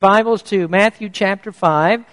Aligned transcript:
Bibles 0.00 0.42
to 0.44 0.66
Matthew 0.66 1.10
chapter 1.10 1.52
5, 1.52 2.06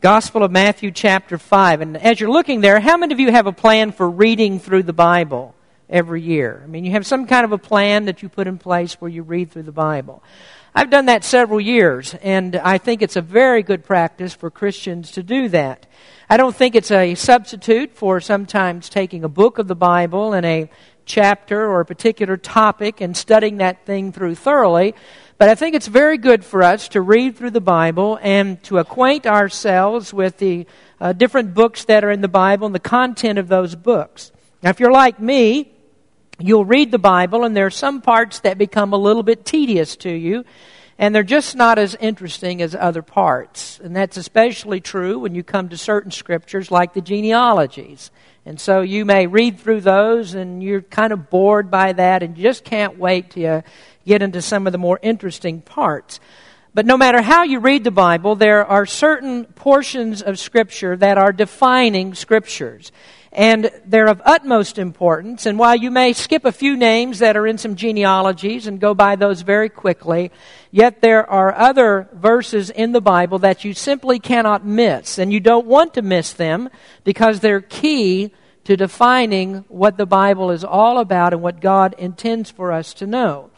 Gospel 0.00 0.42
of 0.42 0.50
Matthew 0.50 0.90
chapter 0.90 1.38
5. 1.38 1.80
And 1.80 1.96
as 1.96 2.18
you're 2.18 2.28
looking 2.28 2.60
there, 2.60 2.80
how 2.80 2.96
many 2.96 3.14
of 3.14 3.20
you 3.20 3.30
have 3.30 3.46
a 3.46 3.52
plan 3.52 3.92
for 3.92 4.10
reading 4.10 4.58
through 4.58 4.82
the 4.82 4.92
Bible 4.92 5.54
every 5.88 6.22
year? 6.22 6.60
I 6.64 6.66
mean, 6.66 6.84
you 6.84 6.90
have 6.90 7.06
some 7.06 7.28
kind 7.28 7.44
of 7.44 7.52
a 7.52 7.58
plan 7.58 8.06
that 8.06 8.20
you 8.20 8.28
put 8.28 8.48
in 8.48 8.58
place 8.58 8.94
where 8.94 9.08
you 9.08 9.22
read 9.22 9.52
through 9.52 9.62
the 9.62 9.70
Bible. 9.70 10.24
I've 10.74 10.90
done 10.90 11.06
that 11.06 11.22
several 11.22 11.60
years, 11.60 12.14
and 12.14 12.56
I 12.56 12.78
think 12.78 13.00
it's 13.00 13.14
a 13.14 13.22
very 13.22 13.62
good 13.62 13.84
practice 13.84 14.34
for 14.34 14.50
Christians 14.50 15.12
to 15.12 15.22
do 15.22 15.48
that. 15.50 15.86
I 16.28 16.36
don't 16.36 16.56
think 16.56 16.74
it's 16.74 16.90
a 16.90 17.14
substitute 17.14 17.92
for 17.92 18.20
sometimes 18.20 18.88
taking 18.88 19.22
a 19.22 19.28
book 19.28 19.58
of 19.58 19.68
the 19.68 19.76
Bible 19.76 20.32
and 20.32 20.44
a 20.44 20.68
chapter 21.04 21.64
or 21.64 21.80
a 21.80 21.86
particular 21.86 22.36
topic 22.36 23.00
and 23.00 23.16
studying 23.16 23.58
that 23.58 23.86
thing 23.86 24.10
through 24.10 24.34
thoroughly. 24.34 24.96
But 25.40 25.48
I 25.48 25.54
think 25.54 25.74
it's 25.74 25.86
very 25.86 26.18
good 26.18 26.44
for 26.44 26.62
us 26.62 26.88
to 26.88 27.00
read 27.00 27.34
through 27.34 27.52
the 27.52 27.62
Bible 27.62 28.18
and 28.20 28.62
to 28.64 28.76
acquaint 28.76 29.26
ourselves 29.26 30.12
with 30.12 30.36
the 30.36 30.66
uh, 31.00 31.14
different 31.14 31.54
books 31.54 31.84
that 31.84 32.04
are 32.04 32.10
in 32.10 32.20
the 32.20 32.28
Bible 32.28 32.66
and 32.66 32.74
the 32.74 32.78
content 32.78 33.38
of 33.38 33.48
those 33.48 33.74
books. 33.74 34.32
Now, 34.62 34.68
if 34.68 34.80
you're 34.80 34.92
like 34.92 35.18
me, 35.18 35.72
you'll 36.38 36.66
read 36.66 36.90
the 36.90 36.98
Bible 36.98 37.44
and 37.44 37.56
there 37.56 37.64
are 37.64 37.70
some 37.70 38.02
parts 38.02 38.40
that 38.40 38.58
become 38.58 38.92
a 38.92 38.98
little 38.98 39.22
bit 39.22 39.46
tedious 39.46 39.96
to 39.96 40.10
you 40.10 40.44
and 40.98 41.14
they're 41.14 41.22
just 41.22 41.56
not 41.56 41.78
as 41.78 41.94
interesting 41.94 42.60
as 42.60 42.74
other 42.74 43.00
parts. 43.00 43.80
And 43.82 43.96
that's 43.96 44.18
especially 44.18 44.82
true 44.82 45.20
when 45.20 45.34
you 45.34 45.42
come 45.42 45.70
to 45.70 45.78
certain 45.78 46.10
scriptures 46.10 46.70
like 46.70 46.92
the 46.92 47.00
genealogies. 47.00 48.10
And 48.46 48.58
so 48.58 48.80
you 48.80 49.04
may 49.04 49.26
read 49.26 49.58
through 49.60 49.82
those 49.82 50.34
and 50.34 50.62
you're 50.62 50.80
kind 50.80 51.12
of 51.12 51.30
bored 51.30 51.70
by 51.70 51.92
that 51.92 52.22
and 52.22 52.36
you 52.36 52.42
just 52.42 52.64
can't 52.64 52.98
wait 52.98 53.30
to 53.32 53.40
you 53.40 53.62
get 54.06 54.22
into 54.22 54.40
some 54.40 54.66
of 54.66 54.72
the 54.72 54.78
more 54.78 54.98
interesting 55.02 55.60
parts. 55.60 56.20
But 56.72 56.86
no 56.86 56.96
matter 56.96 57.20
how 57.20 57.42
you 57.42 57.58
read 57.58 57.84
the 57.84 57.90
Bible, 57.90 58.36
there 58.36 58.64
are 58.64 58.86
certain 58.86 59.44
portions 59.44 60.22
of 60.22 60.38
Scripture 60.38 60.96
that 60.96 61.18
are 61.18 61.32
defining 61.32 62.14
Scriptures. 62.14 62.92
And 63.32 63.70
they're 63.86 64.08
of 64.08 64.20
utmost 64.24 64.76
importance. 64.76 65.46
And 65.46 65.56
while 65.56 65.76
you 65.76 65.90
may 65.90 66.12
skip 66.12 66.44
a 66.44 66.50
few 66.50 66.76
names 66.76 67.20
that 67.20 67.36
are 67.36 67.46
in 67.46 67.58
some 67.58 67.76
genealogies 67.76 68.66
and 68.66 68.80
go 68.80 68.92
by 68.92 69.14
those 69.14 69.42
very 69.42 69.68
quickly, 69.68 70.32
yet 70.72 71.00
there 71.00 71.28
are 71.30 71.54
other 71.54 72.08
verses 72.12 72.70
in 72.70 72.90
the 72.90 73.00
Bible 73.00 73.38
that 73.38 73.64
you 73.64 73.72
simply 73.72 74.18
cannot 74.18 74.66
miss. 74.66 75.18
And 75.18 75.32
you 75.32 75.38
don't 75.38 75.66
want 75.66 75.94
to 75.94 76.02
miss 76.02 76.32
them 76.32 76.70
because 77.04 77.38
they're 77.38 77.60
key 77.60 78.32
to 78.64 78.76
defining 78.76 79.64
what 79.68 79.96
the 79.96 80.06
Bible 80.06 80.50
is 80.50 80.64
all 80.64 80.98
about 80.98 81.32
and 81.32 81.40
what 81.40 81.60
God 81.60 81.94
intends 81.98 82.50
for 82.50 82.72
us 82.72 82.94
to 82.94 83.06
know. 83.06 83.50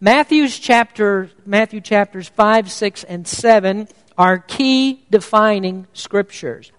Matthew's 0.00 0.58
chapter, 0.58 1.30
Matthew 1.44 1.80
chapters 1.80 2.28
5, 2.28 2.70
6, 2.70 3.04
and 3.04 3.28
7 3.28 3.86
are 4.16 4.38
key 4.38 5.04
defining 5.10 5.86
scriptures. 5.92 6.72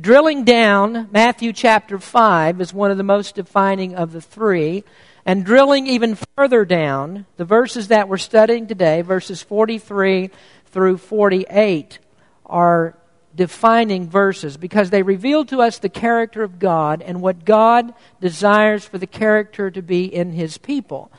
Drilling 0.00 0.42
down, 0.42 1.08
Matthew 1.12 1.52
chapter 1.52 2.00
5 2.00 2.60
is 2.60 2.74
one 2.74 2.90
of 2.90 2.96
the 2.96 3.04
most 3.04 3.36
defining 3.36 3.94
of 3.94 4.10
the 4.10 4.20
three. 4.20 4.82
And 5.24 5.44
drilling 5.44 5.86
even 5.86 6.18
further 6.36 6.64
down, 6.64 7.26
the 7.36 7.44
verses 7.44 7.88
that 7.88 8.08
we're 8.08 8.18
studying 8.18 8.66
today, 8.66 9.02
verses 9.02 9.40
43 9.44 10.30
through 10.66 10.98
48, 10.98 12.00
are 12.44 12.98
defining 13.36 14.08
verses 14.10 14.56
because 14.56 14.90
they 14.90 15.04
reveal 15.04 15.44
to 15.44 15.62
us 15.62 15.78
the 15.78 15.88
character 15.88 16.42
of 16.42 16.58
God 16.58 17.00
and 17.00 17.22
what 17.22 17.44
God 17.44 17.94
desires 18.20 18.84
for 18.84 18.98
the 18.98 19.06
character 19.06 19.70
to 19.70 19.80
be 19.80 20.12
in 20.12 20.32
His 20.32 20.58
people. 20.58 21.12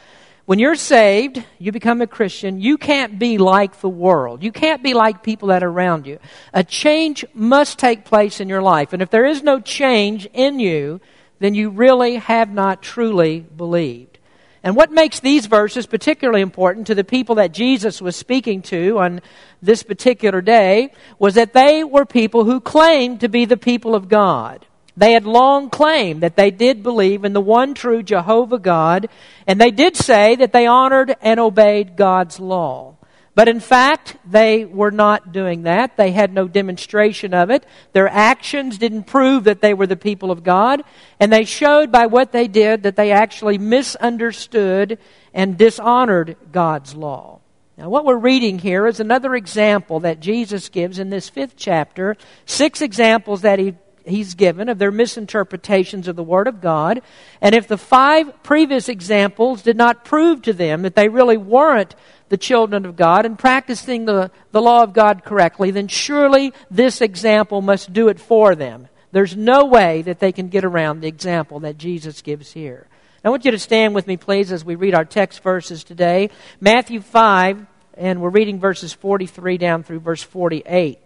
When 0.46 0.60
you're 0.60 0.76
saved, 0.76 1.44
you 1.58 1.72
become 1.72 2.02
a 2.02 2.08
Christian, 2.08 2.62
you 2.62 2.78
can't 2.78 3.18
be 3.18 3.40
like 3.40 3.82
the 3.82 3.90
world. 3.90 4.44
You 4.44 4.52
can't 4.52 4.84
be 4.84 4.94
like 4.94 5.24
people 5.24 5.48
that 5.48 5.64
are 5.64 5.70
around 5.70 6.06
you. 6.06 6.20
A 6.54 6.64
change 6.64 7.26
must 7.34 7.80
take 7.80 8.06
place 8.06 8.40
in 8.40 8.48
your 8.48 8.62
life. 8.62 8.94
And 8.94 9.02
if 9.02 9.10
there 9.10 9.26
is 9.26 9.42
no 9.42 9.60
change 9.60 10.28
in 10.34 10.60
you, 10.60 11.02
then 11.40 11.56
you 11.56 11.72
really 11.72 12.18
have 12.18 12.54
not 12.54 12.84
truly 12.84 13.40
believed. 13.40 14.20
And 14.62 14.76
what 14.76 14.92
makes 14.92 15.20
these 15.20 15.48
verses 15.48 15.88
particularly 15.88 16.42
important 16.42 16.88
to 16.88 16.96
the 16.96 17.04
people 17.04 17.36
that 17.36 17.52
Jesus 17.52 18.00
was 18.00 18.16
speaking 18.16 18.62
to 18.64 19.00
on 19.00 19.22
this 19.64 19.82
particular 19.82 20.42
day 20.42 20.92
was 21.18 21.36
that 21.36 21.54
they 21.54 21.84
were 21.84 22.06
people 22.06 22.46
who 22.46 22.60
claimed 22.60 23.20
to 23.22 23.30
be 23.30 23.46
the 23.46 23.58
people 23.58 23.96
of 23.96 24.10
God. 24.10 24.66
They 24.98 25.12
had 25.12 25.26
long 25.26 25.70
claimed 25.70 26.22
that 26.22 26.38
they 26.38 26.52
did 26.52 26.82
believe 26.82 27.26
in 27.26 27.34
the 27.34 27.42
one 27.42 27.74
true 27.74 28.02
Jehovah 28.02 28.60
God, 28.60 29.10
and 29.46 29.60
they 29.60 29.72
did 29.72 29.98
say 29.98 30.36
that 30.38 30.54
they 30.54 30.68
honored 30.68 31.16
and 31.22 31.40
obeyed 31.40 31.98
God's 31.98 32.40
law. 32.40 32.96
But 33.36 33.50
in 33.50 33.60
fact, 33.60 34.16
they 34.26 34.64
were 34.64 34.92
not 34.92 35.34
doing 35.34 35.64
that. 35.64 35.98
They 35.98 36.12
had 36.12 36.34
no 36.34 36.48
demonstration 36.48 37.34
of 37.34 37.50
it. 37.50 37.66
Their 37.92 38.08
actions 38.08 38.78
didn't 38.78 39.04
prove 39.04 39.44
that 39.44 39.60
they 39.60 39.74
were 39.74 39.88
the 39.88 39.98
people 39.98 40.32
of 40.32 40.44
God, 40.44 40.84
and 41.20 41.34
they 41.34 41.44
showed 41.44 41.92
by 41.92 42.06
what 42.06 42.32
they 42.32 42.48
did 42.48 42.84
that 42.84 42.96
they 42.96 43.12
actually 43.12 43.58
misunderstood 43.58 44.98
and 45.34 45.58
dishonored 45.58 46.38
God's 46.54 46.96
law. 46.96 47.42
Now, 47.78 47.90
what 47.90 48.06
we're 48.06 48.16
reading 48.16 48.58
here 48.58 48.88
is 48.88 49.02
another 49.02 49.36
example 49.36 50.00
that 50.00 50.22
Jesus 50.22 50.70
gives 50.70 50.98
in 50.98 51.10
this 51.10 51.28
fifth 51.28 51.58
chapter. 51.58 52.16
Six 52.46 52.82
examples 52.82 53.42
that 53.42 53.60
he 53.60 53.74
he's 54.06 54.36
given 54.36 54.70
of 54.70 54.78
their 54.78 54.92
misinterpretations 54.92 56.08
of 56.08 56.16
the 56.16 56.24
Word 56.24 56.48
of 56.48 56.62
God. 56.62 57.02
And 57.42 57.56
if 57.56 57.68
the 57.68 57.78
five 57.78 58.44
previous 58.44 58.90
examples 58.90 59.62
did 59.62 59.78
not 59.78 60.06
prove 60.06 60.42
to 60.44 60.54
them 60.54 60.84
that 60.84 60.96
they 60.96 61.10
really 61.10 61.38
weren't 61.38 61.96
the 62.30 62.38
children 62.38 62.86
of 62.86 62.96
God 62.96 63.26
and 63.26 63.38
practicing 63.38 64.06
the, 64.06 64.32
the 64.52 64.62
law 64.62 64.84
of 64.84 64.94
God 64.94 65.24
correctly, 65.24 65.72
then 65.72 65.88
surely 65.88 66.54
this 66.72 67.02
example 67.02 67.62
must 67.62 67.94
do 67.94 68.08
it 68.08 68.20
for 68.20 68.56
them. 68.56 68.88
There's 69.12 69.36
no 69.36 69.66
way 69.66 70.02
that 70.02 70.20
they 70.20 70.32
can 70.32 70.50
get 70.50 70.66
around 70.66 71.00
the 71.00 71.08
example 71.08 71.62
that 71.62 71.78
Jesus 71.78 72.22
gives 72.22 72.52
here. 72.52 72.88
I 73.24 73.30
want 73.30 73.46
you 73.46 73.52
to 73.52 73.60
stand 73.60 73.96
with 73.96 74.06
me, 74.06 74.18
please, 74.18 74.52
as 74.52 74.64
we 74.64 74.76
read 74.76 74.94
our 74.94 75.06
text 75.06 75.42
verses 75.42 75.84
today. 75.84 76.30
Matthew 76.62 77.02
5, 77.02 77.66
and 77.96 78.22
we're 78.22 78.30
reading 78.30 78.60
verses 78.60 78.94
43 78.94 79.58
down 79.58 79.84
through 79.84 80.02
verse 80.02 80.22
48. 80.22 81.00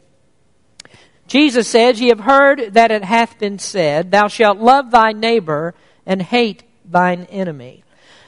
Jesus 1.29 1.67
says, 1.67 2.01
Ye 2.01 2.09
have 2.09 2.21
heard 2.21 2.73
that 2.73 2.89
it 2.89 3.03
hath 3.03 3.37
been 3.37 3.59
said, 3.59 4.09
Thou 4.09 4.27
shalt 4.27 4.57
love 4.57 4.89
thy 4.89 5.11
neighbor 5.11 5.75
and 6.05 6.21
hate 6.21 6.63
thine 6.83 7.27
enemy. 7.29 7.83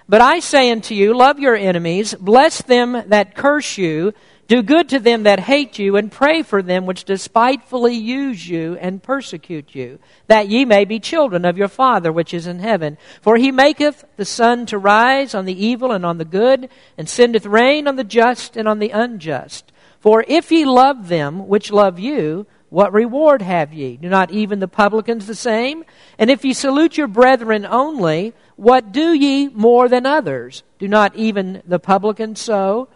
But 0.08 0.22
I 0.22 0.40
say 0.40 0.72
unto 0.72 0.94
you, 0.94 1.16
Love 1.16 1.40
your 1.40 1.56
enemies, 1.56 2.14
bless 2.14 2.62
them 2.62 3.04
that 3.08 3.34
curse 3.34 3.76
you, 3.76 4.14
do 4.48 4.62
good 4.62 4.90
to 4.90 5.00
them 5.00 5.24
that 5.24 5.40
hate 5.40 5.80
you, 5.80 5.96
and 5.96 6.12
pray 6.12 6.44
for 6.44 6.62
them 6.62 6.86
which 6.86 7.06
despitefully 7.06 7.96
use 7.96 8.48
you 8.48 8.78
and 8.80 9.02
persecute 9.02 9.74
you, 9.74 9.98
that 10.28 10.48
ye 10.48 10.64
may 10.64 10.86
be 10.86 11.00
children 11.00 11.44
of 11.44 11.58
your 11.58 11.70
Father 11.70 12.12
which 12.12 12.36
is 12.36 12.46
in 12.46 12.60
heaven. 12.60 13.00
For 13.24 13.38
he 13.38 13.52
maketh 13.52 14.06
the 14.16 14.26
sun 14.26 14.68
to 14.68 14.78
rise 14.78 15.34
on 15.34 15.46
the 15.46 15.66
evil 15.66 15.92
and 15.92 16.06
on 16.06 16.20
the 16.20 16.26
good, 16.26 16.70
and 17.00 17.10
sendeth 17.10 17.48
rain 17.48 17.88
on 17.88 17.96
the 17.96 18.04
just 18.04 18.58
and 18.58 18.68
on 18.68 18.78
the 18.78 18.92
unjust. 18.92 19.72
For 20.00 20.24
if 20.28 20.52
ye 20.52 20.66
love 20.66 21.08
them 21.08 21.48
which 21.48 21.72
love 21.72 21.98
you, 21.98 22.46
what 22.72 22.94
reward 22.94 23.42
have 23.42 23.74
ye? 23.74 23.98
Do 23.98 24.08
not 24.08 24.32
even 24.32 24.60
the 24.60 24.68
publicans 24.68 25.28
the 25.28 25.36
same? 25.36 25.84
And 26.18 26.30
if 26.30 26.46
ye 26.46 26.54
salute 26.54 26.98
your 26.98 27.08
brethren 27.08 27.66
only, 27.66 28.34
what 28.56 28.94
do 28.94 29.12
ye 29.12 29.50
more 29.50 29.90
than 29.90 30.06
others? 30.06 30.64
Do 30.80 30.88
not 30.88 31.14
even 31.18 31.62
the 31.68 31.80
publicans 31.80 32.40
so? 32.40 32.88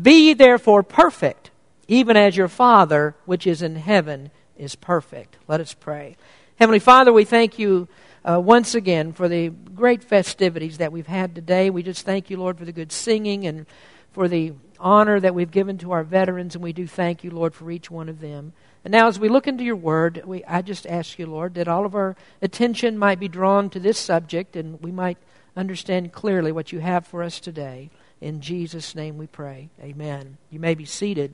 Be 0.00 0.26
ye 0.26 0.34
therefore 0.34 0.82
perfect, 0.82 1.50
even 1.88 2.18
as 2.18 2.36
your 2.36 2.48
Father 2.48 3.16
which 3.24 3.46
is 3.46 3.62
in 3.62 3.76
heaven 3.76 4.30
is 4.58 4.74
perfect. 4.74 5.38
Let 5.48 5.58
us 5.58 5.72
pray. 5.72 6.18
Heavenly 6.56 6.78
Father, 6.78 7.10
we 7.10 7.24
thank 7.24 7.58
you 7.58 7.88
uh, 8.26 8.38
once 8.38 8.74
again 8.74 9.14
for 9.14 9.26
the 9.26 9.48
great 9.48 10.04
festivities 10.04 10.76
that 10.78 10.92
we've 10.92 11.06
had 11.06 11.34
today. 11.34 11.70
We 11.70 11.82
just 11.82 12.04
thank 12.04 12.28
you, 12.28 12.36
Lord, 12.36 12.58
for 12.58 12.66
the 12.66 12.72
good 12.72 12.92
singing 12.92 13.46
and 13.46 13.64
for 14.12 14.28
the 14.28 14.52
honor 14.78 15.18
that 15.18 15.34
we've 15.34 15.50
given 15.50 15.78
to 15.78 15.92
our 15.92 16.04
veterans, 16.04 16.54
and 16.54 16.62
we 16.62 16.74
do 16.74 16.86
thank 16.86 17.24
you, 17.24 17.30
Lord, 17.30 17.54
for 17.54 17.70
each 17.70 17.90
one 17.90 18.10
of 18.10 18.20
them. 18.20 18.52
And 18.84 18.92
now, 18.92 19.08
as 19.08 19.18
we 19.18 19.30
look 19.30 19.48
into 19.48 19.64
your 19.64 19.76
word, 19.76 20.22
we, 20.26 20.44
I 20.44 20.60
just 20.60 20.86
ask 20.86 21.18
you, 21.18 21.26
Lord, 21.26 21.54
that 21.54 21.68
all 21.68 21.86
of 21.86 21.94
our 21.94 22.16
attention 22.42 22.98
might 22.98 23.18
be 23.18 23.28
drawn 23.28 23.70
to 23.70 23.80
this 23.80 23.98
subject 23.98 24.56
and 24.56 24.80
we 24.82 24.92
might 24.92 25.16
understand 25.56 26.12
clearly 26.12 26.52
what 26.52 26.70
you 26.70 26.80
have 26.80 27.06
for 27.06 27.22
us 27.22 27.40
today. 27.40 27.90
In 28.20 28.42
Jesus' 28.42 28.94
name 28.94 29.16
we 29.16 29.26
pray. 29.26 29.70
Amen. 29.82 30.36
You 30.50 30.60
may 30.60 30.74
be 30.74 30.84
seated. 30.84 31.32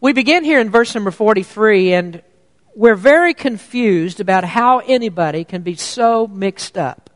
We 0.00 0.12
begin 0.12 0.44
here 0.44 0.60
in 0.60 0.70
verse 0.70 0.94
number 0.94 1.10
43, 1.10 1.92
and 1.92 2.22
we're 2.74 2.94
very 2.94 3.34
confused 3.34 4.18
about 4.18 4.44
how 4.44 4.78
anybody 4.80 5.44
can 5.44 5.62
be 5.62 5.76
so 5.76 6.26
mixed 6.26 6.78
up. 6.78 7.10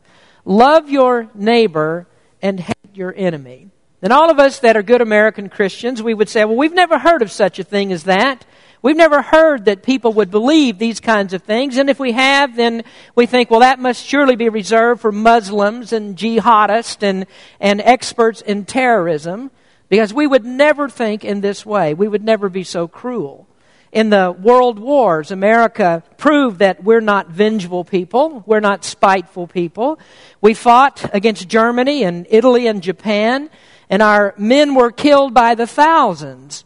Love 0.45 0.89
your 0.89 1.29
neighbor 1.33 2.07
and 2.41 2.59
hate 2.59 2.93
your 2.93 3.13
enemy. 3.15 3.71
And 4.07 4.13
all 4.13 4.31
of 4.31 4.39
us 4.39 4.59
that 4.59 4.77
are 4.77 4.83
good 4.83 5.01
American 5.01 5.49
Christians, 5.49 6.01
we 6.01 6.13
would 6.13 6.29
say, 6.29 6.45
well, 6.45 6.55
we've 6.55 6.71
never 6.71 6.97
heard 6.97 7.21
of 7.21 7.29
such 7.29 7.59
a 7.59 7.63
thing 7.65 7.91
as 7.91 8.03
that. 8.05 8.45
We've 8.81 8.95
never 8.95 9.21
heard 9.21 9.65
that 9.65 9.83
people 9.83 10.13
would 10.13 10.31
believe 10.31 10.77
these 10.77 11.01
kinds 11.01 11.33
of 11.33 11.43
things. 11.43 11.75
And 11.75 11.89
if 11.89 11.99
we 11.99 12.13
have, 12.13 12.55
then 12.55 12.85
we 13.15 13.25
think, 13.25 13.51
well, 13.51 13.59
that 13.59 13.79
must 13.79 14.05
surely 14.05 14.37
be 14.37 14.47
reserved 14.47 15.01
for 15.01 15.11
Muslims 15.11 15.91
and 15.91 16.15
jihadists 16.15 17.03
and, 17.03 17.25
and 17.59 17.81
experts 17.81 18.39
in 18.39 18.63
terrorism. 18.63 19.51
because 19.89 20.13
we 20.13 20.27
would 20.27 20.45
never 20.45 20.89
think 20.89 21.23
in 21.23 21.41
this 21.41 21.65
way. 21.65 21.93
We 21.93 22.07
would 22.07 22.23
never 22.23 22.49
be 22.49 22.63
so 22.63 22.87
cruel. 22.87 23.47
In 23.91 24.09
the 24.09 24.35
world 24.37 24.79
wars, 24.79 25.31
America 25.31 26.03
proved 26.17 26.59
that 26.59 26.83
we're 26.83 27.01
not 27.01 27.29
vengeful 27.29 27.85
people. 27.85 28.43
We're 28.45 28.59
not 28.59 28.83
spiteful 28.83 29.47
people. 29.47 29.97
We 30.41 30.53
fought 30.53 31.09
against 31.13 31.47
Germany 31.47 32.03
and 32.03 32.27
Italy 32.29 32.67
and 32.67 32.83
Japan, 32.83 33.49
and 33.89 34.01
our 34.01 34.33
men 34.37 34.75
were 34.75 34.91
killed 34.91 35.33
by 35.33 35.55
the 35.55 35.67
thousands. 35.67 36.65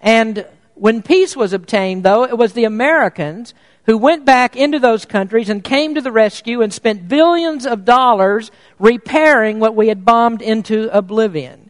And 0.00 0.46
when 0.74 1.02
peace 1.02 1.36
was 1.36 1.52
obtained, 1.52 2.02
though, 2.02 2.24
it 2.24 2.36
was 2.36 2.52
the 2.52 2.64
Americans 2.64 3.54
who 3.84 3.98
went 3.98 4.24
back 4.24 4.56
into 4.56 4.78
those 4.78 5.04
countries 5.04 5.48
and 5.48 5.62
came 5.62 5.94
to 5.94 6.00
the 6.00 6.12
rescue 6.12 6.62
and 6.62 6.72
spent 6.72 7.08
billions 7.08 7.66
of 7.66 7.84
dollars 7.84 8.50
repairing 8.78 9.58
what 9.58 9.74
we 9.74 9.88
had 9.88 10.04
bombed 10.04 10.40
into 10.40 10.88
oblivion. 10.96 11.61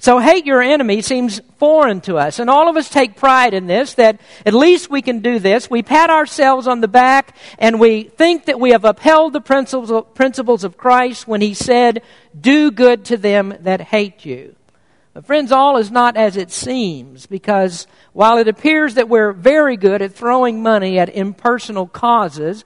So 0.00 0.20
hate 0.20 0.46
your 0.46 0.62
enemy 0.62 1.02
seems 1.02 1.40
foreign 1.56 2.00
to 2.02 2.18
us. 2.18 2.38
And 2.38 2.48
all 2.48 2.68
of 2.68 2.76
us 2.76 2.88
take 2.88 3.16
pride 3.16 3.52
in 3.52 3.66
this, 3.66 3.94
that 3.94 4.20
at 4.46 4.54
least 4.54 4.88
we 4.88 5.02
can 5.02 5.18
do 5.20 5.40
this. 5.40 5.68
We 5.68 5.82
pat 5.82 6.08
ourselves 6.08 6.68
on 6.68 6.80
the 6.80 6.86
back 6.88 7.36
and 7.58 7.80
we 7.80 8.04
think 8.04 8.44
that 8.44 8.60
we 8.60 8.70
have 8.70 8.84
upheld 8.84 9.32
the 9.32 9.40
principles 9.40 10.64
of 10.64 10.76
Christ 10.78 11.26
when 11.26 11.40
he 11.40 11.52
said, 11.52 12.02
do 12.40 12.70
good 12.70 13.06
to 13.06 13.16
them 13.16 13.54
that 13.60 13.80
hate 13.80 14.24
you. 14.24 14.54
But 15.14 15.26
friends, 15.26 15.50
all 15.50 15.78
is 15.78 15.90
not 15.90 16.16
as 16.16 16.36
it 16.36 16.52
seems 16.52 17.26
because 17.26 17.88
while 18.12 18.38
it 18.38 18.46
appears 18.46 18.94
that 18.94 19.08
we're 19.08 19.32
very 19.32 19.76
good 19.76 20.00
at 20.00 20.12
throwing 20.12 20.62
money 20.62 21.00
at 21.00 21.08
impersonal 21.08 21.88
causes, 21.88 22.64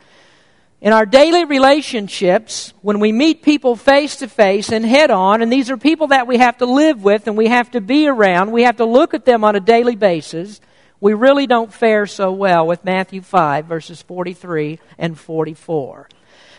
in 0.83 0.93
our 0.93 1.07
daily 1.07 1.45
relationships, 1.45 2.75
when 2.83 2.99
we 2.99 3.13
meet 3.13 3.43
people 3.43 3.77
face 3.77 4.17
to 4.17 4.27
face 4.27 4.73
and 4.73 4.85
head 4.85 5.13
on, 5.13 5.41
and 5.41 5.51
these 5.51 5.71
are 5.71 5.77
people 5.77 6.09
that 6.09 6.27
we 6.27 6.39
have 6.39 6.59
to 6.59 6.67
live 6.67 7.05
with 7.05 7.29
and 7.29 7.37
we 7.37 7.47
have 7.47 7.71
to 7.71 7.81
be 7.81 8.09
around, 8.09 8.51
we 8.51 8.65
have 8.65 8.79
to 8.79 8.85
look 8.85 9.15
at 9.15 9.25
them 9.25 9.45
on 9.45 9.55
a 9.55 9.61
daily 9.61 9.95
basis, 9.95 10.61
we 10.99 11.15
really 11.15 11.47
don't 11.47 11.73
fare 11.73 12.05
so 12.07 12.33
well 12.33 12.67
with 12.67 12.85
Matthew 12.85 13.23
5, 13.23 13.65
verses 13.67 14.03
43 14.03 14.81
and 14.99 15.17
44. 15.17 16.09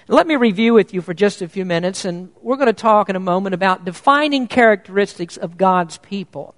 Let 0.08 0.25
me 0.25 0.38
review 0.38 0.74
with 0.74 0.94
you 0.94 1.02
for 1.02 1.14
just 1.14 1.42
a 1.42 1.50
few 1.50 1.66
minutes, 1.66 2.06
and 2.06 2.31
we're 2.42 2.56
going 2.56 2.68
to 2.68 2.74
talk 2.74 3.10
in 3.10 3.18
a 3.18 3.22
moment 3.22 3.54
about 3.54 3.84
defining 3.84 4.48
characteristics 4.48 5.36
of 5.36 5.58
God's 5.58 5.98
people. 5.98 6.56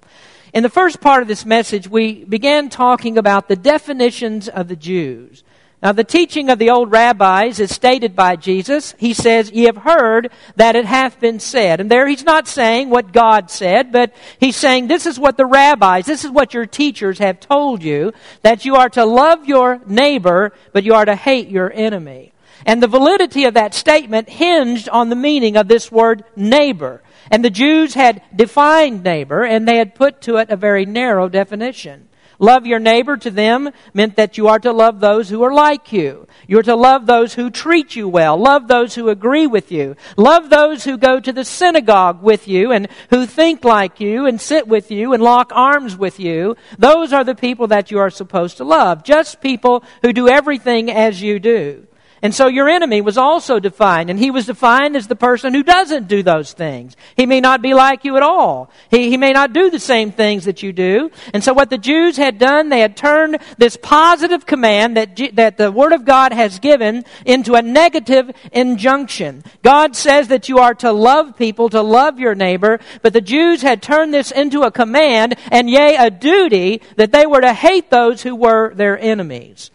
In 0.54 0.62
the 0.62 0.70
first 0.70 1.02
part 1.02 1.24
of 1.24 1.28
this 1.28 1.48
message, 1.48 1.88
we 1.88 2.26
began 2.26 2.70
talking 2.70 3.18
about 3.18 3.48
the 3.48 3.56
definitions 3.56 4.50
of 4.50 4.68
the 4.68 4.76
Jews. 4.76 5.44
Now, 5.83 5.92
the 5.92 6.04
teaching 6.04 6.50
of 6.50 6.57
the 6.57 6.69
old 6.69 6.92
rabbis 6.92 7.60
is 7.60 7.74
stated 7.74 8.16
by 8.16 8.38
Jesus. 8.38 8.95
He 8.98 9.13
says, 9.13 9.51
Ye 9.51 9.63
have 9.66 9.77
heard 9.77 10.31
that 10.56 10.75
it 10.75 10.86
hath 10.86 11.19
been 11.19 11.39
said. 11.39 11.80
And 11.80 11.92
there 11.92 12.07
he's 12.07 12.24
not 12.24 12.48
saying 12.48 12.89
what 12.89 13.12
God 13.12 13.51
said, 13.51 13.92
but 13.92 14.13
he's 14.39 14.56
saying, 14.56 14.88
This 14.88 15.06
is 15.06 15.19
what 15.19 15.38
the 15.38 15.45
rabbis, 15.45 16.06
this 16.06 16.24
is 16.24 16.31
what 16.31 16.54
your 16.54 16.66
teachers 16.66 17.19
have 17.19 17.39
told 17.39 17.83
you, 17.83 18.13
that 18.42 18.66
you 18.66 18.75
are 18.75 18.89
to 18.89 19.06
love 19.06 19.45
your 19.48 19.81
neighbor, 19.86 20.54
but 20.72 20.83
you 20.83 20.94
are 20.95 21.06
to 21.06 21.16
hate 21.16 21.50
your 21.50 21.72
enemy. 21.72 22.31
And 22.66 22.81
the 22.81 22.88
validity 22.88 23.45
of 23.45 23.54
that 23.54 23.75
statement 23.75 24.30
hinged 24.30 24.89
on 24.89 25.10
the 25.10 25.16
meaning 25.16 25.56
of 25.56 25.68
this 25.68 25.92
word 25.92 26.24
neighbor. 26.36 27.04
And 27.30 27.44
the 27.44 27.50
Jews 27.50 27.94
had 27.94 28.24
defined 28.36 29.04
neighbor, 29.04 29.44
and 29.44 29.68
they 29.68 29.78
had 29.78 29.94
put 29.94 30.21
to 30.21 30.38
it 30.38 30.50
a 30.50 30.56
very 30.56 30.86
narrow 30.86 31.30
definition. 31.30 32.07
Love 32.40 32.66
your 32.66 32.80
neighbor 32.80 33.18
to 33.18 33.32
them 33.32 33.70
meant 33.94 34.16
that 34.16 34.38
you 34.38 34.48
are 34.48 34.60
to 34.60 34.72
love 34.72 35.00
those 35.00 35.30
who 35.30 35.44
are 35.44 35.54
like 35.54 35.92
you. 35.92 36.28
You're 36.48 36.64
to 36.64 36.76
love 36.76 37.06
those 37.06 37.34
who 37.34 37.50
treat 37.50 37.96
you 37.96 38.08
well. 38.08 38.38
Love 38.38 38.68
those 38.68 38.96
who 38.96 39.10
agree 39.10 39.48
with 39.48 39.72
you. 39.72 39.96
Love 40.18 40.50
those 40.50 40.84
who 40.84 40.98
go 40.98 41.20
to 41.20 41.32
the 41.32 41.46
synagogue 41.46 42.22
with 42.22 42.48
you 42.48 42.72
and 42.72 42.88
who 43.10 43.26
think 43.26 43.64
like 43.64 44.00
you 44.00 44.26
and 44.26 44.40
sit 44.40 44.68
with 44.68 44.92
you 44.92 45.14
and 45.14 45.24
lock 45.24 45.52
arms 45.54 45.98
with 45.98 46.20
you. 46.20 46.56
Those 46.78 47.14
are 47.14 47.24
the 47.24 47.36
people 47.36 47.68
that 47.68 47.92
you 47.92 48.00
are 48.00 48.10
supposed 48.10 48.58
to 48.58 48.64
love. 48.64 49.04
Just 49.04 49.42
people 49.42 49.84
who 50.02 50.14
do 50.14 50.28
everything 50.28 50.92
as 50.92 51.22
you 51.22 51.40
do. 51.40 51.88
And 52.22 52.34
so 52.34 52.48
your 52.48 52.70
enemy 52.70 53.02
was 53.02 53.18
also 53.18 53.60
defined, 53.60 54.10
and 54.10 54.18
he 54.18 54.32
was 54.32 54.46
defined 54.46 54.96
as 54.96 55.08
the 55.08 55.16
person 55.16 55.54
who 55.54 55.64
doesn't 55.64 56.08
do 56.08 56.24
those 56.24 56.54
things. 56.54 56.96
He 57.16 57.26
may 57.26 57.42
not 57.42 57.62
be 57.62 57.74
like 57.74 58.06
you 58.06 58.16
at 58.16 58.24
all. 58.24 58.72
He, 58.90 59.10
he 59.10 59.18
may 59.18 59.34
not 59.34 59.54
do 59.54 59.70
the 59.70 59.80
same 59.80 60.12
things 60.12 60.46
that 60.46 60.64
you 60.64 60.72
do. 60.72 61.12
And 61.34 61.44
so 61.44 61.54
what 61.54 61.70
the 61.70 61.78
Jews 61.78 62.18
had 62.18 62.40
done, 62.40 62.70
they 62.70 62.80
had 62.80 62.96
turned 62.96 63.38
this 63.58 63.78
positive 63.78 64.46
command 64.46 64.98
that, 64.98 65.20
that 65.34 65.58
the 65.58 65.72
Word 65.72 65.92
of 65.92 66.06
God 66.06 66.32
has 66.32 66.60
given 66.60 67.04
into 67.26 67.56
a 67.56 67.62
negative 67.62 68.32
injunction. 68.52 69.44
God 69.62 69.96
says 69.96 70.30
that 70.30 70.48
you 70.48 70.60
are 70.60 70.76
to 70.76 70.92
love 70.92 71.38
people, 71.38 71.70
to 71.70 71.82
love 71.82 72.18
your 72.20 72.34
neighbor, 72.34 72.80
but 73.02 73.14
the 73.14 73.22
Jews 73.22 73.62
had 73.62 73.82
turned 73.82 74.14
this 74.14 74.32
into 74.32 74.62
a 74.62 74.72
command, 74.72 75.36
and 75.52 75.70
yea, 75.70 75.96
a 75.98 76.10
duty, 76.10 76.82
that 76.96 77.12
they 77.12 77.26
were 77.26 77.42
to 77.42 77.54
hate 77.54 77.90
those 77.92 78.22
who 78.22 78.36
were 78.36 78.74
their 78.74 78.98
enemies. 78.98 79.70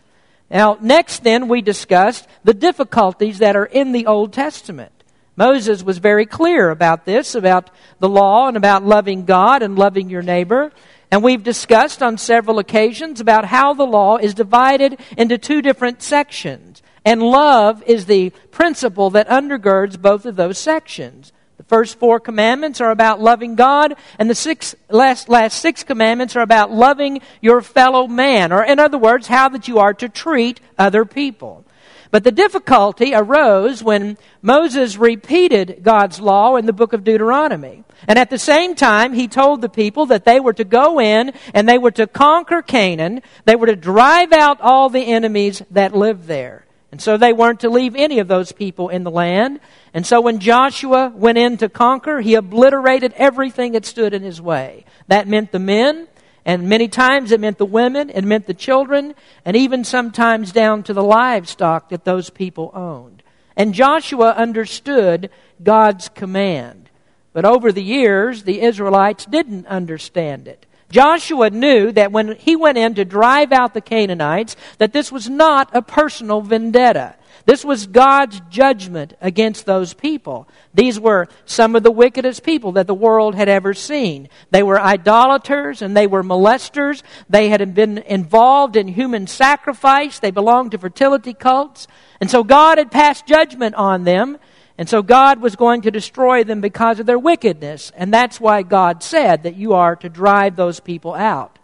Now, 0.50 0.76
next 0.80 1.22
then, 1.22 1.48
we 1.48 1.62
discussed 1.62 2.26
the 2.42 2.54
difficulties 2.54 3.38
that 3.38 3.56
are 3.56 3.66
in 3.66 3.92
the 3.92 4.06
Old 4.06 4.32
Testament. 4.32 4.92
Moses 5.36 5.82
was 5.82 5.98
very 5.98 6.26
clear 6.26 6.70
about 6.70 7.04
this, 7.04 7.34
about 7.34 7.70
the 8.00 8.08
law 8.08 8.48
and 8.48 8.56
about 8.56 8.84
loving 8.84 9.24
God 9.24 9.62
and 9.62 9.78
loving 9.78 10.10
your 10.10 10.22
neighbor. 10.22 10.72
And 11.10 11.22
we've 11.22 11.42
discussed 11.42 12.02
on 12.02 12.18
several 12.18 12.58
occasions 12.58 13.20
about 13.20 13.44
how 13.44 13.74
the 13.74 13.86
law 13.86 14.16
is 14.16 14.34
divided 14.34 15.00
into 15.16 15.38
two 15.38 15.62
different 15.62 16.02
sections. 16.02 16.82
And 17.04 17.22
love 17.22 17.82
is 17.84 18.06
the 18.06 18.30
principle 18.50 19.10
that 19.10 19.28
undergirds 19.28 20.00
both 20.00 20.26
of 20.26 20.36
those 20.36 20.58
sections. 20.58 21.32
First 21.70 22.00
four 22.00 22.18
commandments 22.18 22.80
are 22.80 22.90
about 22.90 23.20
loving 23.20 23.54
God, 23.54 23.94
and 24.18 24.28
the 24.28 24.34
six, 24.34 24.74
last, 24.88 25.28
last 25.28 25.60
six 25.60 25.84
commandments 25.84 26.34
are 26.34 26.42
about 26.42 26.72
loving 26.72 27.20
your 27.40 27.60
fellow 27.60 28.08
man, 28.08 28.50
or 28.50 28.64
in 28.64 28.80
other 28.80 28.98
words, 28.98 29.28
how 29.28 29.48
that 29.50 29.68
you 29.68 29.78
are 29.78 29.94
to 29.94 30.08
treat 30.08 30.58
other 30.76 31.04
people. 31.04 31.64
But 32.10 32.24
the 32.24 32.32
difficulty 32.32 33.14
arose 33.14 33.84
when 33.84 34.18
Moses 34.42 34.96
repeated 34.96 35.84
God's 35.84 36.18
law 36.18 36.56
in 36.56 36.66
the 36.66 36.72
book 36.72 36.92
of 36.92 37.04
Deuteronomy. 37.04 37.84
And 38.08 38.18
at 38.18 38.30
the 38.30 38.38
same 38.38 38.74
time, 38.74 39.12
he 39.12 39.28
told 39.28 39.60
the 39.60 39.68
people 39.68 40.06
that 40.06 40.24
they 40.24 40.40
were 40.40 40.54
to 40.54 40.64
go 40.64 41.00
in 41.00 41.32
and 41.54 41.68
they 41.68 41.78
were 41.78 41.92
to 41.92 42.08
conquer 42.08 42.62
Canaan. 42.62 43.22
They 43.44 43.54
were 43.54 43.68
to 43.68 43.76
drive 43.76 44.32
out 44.32 44.60
all 44.60 44.88
the 44.88 45.06
enemies 45.06 45.62
that 45.70 45.94
lived 45.94 46.26
there. 46.26 46.64
And 46.92 47.00
so 47.00 47.16
they 47.16 47.32
weren't 47.32 47.60
to 47.60 47.70
leave 47.70 47.94
any 47.94 48.18
of 48.18 48.28
those 48.28 48.50
people 48.50 48.88
in 48.88 49.04
the 49.04 49.10
land. 49.10 49.60
And 49.94 50.04
so 50.04 50.20
when 50.20 50.40
Joshua 50.40 51.12
went 51.14 51.38
in 51.38 51.56
to 51.58 51.68
conquer, 51.68 52.20
he 52.20 52.34
obliterated 52.34 53.12
everything 53.16 53.72
that 53.72 53.86
stood 53.86 54.12
in 54.12 54.22
his 54.22 54.40
way. 54.40 54.84
That 55.06 55.28
meant 55.28 55.52
the 55.52 55.60
men, 55.60 56.08
and 56.44 56.68
many 56.68 56.88
times 56.88 57.30
it 57.30 57.40
meant 57.40 57.58
the 57.58 57.64
women, 57.64 58.10
it 58.10 58.24
meant 58.24 58.46
the 58.46 58.54
children, 58.54 59.14
and 59.44 59.56
even 59.56 59.84
sometimes 59.84 60.50
down 60.50 60.82
to 60.84 60.92
the 60.92 61.02
livestock 61.02 61.90
that 61.90 62.04
those 62.04 62.28
people 62.28 62.72
owned. 62.74 63.22
And 63.56 63.74
Joshua 63.74 64.30
understood 64.30 65.30
God's 65.62 66.08
command. 66.08 66.88
But 67.32 67.44
over 67.44 67.70
the 67.70 67.82
years, 67.82 68.42
the 68.42 68.62
Israelites 68.62 69.26
didn't 69.26 69.66
understand 69.66 70.48
it. 70.48 70.66
Joshua 70.90 71.50
knew 71.50 71.92
that 71.92 72.12
when 72.12 72.36
he 72.36 72.56
went 72.56 72.78
in 72.78 72.94
to 72.94 73.04
drive 73.04 73.52
out 73.52 73.74
the 73.74 73.80
Canaanites, 73.80 74.56
that 74.78 74.92
this 74.92 75.12
was 75.12 75.28
not 75.28 75.70
a 75.72 75.82
personal 75.82 76.40
vendetta. 76.40 77.14
This 77.46 77.64
was 77.64 77.86
God's 77.86 78.40
judgment 78.50 79.14
against 79.20 79.66
those 79.66 79.94
people. 79.94 80.48
These 80.74 81.00
were 81.00 81.26
some 81.46 81.74
of 81.74 81.82
the 81.82 81.90
wickedest 81.90 82.42
people 82.42 82.72
that 82.72 82.86
the 82.86 82.94
world 82.94 83.34
had 83.34 83.48
ever 83.48 83.72
seen. 83.72 84.28
They 84.50 84.62
were 84.62 84.80
idolaters 84.80 85.80
and 85.82 85.96
they 85.96 86.06
were 86.06 86.22
molesters. 86.22 87.02
They 87.28 87.48
had 87.48 87.74
been 87.74 87.98
involved 87.98 88.76
in 88.76 88.88
human 88.88 89.26
sacrifice. 89.26 90.18
They 90.18 90.30
belonged 90.30 90.72
to 90.72 90.78
fertility 90.78 91.34
cults. 91.34 91.88
And 92.20 92.30
so 92.30 92.44
God 92.44 92.78
had 92.78 92.90
passed 92.90 93.26
judgment 93.26 93.74
on 93.74 94.04
them. 94.04 94.38
And 94.80 94.88
so 94.88 95.02
God 95.02 95.42
was 95.42 95.56
going 95.56 95.82
to 95.82 95.90
destroy 95.90 96.42
them 96.42 96.62
because 96.62 97.00
of 97.00 97.04
their 97.04 97.18
wickedness. 97.18 97.92
And 97.94 98.14
that's 98.14 98.40
why 98.40 98.62
God 98.62 99.02
said 99.02 99.42
that 99.42 99.56
you 99.56 99.74
are 99.74 99.94
to 99.96 100.08
drive 100.08 100.56
those 100.56 100.80
people 100.80 101.12
out. 101.12 101.58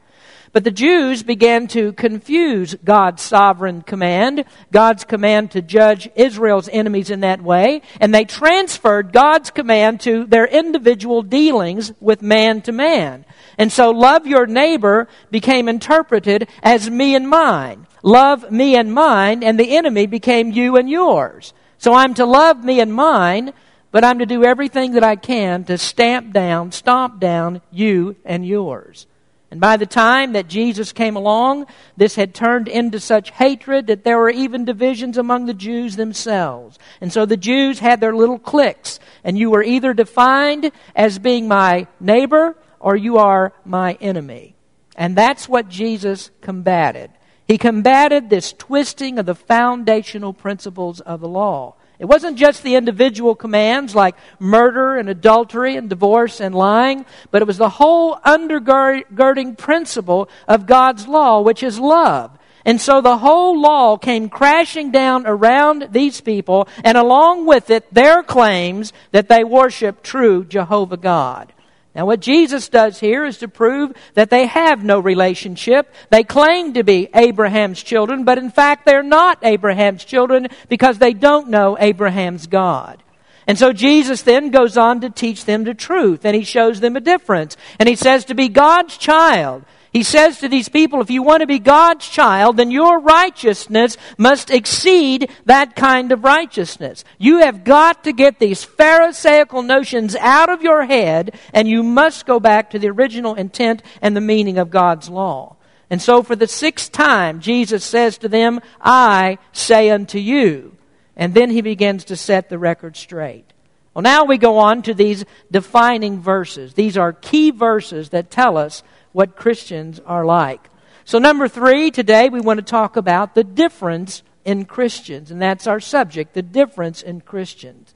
But 0.52 0.64
the 0.64 0.70
Jews 0.70 1.22
began 1.22 1.66
to 1.68 1.94
confuse 1.94 2.74
God's 2.74 3.22
sovereign 3.22 3.80
command, 3.80 4.44
God's 4.70 5.04
command 5.04 5.52
to 5.52 5.62
judge 5.62 6.10
Israel's 6.14 6.68
enemies 6.68 7.08
in 7.08 7.20
that 7.20 7.40
way, 7.40 7.80
and 8.02 8.14
they 8.14 8.26
transferred 8.26 9.14
God's 9.14 9.50
command 9.50 10.02
to 10.02 10.26
their 10.26 10.46
individual 10.46 11.22
dealings 11.22 11.94
with 12.00 12.20
man 12.20 12.60
to 12.62 12.72
man. 12.72 13.24
And 13.56 13.72
so 13.72 13.92
love 13.92 14.26
your 14.26 14.46
neighbor 14.46 15.08
became 15.30 15.70
interpreted 15.70 16.50
as 16.62 16.90
me 16.90 17.14
and 17.14 17.30
mine. 17.30 17.86
Love 18.02 18.50
me 18.50 18.76
and 18.76 18.92
mine, 18.92 19.42
and 19.42 19.58
the 19.58 19.74
enemy 19.74 20.04
became 20.06 20.52
you 20.52 20.76
and 20.76 20.90
yours. 20.90 21.54
So 21.86 21.94
I'm 21.94 22.14
to 22.14 22.26
love 22.26 22.64
me 22.64 22.80
and 22.80 22.92
mine, 22.92 23.52
but 23.92 24.02
I'm 24.02 24.18
to 24.18 24.26
do 24.26 24.42
everything 24.42 24.94
that 24.94 25.04
I 25.04 25.14
can 25.14 25.62
to 25.66 25.78
stamp 25.78 26.32
down, 26.32 26.72
stomp 26.72 27.20
down 27.20 27.62
you 27.70 28.16
and 28.24 28.44
yours. 28.44 29.06
And 29.52 29.60
by 29.60 29.76
the 29.76 29.86
time 29.86 30.32
that 30.32 30.48
Jesus 30.48 30.92
came 30.92 31.14
along, 31.14 31.66
this 31.96 32.16
had 32.16 32.34
turned 32.34 32.66
into 32.66 32.98
such 32.98 33.30
hatred 33.30 33.86
that 33.86 34.02
there 34.02 34.18
were 34.18 34.30
even 34.30 34.64
divisions 34.64 35.16
among 35.16 35.46
the 35.46 35.54
Jews 35.54 35.94
themselves. 35.94 36.76
And 37.00 37.12
so 37.12 37.24
the 37.24 37.36
Jews 37.36 37.78
had 37.78 38.00
their 38.00 38.16
little 38.16 38.40
cliques, 38.40 38.98
and 39.22 39.38
you 39.38 39.50
were 39.50 39.62
either 39.62 39.94
defined 39.94 40.72
as 40.96 41.20
being 41.20 41.46
my 41.46 41.86
neighbor 42.00 42.56
or 42.80 42.96
you 42.96 43.18
are 43.18 43.52
my 43.64 43.92
enemy. 44.00 44.56
And 44.96 45.14
that's 45.14 45.48
what 45.48 45.68
Jesus 45.68 46.32
combated. 46.40 47.12
He 47.46 47.58
combated 47.58 48.28
this 48.28 48.52
twisting 48.52 49.18
of 49.18 49.26
the 49.26 49.34
foundational 49.34 50.32
principles 50.32 51.00
of 51.00 51.20
the 51.20 51.28
law. 51.28 51.74
It 51.98 52.06
wasn't 52.06 52.36
just 52.36 52.62
the 52.62 52.74
individual 52.74 53.34
commands 53.34 53.94
like 53.94 54.16
murder 54.38 54.96
and 54.96 55.08
adultery 55.08 55.76
and 55.76 55.88
divorce 55.88 56.40
and 56.40 56.54
lying, 56.54 57.06
but 57.30 57.40
it 57.40 57.46
was 57.46 57.56
the 57.56 57.70
whole 57.70 58.16
undergirding 58.16 59.56
principle 59.56 60.28
of 60.46 60.66
God's 60.66 61.08
law, 61.08 61.40
which 61.40 61.62
is 61.62 61.78
love. 61.78 62.36
And 62.66 62.80
so 62.80 63.00
the 63.00 63.18
whole 63.18 63.58
law 63.60 63.96
came 63.96 64.28
crashing 64.28 64.90
down 64.90 65.24
around 65.24 65.88
these 65.92 66.20
people, 66.20 66.68
and 66.82 66.98
along 66.98 67.46
with 67.46 67.70
it, 67.70 67.86
their 67.94 68.24
claims 68.24 68.92
that 69.12 69.28
they 69.28 69.44
worship 69.44 70.02
true 70.02 70.44
Jehovah 70.44 70.96
God. 70.96 71.52
Now, 71.96 72.04
what 72.04 72.20
Jesus 72.20 72.68
does 72.68 73.00
here 73.00 73.24
is 73.24 73.38
to 73.38 73.48
prove 73.48 73.92
that 74.12 74.28
they 74.28 74.44
have 74.44 74.84
no 74.84 75.00
relationship. 75.00 75.94
They 76.10 76.24
claim 76.24 76.74
to 76.74 76.84
be 76.84 77.08
Abraham's 77.14 77.82
children, 77.82 78.24
but 78.24 78.36
in 78.36 78.50
fact, 78.50 78.84
they're 78.84 79.02
not 79.02 79.38
Abraham's 79.42 80.04
children 80.04 80.48
because 80.68 80.98
they 80.98 81.14
don't 81.14 81.48
know 81.48 81.78
Abraham's 81.80 82.48
God. 82.48 83.02
And 83.46 83.58
so 83.58 83.72
Jesus 83.72 84.20
then 84.20 84.50
goes 84.50 84.76
on 84.76 85.00
to 85.00 85.08
teach 85.08 85.46
them 85.46 85.64
the 85.64 85.72
truth, 85.72 86.26
and 86.26 86.36
he 86.36 86.44
shows 86.44 86.80
them 86.80 86.96
a 86.96 87.00
difference. 87.00 87.56
And 87.78 87.88
he 87.88 87.96
says 87.96 88.26
to 88.26 88.34
be 88.34 88.50
God's 88.50 88.98
child 88.98 89.64
he 89.92 90.02
says 90.02 90.40
to 90.40 90.48
these 90.48 90.68
people, 90.68 91.00
if 91.00 91.10
you 91.10 91.22
want 91.22 91.40
to 91.40 91.46
be 91.46 91.58
God's 91.58 92.08
child, 92.08 92.56
then 92.56 92.70
your 92.70 93.00
righteousness 93.00 93.96
must 94.18 94.50
exceed 94.50 95.30
that 95.46 95.74
kind 95.74 96.12
of 96.12 96.24
righteousness. 96.24 97.04
You 97.18 97.38
have 97.38 97.64
got 97.64 98.04
to 98.04 98.12
get 98.12 98.38
these 98.38 98.64
Pharisaical 98.64 99.62
notions 99.62 100.14
out 100.16 100.50
of 100.50 100.62
your 100.62 100.84
head, 100.84 101.34
and 101.54 101.66
you 101.68 101.82
must 101.82 102.26
go 102.26 102.38
back 102.38 102.70
to 102.70 102.78
the 102.78 102.90
original 102.90 103.34
intent 103.34 103.82
and 104.02 104.16
the 104.16 104.20
meaning 104.20 104.58
of 104.58 104.70
God's 104.70 105.08
law. 105.08 105.56
And 105.88 106.02
so 106.02 106.22
for 106.22 106.36
the 106.36 106.48
sixth 106.48 106.92
time, 106.92 107.40
Jesus 107.40 107.84
says 107.84 108.18
to 108.18 108.28
them, 108.28 108.60
I 108.80 109.38
say 109.52 109.90
unto 109.90 110.18
you. 110.18 110.76
And 111.16 111.32
then 111.32 111.50
he 111.50 111.62
begins 111.62 112.04
to 112.06 112.16
set 112.16 112.48
the 112.48 112.58
record 112.58 112.96
straight. 112.96 113.52
Well, 113.94 114.02
now 114.02 114.24
we 114.24 114.36
go 114.36 114.58
on 114.58 114.82
to 114.82 114.92
these 114.92 115.24
defining 115.50 116.20
verses. 116.20 116.74
These 116.74 116.98
are 116.98 117.14
key 117.14 117.50
verses 117.50 118.10
that 118.10 118.30
tell 118.30 118.58
us 118.58 118.82
what 119.16 119.34
Christians 119.34 119.98
are 120.04 120.26
like. 120.26 120.68
So, 121.06 121.18
number 121.18 121.48
three, 121.48 121.90
today 121.90 122.28
we 122.28 122.42
want 122.42 122.58
to 122.58 122.62
talk 122.62 122.98
about 122.98 123.34
the 123.34 123.44
difference 123.44 124.22
in 124.44 124.66
Christians. 124.66 125.30
And 125.30 125.40
that's 125.40 125.66
our 125.66 125.80
subject 125.80 126.34
the 126.34 126.42
difference 126.42 127.00
in 127.00 127.22
Christians. 127.22 127.94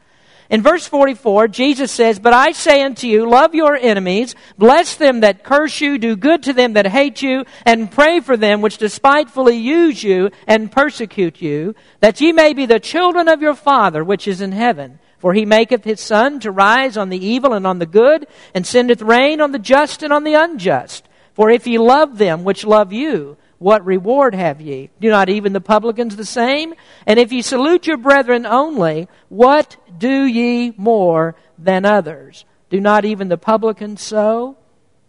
In 0.48 0.62
verse 0.62 0.86
44, 0.86 1.48
Jesus 1.48 1.92
says, 1.92 2.18
But 2.18 2.32
I 2.32 2.52
say 2.52 2.82
unto 2.82 3.06
you, 3.06 3.28
love 3.28 3.54
your 3.54 3.76
enemies, 3.76 4.34
bless 4.56 4.94
them 4.94 5.20
that 5.20 5.44
curse 5.44 5.82
you, 5.82 5.98
do 5.98 6.16
good 6.16 6.42
to 6.44 6.54
them 6.54 6.72
that 6.72 6.86
hate 6.86 7.20
you, 7.20 7.44
and 7.66 7.92
pray 7.92 8.20
for 8.20 8.38
them 8.38 8.62
which 8.62 8.78
despitefully 8.78 9.58
use 9.58 10.02
you 10.02 10.30
and 10.46 10.72
persecute 10.72 11.42
you, 11.42 11.74
that 12.00 12.18
ye 12.22 12.32
may 12.32 12.54
be 12.54 12.64
the 12.64 12.80
children 12.80 13.28
of 13.28 13.42
your 13.42 13.54
Father 13.54 14.02
which 14.02 14.26
is 14.26 14.40
in 14.40 14.52
heaven. 14.52 14.98
For 15.18 15.34
he 15.34 15.44
maketh 15.44 15.84
his 15.84 16.00
sun 16.00 16.40
to 16.40 16.50
rise 16.50 16.96
on 16.96 17.10
the 17.10 17.22
evil 17.22 17.52
and 17.52 17.66
on 17.66 17.78
the 17.78 17.84
good, 17.84 18.26
and 18.54 18.66
sendeth 18.66 19.02
rain 19.02 19.42
on 19.42 19.52
the 19.52 19.58
just 19.58 20.02
and 20.02 20.14
on 20.14 20.24
the 20.24 20.32
unjust. 20.32 21.08
For 21.34 21.50
if 21.50 21.66
ye 21.66 21.78
love 21.78 22.18
them 22.18 22.44
which 22.44 22.64
love 22.64 22.92
you, 22.92 23.36
what 23.58 23.84
reward 23.84 24.34
have 24.34 24.60
ye? 24.60 24.90
Do 25.00 25.10
not 25.10 25.28
even 25.28 25.52
the 25.52 25.60
publicans 25.60 26.16
the 26.16 26.24
same? 26.24 26.74
And 27.06 27.18
if 27.18 27.30
ye 27.30 27.42
salute 27.42 27.86
your 27.86 27.98
brethren 27.98 28.46
only, 28.46 29.06
what 29.28 29.76
do 29.98 30.24
ye 30.24 30.72
more 30.76 31.36
than 31.58 31.84
others? 31.84 32.44
Do 32.70 32.80
not 32.80 33.04
even 33.04 33.28
the 33.28 33.36
publicans 33.36 34.00
so? 34.00 34.56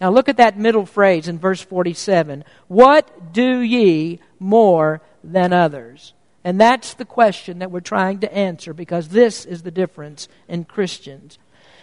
Now 0.01 0.09
look 0.09 0.27
at 0.27 0.37
that 0.37 0.57
middle 0.57 0.85
phrase 0.85 1.27
in 1.27 1.39
verse 1.39 1.61
47. 1.61 2.43
What 2.67 3.31
do 3.31 3.61
ye 3.61 4.19
more 4.39 5.01
than 5.23 5.53
others? 5.53 6.13
And 6.43 6.59
that's 6.59 6.95
the 6.95 7.05
question 7.05 7.59
that 7.59 7.71
we're 7.71 7.81
trying 7.81 8.19
to 8.19 8.33
answer 8.33 8.73
because 8.73 9.09
this 9.09 9.45
is 9.45 9.61
the 9.61 9.71
difference 9.71 10.27
in 10.47 10.65
Christians. 10.65 11.37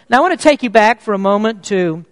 Now 0.09 0.17
I 0.17 0.21
want 0.21 0.39
to 0.39 0.43
take 0.43 0.63
you 0.63 0.69
back 0.69 1.01
for 1.01 1.13
a 1.13 1.17
moment 1.19 1.63
to 1.65 2.05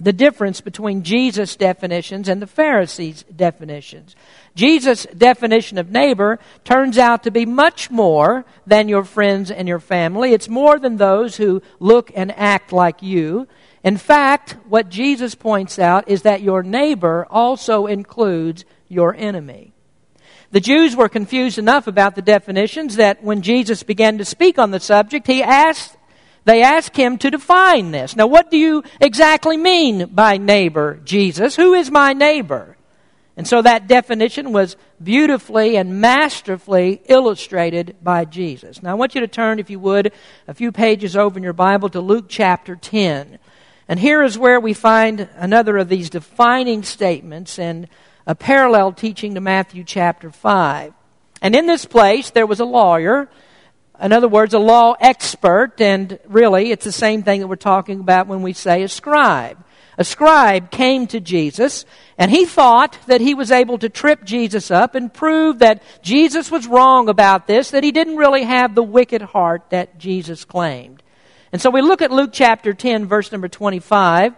the 0.00 0.12
difference 0.12 0.60
between 0.60 1.02
Jesus' 1.02 1.56
definitions 1.56 2.28
and 2.28 2.40
the 2.40 2.46
Pharisees' 2.46 3.24
definitions. 3.34 4.14
Jesus' 4.54 5.06
definition 5.16 5.78
of 5.78 5.90
neighbor 5.90 6.38
turns 6.64 6.98
out 6.98 7.22
to 7.24 7.30
be 7.30 7.46
much 7.46 7.90
more 7.90 8.44
than 8.66 8.88
your 8.88 9.04
friends 9.04 9.50
and 9.50 9.68
your 9.68 9.80
family. 9.80 10.32
It's 10.32 10.48
more 10.48 10.78
than 10.78 10.96
those 10.96 11.36
who 11.36 11.62
look 11.80 12.10
and 12.14 12.32
act 12.36 12.72
like 12.72 13.02
you. 13.02 13.48
In 13.84 13.96
fact, 13.96 14.56
what 14.68 14.88
Jesus 14.88 15.34
points 15.34 15.78
out 15.78 16.08
is 16.08 16.22
that 16.22 16.42
your 16.42 16.62
neighbor 16.62 17.26
also 17.30 17.86
includes 17.86 18.64
your 18.88 19.14
enemy. 19.14 19.72
The 20.50 20.60
Jews 20.60 20.96
were 20.96 21.10
confused 21.10 21.58
enough 21.58 21.86
about 21.86 22.14
the 22.14 22.22
definitions 22.22 22.96
that 22.96 23.22
when 23.22 23.42
Jesus 23.42 23.82
began 23.82 24.16
to 24.18 24.24
speak 24.24 24.58
on 24.58 24.70
the 24.70 24.80
subject, 24.80 25.26
he 25.26 25.42
asked 25.42 25.97
they 26.48 26.62
ask 26.62 26.94
him 26.96 27.18
to 27.18 27.30
define 27.30 27.90
this. 27.90 28.16
Now, 28.16 28.26
what 28.26 28.50
do 28.50 28.56
you 28.56 28.82
exactly 29.00 29.56
mean 29.56 30.06
by 30.06 30.38
neighbor, 30.38 31.00
Jesus? 31.04 31.56
Who 31.56 31.74
is 31.74 31.90
my 31.90 32.12
neighbor? 32.12 32.76
And 33.36 33.46
so 33.46 33.62
that 33.62 33.86
definition 33.86 34.52
was 34.52 34.76
beautifully 35.00 35.76
and 35.76 36.00
masterfully 36.00 37.02
illustrated 37.06 37.96
by 38.02 38.24
Jesus. 38.24 38.82
Now, 38.82 38.90
I 38.90 38.94
want 38.94 39.14
you 39.14 39.20
to 39.20 39.28
turn, 39.28 39.60
if 39.60 39.70
you 39.70 39.78
would, 39.78 40.12
a 40.48 40.54
few 40.54 40.72
pages 40.72 41.16
over 41.16 41.38
in 41.38 41.44
your 41.44 41.52
Bible 41.52 41.88
to 41.90 42.00
Luke 42.00 42.26
chapter 42.28 42.74
10. 42.74 43.38
And 43.86 44.00
here 44.00 44.22
is 44.22 44.36
where 44.36 44.58
we 44.58 44.74
find 44.74 45.28
another 45.36 45.76
of 45.76 45.88
these 45.88 46.10
defining 46.10 46.82
statements 46.82 47.58
and 47.60 47.88
a 48.26 48.34
parallel 48.34 48.92
teaching 48.92 49.34
to 49.34 49.40
Matthew 49.40 49.84
chapter 49.84 50.30
5. 50.30 50.92
And 51.40 51.54
in 51.54 51.66
this 51.66 51.84
place, 51.84 52.30
there 52.30 52.46
was 52.46 52.58
a 52.58 52.64
lawyer 52.64 53.28
in 54.00 54.12
other 54.12 54.28
words, 54.28 54.54
a 54.54 54.58
law 54.58 54.94
expert, 55.00 55.80
and 55.80 56.18
really 56.26 56.70
it's 56.70 56.84
the 56.84 56.92
same 56.92 57.22
thing 57.22 57.40
that 57.40 57.48
we're 57.48 57.56
talking 57.56 58.00
about 58.00 58.26
when 58.26 58.42
we 58.42 58.52
say 58.52 58.82
a 58.82 58.88
scribe. 58.88 59.58
A 59.96 60.04
scribe 60.04 60.70
came 60.70 61.08
to 61.08 61.18
Jesus, 61.18 61.84
and 62.16 62.30
he 62.30 62.44
thought 62.44 62.96
that 63.08 63.20
he 63.20 63.34
was 63.34 63.50
able 63.50 63.78
to 63.78 63.88
trip 63.88 64.22
Jesus 64.22 64.70
up 64.70 64.94
and 64.94 65.12
prove 65.12 65.58
that 65.58 65.82
Jesus 66.02 66.52
was 66.52 66.68
wrong 66.68 67.08
about 67.08 67.48
this, 67.48 67.72
that 67.72 67.82
he 67.82 67.90
didn't 67.90 68.16
really 68.16 68.44
have 68.44 68.76
the 68.76 68.82
wicked 68.82 69.22
heart 69.22 69.64
that 69.70 69.98
Jesus 69.98 70.44
claimed. 70.44 71.02
And 71.50 71.60
so 71.60 71.70
we 71.70 71.82
look 71.82 72.00
at 72.00 72.12
Luke 72.12 72.30
chapter 72.32 72.72
10, 72.72 73.06
verse 73.06 73.32
number 73.32 73.48
25, 73.48 74.34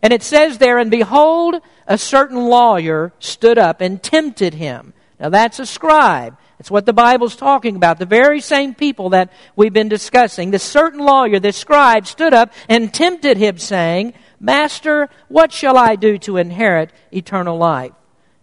and 0.00 0.12
it 0.14 0.22
says 0.22 0.56
there, 0.56 0.78
And 0.78 0.90
behold, 0.90 1.56
a 1.86 1.98
certain 1.98 2.38
lawyer 2.38 3.12
stood 3.18 3.58
up 3.58 3.82
and 3.82 4.02
tempted 4.02 4.54
him. 4.54 4.94
Now 5.20 5.28
that's 5.28 5.58
a 5.58 5.66
scribe. 5.66 6.38
It's 6.62 6.70
what 6.70 6.86
the 6.86 6.92
Bible's 6.92 7.34
talking 7.34 7.74
about. 7.74 7.98
The 7.98 8.06
very 8.06 8.40
same 8.40 8.72
people 8.72 9.10
that 9.10 9.32
we've 9.56 9.72
been 9.72 9.88
discussing. 9.88 10.52
This 10.52 10.62
certain 10.62 11.00
lawyer, 11.00 11.40
this 11.40 11.56
scribe, 11.56 12.06
stood 12.06 12.32
up 12.32 12.52
and 12.68 12.94
tempted 12.94 13.36
him, 13.36 13.58
saying, 13.58 14.14
Master, 14.38 15.08
what 15.26 15.50
shall 15.50 15.76
I 15.76 15.96
do 15.96 16.18
to 16.18 16.36
inherit 16.36 16.92
eternal 17.12 17.58
life? 17.58 17.90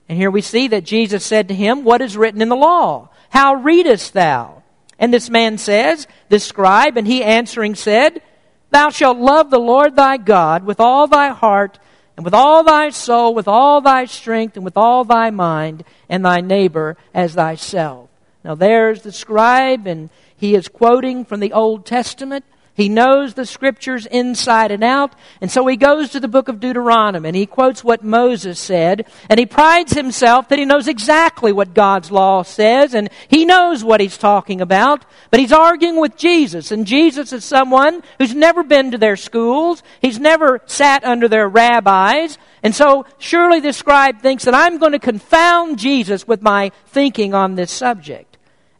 And 0.10 0.18
here 0.18 0.30
we 0.30 0.42
see 0.42 0.68
that 0.68 0.84
Jesus 0.84 1.26
said 1.26 1.48
to 1.48 1.56
him, 1.56 1.86
What 1.86 2.02
is 2.02 2.18
written 2.18 2.42
in 2.42 2.50
the 2.50 2.58
law? 2.58 3.08
How 3.30 3.54
readest 3.54 4.12
thou? 4.12 4.64
And 4.98 5.14
this 5.14 5.30
man 5.30 5.58
says, 5.58 6.06
this 6.28 6.44
scribe, 6.44 6.98
and 6.98 7.08
he 7.08 7.24
answering 7.24 7.74
said, 7.74 8.22
Thou 8.70 8.90
shalt 8.90 9.18
love 9.18 9.50
the 9.50 9.60
Lord 9.60 9.96
thy 9.96 10.18
God 10.18 10.66
with 10.66 10.82
all 10.82 11.08
thy 11.08 11.30
heart 11.30 11.80
and 12.18 12.26
with 12.26 12.34
all 12.34 12.66
thy 12.66 12.90
soul, 12.90 13.34
with 13.34 13.48
all 13.48 13.80
thy 13.80 14.04
strength, 14.04 14.58
and 14.58 14.66
with 14.66 14.76
all 14.76 15.06
thy 15.06 15.30
mind, 15.30 15.86
and 16.10 16.26
thy 16.26 16.42
neighbor 16.42 16.98
as 17.14 17.36
thyself. 17.36 18.09
Now 18.44 18.56
there's 18.56 19.02
the 19.02 19.12
scribe, 19.12 19.88
and 19.88 20.10
he 20.36 20.56
is 20.56 20.68
quoting 20.68 21.26
from 21.26 21.40
the 21.40 21.54
Old 21.54 21.86
Testament. 21.86 22.46
He 22.80 22.88
knows 22.88 23.34
the 23.34 23.46
scriptures 23.46 24.06
inside 24.06 24.72
and 24.72 24.86
out. 24.86 25.14
And 25.42 25.52
so 25.52 25.68
he 25.68 25.76
goes 25.76 26.12
to 26.12 26.22
the 26.22 26.30
book 26.30 26.48
of 26.48 26.62
Deuteronomy 26.62 27.28
and 27.28 27.36
he 27.36 27.46
quotes 27.46 27.84
what 27.84 28.06
Moses 28.06 28.58
said. 28.58 29.06
And 29.30 29.38
he 29.38 29.46
prides 29.46 29.92
himself 29.92 30.48
that 30.48 30.60
he 30.60 30.64
knows 30.64 30.88
exactly 30.88 31.52
what 31.52 31.74
God's 31.74 32.10
law 32.10 32.42
says 32.44 32.94
and 32.94 33.10
he 33.28 33.44
knows 33.44 33.84
what 33.84 34.00
he's 34.00 34.18
talking 34.18 34.62
about. 34.62 35.04
But 35.30 35.42
he's 35.42 35.52
arguing 35.52 36.00
with 36.00 36.16
Jesus. 36.16 36.72
And 36.72 36.88
Jesus 36.88 37.34
is 37.34 37.44
someone 37.44 38.02
who's 38.18 38.34
never 38.34 38.64
been 38.64 38.92
to 38.92 38.98
their 38.98 39.18
schools. 39.18 39.84
He's 40.02 40.18
never 40.18 40.62
sat 40.66 41.04
under 41.04 41.28
their 41.28 41.50
rabbis. 41.50 42.38
And 42.64 42.74
so 42.74 43.06
surely 43.18 43.60
the 43.60 43.74
scribe 43.74 44.22
thinks 44.22 44.46
that 44.46 44.56
I'm 44.56 44.78
going 44.78 44.94
to 44.94 45.00
confound 45.00 45.80
Jesus 45.80 46.26
with 46.26 46.42
my 46.42 46.72
thinking 46.86 47.34
on 47.34 47.56
this 47.56 47.72
subject. 47.72 48.29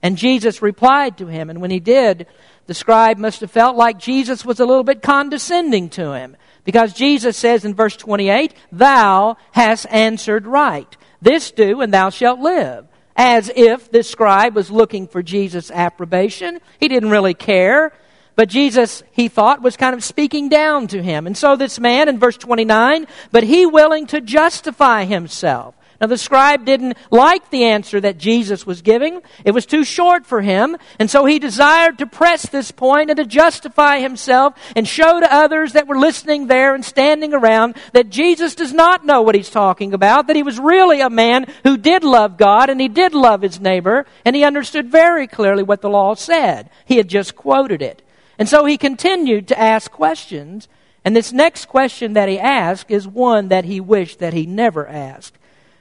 And 0.02 0.18
Jesus 0.18 0.62
replied 0.62 1.18
to 1.18 1.28
him. 1.28 1.50
And 1.50 1.62
when 1.62 1.72
he 1.72 1.80
did, 1.80 2.28
the 2.68 2.74
scribe 2.74 3.18
must 3.18 3.42
have 3.42 3.52
felt 3.52 3.76
like 3.76 4.00
Jesus 4.00 4.46
was 4.46 4.60
a 4.60 4.66
little 4.66 4.84
bit 4.84 5.02
condescending 5.02 5.90
to 5.90 6.14
him. 6.14 6.38
Because 6.64 6.94
Jesus 6.94 7.36
says 7.36 7.66
in 7.66 7.74
verse 7.74 7.96
28, 7.96 8.54
Thou 8.72 9.38
hast 9.52 9.88
answered 9.90 10.46
right. 10.46 10.96
This 11.22 11.52
do, 11.52 11.82
and 11.82 11.94
thou 11.94 12.10
shalt 12.10 12.40
live. 12.40 12.88
As 13.16 13.52
if 13.54 13.92
this 13.92 14.10
scribe 14.10 14.56
was 14.56 14.72
looking 14.72 15.08
for 15.08 15.22
Jesus' 15.22 15.72
approbation. 15.72 16.60
He 16.80 16.88
didn't 16.88 17.10
really 17.10 17.34
care. 17.34 17.92
But 18.36 18.48
Jesus, 18.48 19.04
he 19.12 19.28
thought, 19.28 19.62
was 19.62 19.76
kind 19.76 19.94
of 19.94 20.02
speaking 20.02 20.48
down 20.48 20.88
to 20.88 21.04
him. 21.04 21.28
And 21.28 21.36
so 21.36 21.58
this 21.58 21.78
man 21.78 22.08
in 22.08 22.20
verse 22.20 22.38
29, 22.38 23.06
but 23.34 23.44
he 23.44 23.66
willing 23.66 24.08
to 24.08 24.22
justify 24.22 25.04
himself. 25.04 25.76
Now, 26.02 26.08
the 26.08 26.18
scribe 26.18 26.66
didn't 26.66 26.98
like 27.12 27.50
the 27.50 27.66
answer 27.66 28.00
that 28.00 28.18
Jesus 28.18 28.66
was 28.66 28.82
giving. 28.82 29.22
It 29.44 29.52
was 29.52 29.66
too 29.66 29.84
short 29.84 30.26
for 30.26 30.42
him. 30.42 30.78
And 30.98 31.10
so 31.10 31.26
he 31.26 31.40
desired 31.40 31.98
to 31.98 32.06
press 32.06 32.44
this 32.48 32.72
point 32.72 33.10
and 33.10 33.18
to 33.18 33.26
justify 33.26 34.00
himself 34.00 34.54
and 34.76 34.88
show 34.88 35.20
to 35.20 35.34
others 35.34 35.74
that 35.74 35.88
were 35.88 36.00
listening 36.00 36.48
there 36.48 36.74
and 36.74 36.86
standing 36.86 37.34
around 37.34 37.76
that 37.92 38.10
Jesus 38.10 38.56
does 38.56 38.72
not 38.72 39.06
know 39.06 39.22
what 39.22 39.36
he's 39.36 39.50
talking 39.50 39.94
about, 39.94 40.28
that 40.28 40.36
he 40.36 40.44
was 40.44 40.60
really 40.60 41.02
a 41.02 41.10
man 41.10 41.46
who 41.64 41.76
did 41.76 42.04
love 42.04 42.38
God 42.38 42.70
and 42.70 42.80
he 42.80 42.88
did 42.88 43.14
love 43.14 43.42
his 43.42 43.60
neighbor, 43.60 44.06
and 44.24 44.36
he 44.36 44.44
understood 44.44 44.90
very 44.90 45.28
clearly 45.28 45.64
what 45.64 45.82
the 45.82 45.90
law 45.90 46.16
said. 46.16 46.70
He 46.86 46.98
had 46.98 47.10
just 47.10 47.36
quoted 47.36 47.82
it. 47.82 48.02
And 48.38 48.48
so 48.48 48.64
he 48.64 48.78
continued 48.78 49.50
to 49.50 49.60
ask 49.60 49.92
questions. 49.92 50.70
And 51.04 51.16
this 51.16 51.34
next 51.34 51.66
question 51.66 52.14
that 52.14 52.30
he 52.30 52.40
asked 52.40 52.90
is 52.90 53.08
one 53.08 53.50
that 53.50 53.66
he 53.66 53.82
wished 53.82 54.20
that 54.20 54.34
he 54.34 54.46
never 54.46 54.88
asked. 54.88 55.38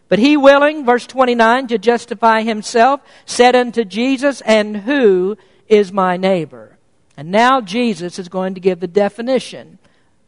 But 0.08 0.18
he 0.18 0.36
willing, 0.36 0.84
verse 0.84 1.06
29, 1.06 1.66
to 1.68 1.78
justify 1.78 2.42
himself, 2.42 3.00
said 3.26 3.54
unto 3.54 3.84
Jesus, 3.84 4.40
And 4.42 4.78
who 4.78 5.36
is 5.68 5.92
my 5.92 6.16
neighbor? 6.16 6.78
And 7.16 7.30
now 7.30 7.60
Jesus 7.60 8.18
is 8.18 8.28
going 8.28 8.54
to 8.54 8.60
give 8.60 8.80
the 8.80 8.86
definition, 8.86 9.78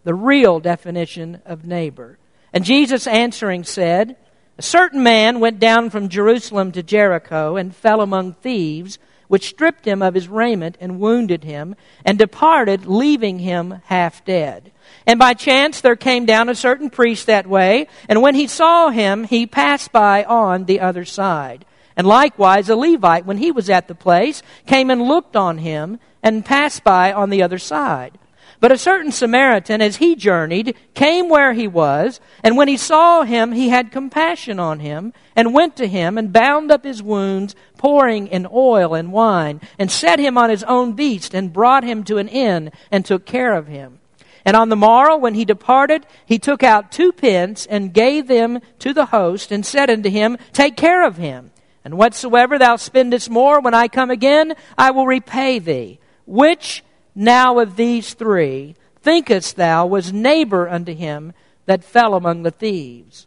the 0.04 0.14
real 0.14 0.60
definition 0.60 1.40
of 1.46 1.64
neighbor. 1.64 2.18
And 2.52 2.64
Jesus 2.64 3.06
answering 3.06 3.64
said, 3.64 4.16
A 4.58 4.62
certain 4.62 5.02
man 5.02 5.40
went 5.40 5.60
down 5.60 5.88
from 5.88 6.08
Jerusalem 6.08 6.72
to 6.72 6.82
Jericho 6.82 7.56
and 7.56 7.75
fell 7.75 8.00
among 8.00 8.34
thieves, 8.34 8.99
which 9.28 9.49
stripped 9.49 9.87
him 9.87 10.02
of 10.02 10.14
his 10.14 10.28
raiment 10.28 10.76
and 10.80 10.99
wounded 10.99 11.44
him, 11.44 11.76
and 12.04 12.18
departed, 12.18 12.87
leaving 12.87 13.38
him 13.38 13.80
half 13.84 14.25
dead. 14.25 14.72
And 15.10 15.18
by 15.18 15.34
chance 15.34 15.80
there 15.80 15.96
came 15.96 16.24
down 16.24 16.48
a 16.48 16.54
certain 16.54 16.88
priest 16.88 17.26
that 17.26 17.48
way, 17.48 17.88
and 18.08 18.22
when 18.22 18.36
he 18.36 18.46
saw 18.46 18.90
him, 18.90 19.24
he 19.24 19.44
passed 19.44 19.90
by 19.90 20.22
on 20.22 20.66
the 20.66 20.78
other 20.78 21.04
side. 21.04 21.64
And 21.96 22.06
likewise 22.06 22.68
a 22.68 22.76
Levite, 22.76 23.26
when 23.26 23.38
he 23.38 23.50
was 23.50 23.68
at 23.68 23.88
the 23.88 23.96
place, 23.96 24.40
came 24.66 24.88
and 24.88 25.02
looked 25.02 25.34
on 25.34 25.58
him, 25.58 25.98
and 26.22 26.44
passed 26.44 26.84
by 26.84 27.12
on 27.12 27.30
the 27.30 27.42
other 27.42 27.58
side. 27.58 28.20
But 28.60 28.70
a 28.70 28.78
certain 28.78 29.10
Samaritan, 29.10 29.82
as 29.82 29.96
he 29.96 30.14
journeyed, 30.14 30.76
came 30.94 31.28
where 31.28 31.54
he 31.54 31.66
was, 31.66 32.20
and 32.44 32.56
when 32.56 32.68
he 32.68 32.76
saw 32.76 33.24
him, 33.24 33.50
he 33.50 33.70
had 33.70 33.90
compassion 33.90 34.60
on 34.60 34.78
him, 34.78 35.12
and 35.34 35.52
went 35.52 35.74
to 35.78 35.88
him, 35.88 36.18
and 36.18 36.32
bound 36.32 36.70
up 36.70 36.84
his 36.84 37.02
wounds, 37.02 37.56
pouring 37.78 38.28
in 38.28 38.46
oil 38.52 38.94
and 38.94 39.10
wine, 39.10 39.60
and 39.76 39.90
set 39.90 40.20
him 40.20 40.38
on 40.38 40.50
his 40.50 40.62
own 40.62 40.92
beast, 40.92 41.34
and 41.34 41.52
brought 41.52 41.82
him 41.82 42.04
to 42.04 42.18
an 42.18 42.28
inn, 42.28 42.70
and 42.92 43.04
took 43.04 43.26
care 43.26 43.54
of 43.56 43.66
him. 43.66 44.00
And 44.44 44.56
on 44.56 44.68
the 44.68 44.76
morrow, 44.76 45.16
when 45.16 45.35
he 45.35 45.44
departed, 45.44 46.06
he 46.25 46.38
took 46.38 46.62
out 46.62 46.92
two 46.92 47.12
pence 47.12 47.66
and 47.66 47.92
gave 47.92 48.26
them 48.26 48.61
to 48.80 48.92
the 48.92 49.06
host, 49.06 49.52
and 49.52 49.64
said 49.64 49.90
unto 49.90 50.09
him, 50.09 50.38
Take 50.52 50.76
care 50.76 51.06
of 51.06 51.16
him. 51.16 51.50
And 51.85 51.97
whatsoever 51.97 52.59
thou 52.59 52.76
spendest 52.76 53.30
more, 53.30 53.61
when 53.61 53.75
I 53.75 53.88
come 53.88 54.11
again, 54.11 54.54
I 54.76 54.90
will 54.90 55.06
repay 55.06 55.59
thee. 55.59 55.99
Which 56.26 56.85
now 57.14 57.59
of 57.59 57.76
these 57.76 58.14
three 58.14 58.76
thinkest 59.02 59.56
thou 59.56 59.87
was 59.87 60.12
neighbor 60.12 60.68
unto 60.68 60.94
him 60.94 61.32
that 61.66 61.85
fell 61.85 62.14
among 62.14 62.42
the 62.42 62.50
thieves? 62.50 63.26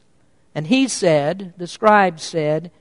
And 0.56 0.68
he 0.68 0.88
said, 0.88 1.54
the 1.58 1.68
scribe 1.68 2.20
said, 2.20 2.72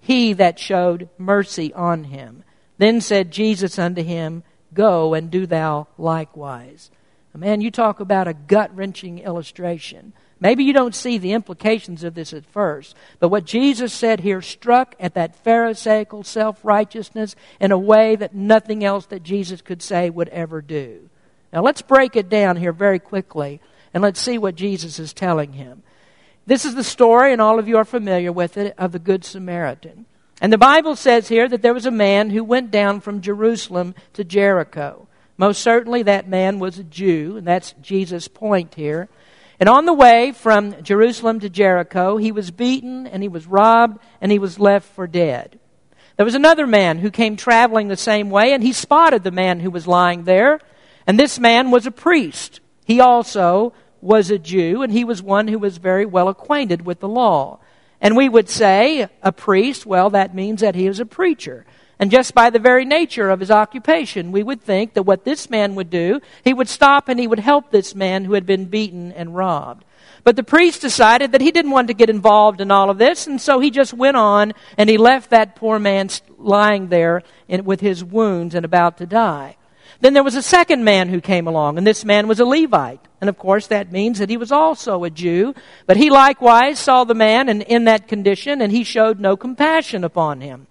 He 0.00 0.32
that 0.34 0.58
showed 0.58 1.08
mercy 1.16 1.72
on 1.72 2.04
him. 2.04 2.44
Then 2.76 3.00
said 3.00 3.30
Jesus 3.30 3.78
unto 3.78 4.02
him, 4.02 4.42
Go 4.74 5.14
and 5.14 5.30
do 5.30 5.46
thou 5.46 5.88
likewise. 5.96 6.90
Man, 7.34 7.60
you 7.60 7.70
talk 7.70 8.00
about 8.00 8.28
a 8.28 8.34
gut 8.34 8.74
wrenching 8.76 9.18
illustration. 9.18 10.12
Maybe 10.38 10.64
you 10.64 10.72
don't 10.72 10.94
see 10.94 11.18
the 11.18 11.32
implications 11.32 12.04
of 12.04 12.14
this 12.14 12.32
at 12.32 12.44
first, 12.44 12.96
but 13.20 13.28
what 13.28 13.44
Jesus 13.44 13.92
said 13.92 14.20
here 14.20 14.42
struck 14.42 14.94
at 14.98 15.14
that 15.14 15.36
Pharisaical 15.36 16.24
self 16.24 16.64
righteousness 16.64 17.36
in 17.60 17.72
a 17.72 17.78
way 17.78 18.16
that 18.16 18.34
nothing 18.34 18.84
else 18.84 19.06
that 19.06 19.22
Jesus 19.22 19.62
could 19.62 19.80
say 19.80 20.10
would 20.10 20.28
ever 20.28 20.60
do. 20.60 21.08
Now 21.52 21.62
let's 21.62 21.80
break 21.80 22.16
it 22.16 22.28
down 22.28 22.56
here 22.56 22.72
very 22.72 22.98
quickly 22.98 23.60
and 23.94 24.02
let's 24.02 24.20
see 24.20 24.36
what 24.36 24.54
Jesus 24.54 24.98
is 24.98 25.12
telling 25.12 25.52
him. 25.52 25.82
This 26.44 26.64
is 26.64 26.74
the 26.74 26.84
story, 26.84 27.32
and 27.32 27.40
all 27.40 27.58
of 27.58 27.68
you 27.68 27.76
are 27.76 27.84
familiar 27.84 28.32
with 28.32 28.56
it, 28.56 28.74
of 28.76 28.90
the 28.92 28.98
Good 28.98 29.24
Samaritan. 29.24 30.06
And 30.40 30.52
the 30.52 30.58
Bible 30.58 30.96
says 30.96 31.28
here 31.28 31.48
that 31.48 31.62
there 31.62 31.74
was 31.74 31.86
a 31.86 31.92
man 31.92 32.30
who 32.30 32.42
went 32.42 32.72
down 32.72 33.00
from 33.00 33.20
Jerusalem 33.20 33.94
to 34.14 34.24
Jericho. 34.24 35.06
Most 35.36 35.62
certainly, 35.62 36.02
that 36.02 36.28
man 36.28 36.58
was 36.58 36.78
a 36.78 36.84
Jew, 36.84 37.36
and 37.36 37.46
that's 37.46 37.74
Jesus' 37.80 38.28
point 38.28 38.74
here. 38.74 39.08
And 39.58 39.68
on 39.68 39.86
the 39.86 39.92
way 39.92 40.32
from 40.32 40.82
Jerusalem 40.82 41.40
to 41.40 41.48
Jericho, 41.48 42.16
he 42.16 42.32
was 42.32 42.50
beaten 42.50 43.06
and 43.06 43.22
he 43.22 43.28
was 43.28 43.46
robbed 43.46 44.00
and 44.20 44.32
he 44.32 44.40
was 44.40 44.58
left 44.58 44.92
for 44.92 45.06
dead. 45.06 45.58
There 46.16 46.26
was 46.26 46.34
another 46.34 46.66
man 46.66 46.98
who 46.98 47.10
came 47.10 47.36
traveling 47.36 47.88
the 47.88 47.96
same 47.96 48.28
way, 48.28 48.52
and 48.52 48.62
he 48.62 48.72
spotted 48.72 49.22
the 49.22 49.30
man 49.30 49.60
who 49.60 49.70
was 49.70 49.86
lying 49.86 50.24
there. 50.24 50.60
And 51.06 51.18
this 51.18 51.38
man 51.38 51.70
was 51.70 51.86
a 51.86 51.90
priest. 51.90 52.60
He 52.84 53.00
also 53.00 53.72
was 54.00 54.30
a 54.30 54.38
Jew, 54.38 54.82
and 54.82 54.92
he 54.92 55.04
was 55.04 55.22
one 55.22 55.48
who 55.48 55.58
was 55.58 55.78
very 55.78 56.04
well 56.04 56.28
acquainted 56.28 56.84
with 56.84 57.00
the 57.00 57.08
law. 57.08 57.60
And 58.00 58.16
we 58.16 58.28
would 58.28 58.48
say, 58.48 59.08
a 59.22 59.32
priest, 59.32 59.86
well, 59.86 60.10
that 60.10 60.34
means 60.34 60.60
that 60.60 60.74
he 60.74 60.88
is 60.88 60.98
a 60.98 61.06
preacher. 61.06 61.64
And 62.02 62.10
just 62.10 62.34
by 62.34 62.50
the 62.50 62.58
very 62.58 62.84
nature 62.84 63.30
of 63.30 63.38
his 63.38 63.52
occupation, 63.52 64.32
we 64.32 64.42
would 64.42 64.60
think 64.60 64.94
that 64.94 65.04
what 65.04 65.24
this 65.24 65.48
man 65.48 65.76
would 65.76 65.88
do, 65.88 66.20
he 66.42 66.52
would 66.52 66.68
stop 66.68 67.08
and 67.08 67.20
he 67.20 67.28
would 67.28 67.38
help 67.38 67.70
this 67.70 67.94
man 67.94 68.24
who 68.24 68.32
had 68.32 68.44
been 68.44 68.64
beaten 68.64 69.12
and 69.12 69.36
robbed. 69.36 69.84
But 70.24 70.34
the 70.34 70.42
priest 70.42 70.80
decided 70.82 71.30
that 71.30 71.40
he 71.40 71.52
didn't 71.52 71.70
want 71.70 71.86
to 71.86 71.94
get 71.94 72.10
involved 72.10 72.60
in 72.60 72.72
all 72.72 72.90
of 72.90 72.98
this, 72.98 73.28
and 73.28 73.40
so 73.40 73.60
he 73.60 73.70
just 73.70 73.94
went 73.94 74.16
on 74.16 74.52
and 74.76 74.90
he 74.90 74.98
left 74.98 75.30
that 75.30 75.54
poor 75.54 75.78
man 75.78 76.08
lying 76.38 76.88
there 76.88 77.22
in, 77.46 77.64
with 77.64 77.80
his 77.80 78.02
wounds 78.02 78.56
and 78.56 78.64
about 78.64 78.98
to 78.98 79.06
die. 79.06 79.56
Then 80.00 80.12
there 80.12 80.24
was 80.24 80.34
a 80.34 80.42
second 80.42 80.82
man 80.82 81.08
who 81.08 81.20
came 81.20 81.46
along, 81.46 81.78
and 81.78 81.86
this 81.86 82.04
man 82.04 82.26
was 82.26 82.40
a 82.40 82.44
Levite. 82.44 83.06
And 83.20 83.30
of 83.30 83.38
course, 83.38 83.68
that 83.68 83.92
means 83.92 84.18
that 84.18 84.28
he 84.28 84.36
was 84.36 84.50
also 84.50 85.04
a 85.04 85.10
Jew. 85.10 85.54
But 85.86 85.98
he 85.98 86.10
likewise 86.10 86.80
saw 86.80 87.04
the 87.04 87.14
man 87.14 87.48
in, 87.48 87.62
in 87.62 87.84
that 87.84 88.08
condition, 88.08 88.60
and 88.60 88.72
he 88.72 88.82
showed 88.82 89.20
no 89.20 89.36
compassion 89.36 90.02
upon 90.02 90.40
him. 90.40 90.66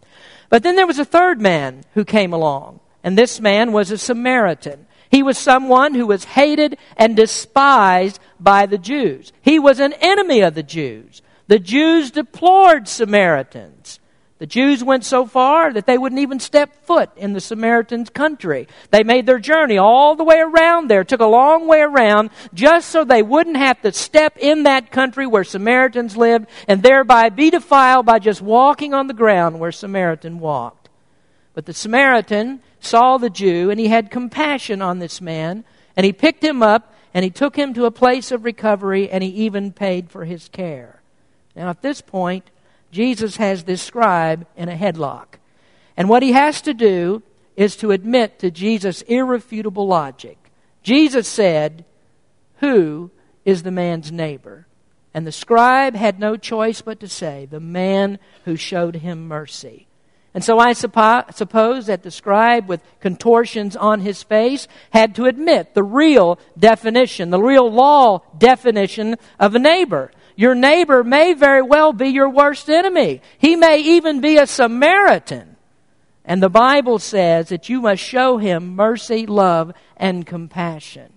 But 0.52 0.64
then 0.64 0.76
there 0.76 0.86
was 0.86 1.00
a 1.00 1.06
third 1.06 1.40
man 1.40 1.86
who 1.94 2.04
came 2.04 2.34
along, 2.34 2.82
and 3.06 3.18
this 3.18 3.40
man 3.40 3.72
was 3.72 3.90
a 3.90 3.98
Samaritan. 3.98 4.86
He 5.10 5.24
was 5.24 5.38
someone 5.38 5.96
who 5.96 6.06
was 6.06 6.26
hated 6.26 6.78
and 6.98 7.16
despised 7.16 8.20
by 8.38 8.66
the 8.66 8.78
Jews. 8.78 9.32
He 9.42 9.60
was 9.60 9.80
an 9.80 9.94
enemy 10.02 10.42
of 10.42 10.54
the 10.54 10.62
Jews. 10.62 11.22
The 11.48 11.58
Jews 11.58 12.12
deplored 12.12 12.90
Samaritans. 12.90 14.01
The 14.41 14.47
Jews 14.47 14.84
went 14.84 15.06
so 15.06 15.27
far 15.27 15.71
that 15.71 15.86
they 15.86 15.99
wouldn't 15.99 16.19
even 16.19 16.39
step 16.39 16.84
foot 16.88 17.12
in 17.15 17.34
the 17.34 17.39
Samaritans' 17.39 18.10
country. 18.10 18.67
They 18.89 19.04
made 19.04 19.27
their 19.27 19.38
journey 19.38 19.77
all 19.77 20.15
the 20.15 20.23
way 20.23 20.39
around 20.39 20.88
there, 20.89 21.04
took 21.04 21.21
a 21.21 21.27
long 21.27 21.67
way 21.67 21.82
around, 21.82 22.32
just 22.51 22.89
so 22.89 23.04
they 23.04 23.21
wouldn't 23.21 23.58
have 23.58 23.80
to 23.84 23.91
step 23.91 24.39
in 24.39 24.63
that 24.63 24.89
country 24.89 25.27
where 25.27 25.43
Samaritans 25.43 26.17
lived 26.17 26.47
and 26.67 26.82
thereby 26.82 27.30
be 27.30 27.51
defiled 27.51 28.08
by 28.08 28.17
just 28.17 28.41
walking 28.41 28.95
on 28.95 29.06
the 29.06 29.13
ground 29.13 29.60
where 29.60 29.71
Samaritan 29.71 30.39
walked. 30.39 30.89
But 31.54 31.67
the 31.67 31.73
Samaritan 31.75 32.62
saw 32.80 33.19
the 33.19 33.30
Jew 33.30 33.69
and 33.69 33.80
he 33.80 33.89
had 33.89 34.10
compassion 34.10 34.82
on 34.82 34.97
this 34.97 35.21
man 35.21 35.65
and 35.95 36.04
he 36.04 36.13
picked 36.13 36.43
him 36.43 36.63
up 36.63 36.95
and 37.13 37.23
he 37.23 37.30
took 37.30 37.56
him 37.56 37.75
to 37.75 37.86
a 37.86 37.91
place 37.91 38.32
of 38.32 38.43
recovery 38.43 39.08
and 39.08 39.23
he 39.23 39.30
even 39.30 39.71
paid 39.71 40.10
for 40.10 40.25
his 40.25 40.49
care. 40.49 40.99
Now, 41.56 41.69
at 41.69 41.84
this 41.84 42.01
point, 42.01 42.49
Jesus 42.91 43.38
has 43.38 43.63
this 43.63 43.82
scribe 43.82 44.45
in 44.56 44.69
a 44.69 44.75
headlock. 44.75 45.36
And 45.97 46.10
what 46.10 46.23
he 46.23 46.34
has 46.34 46.62
to 46.62 46.73
do 46.73 47.23
is 47.56 47.75
to 47.77 47.91
admit 47.91 48.39
to 48.39 48.51
Jesus' 48.51 49.01
irrefutable 49.04 49.88
logic. 49.88 50.38
Jesus 50.84 51.27
said, 51.27 51.86
Who 52.60 53.12
is 53.45 53.63
the 53.63 53.71
man's 53.71 54.12
neighbor? 54.12 54.67
And 55.13 55.27
the 55.27 55.32
scribe 55.32 55.95
had 55.95 56.19
no 56.19 56.38
choice 56.38 56.82
but 56.82 56.99
to 57.01 57.08
say, 57.08 57.45
The 57.45 57.60
man 57.60 58.19
who 58.45 58.56
showed 58.56 58.95
him 58.95 59.27
mercy. 59.27 59.88
And 60.34 60.43
so 60.43 60.60
I 60.60 60.71
suppo- 60.71 61.34
suppose 61.34 61.88
that 61.88 62.04
the 62.04 62.12
scribe, 62.12 62.69
with 62.69 62.82
contortions 63.01 63.75
on 63.75 63.99
his 63.99 64.23
face, 64.23 64.69
had 64.91 65.15
to 65.15 65.25
admit 65.25 65.73
the 65.73 65.84
real 65.84 66.39
definition, 66.58 67.32
the 67.32 67.41
real 67.41 67.69
law 67.69 68.19
definition 68.38 69.17
of 69.39 69.56
a 69.56 69.60
neighbor. 69.60 70.12
Your 70.36 70.56
neighbor 70.56 71.04
may 71.04 71.34
very 71.34 71.62
well 71.62 71.94
be 71.94 72.08
your 72.10 72.30
worst 72.30 72.70
enemy. 72.70 73.22
He 73.38 73.56
may 73.56 73.80
even 73.80 74.22
be 74.22 74.38
a 74.38 74.48
Samaritan. 74.48 75.56
And 76.24 76.41
the 76.41 76.50
Bible 76.50 77.00
says 77.00 77.50
that 77.50 77.70
you 77.70 77.82
must 77.82 78.02
show 78.02 78.38
him 78.38 78.76
mercy, 78.76 79.26
love, 79.26 79.74
and 79.98 80.26
compassion. 80.26 81.12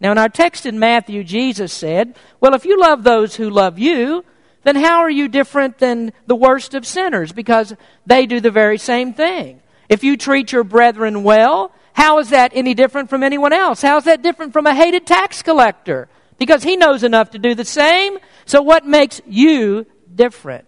Now, 0.00 0.12
in 0.12 0.18
our 0.18 0.28
text 0.28 0.64
in 0.64 0.78
Matthew, 0.78 1.24
Jesus 1.24 1.72
said, 1.72 2.14
Well, 2.40 2.54
if 2.54 2.64
you 2.64 2.78
love 2.80 3.02
those 3.02 3.36
who 3.36 3.50
love 3.50 3.78
you, 3.78 4.24
then 4.64 4.76
how 4.76 5.00
are 5.00 5.10
you 5.10 5.28
different 5.28 5.78
than 5.78 6.12
the 6.26 6.36
worst 6.36 6.74
of 6.74 6.86
sinners? 6.86 7.32
Because 7.32 7.74
they 8.06 8.26
do 8.26 8.40
the 8.40 8.50
very 8.50 8.78
same 8.78 9.12
thing. 9.12 9.60
If 9.88 10.04
you 10.04 10.16
treat 10.16 10.52
your 10.52 10.64
brethren 10.64 11.22
well, 11.22 11.72
How 11.98 12.20
is 12.20 12.30
that 12.30 12.52
any 12.54 12.74
different 12.74 13.10
from 13.10 13.24
anyone 13.24 13.52
else? 13.52 13.82
How 13.82 13.96
is 13.96 14.04
that 14.04 14.22
different 14.22 14.52
from 14.52 14.66
a 14.66 14.74
hated 14.74 15.04
tax 15.04 15.42
collector? 15.42 16.08
Because 16.38 16.62
he 16.62 16.76
knows 16.76 17.02
enough 17.02 17.30
to 17.30 17.38
do 17.38 17.54
the 17.54 17.64
same. 17.64 18.18
So 18.46 18.62
what 18.62 18.86
makes 18.86 19.20
you 19.26 19.86
different? 20.14 20.64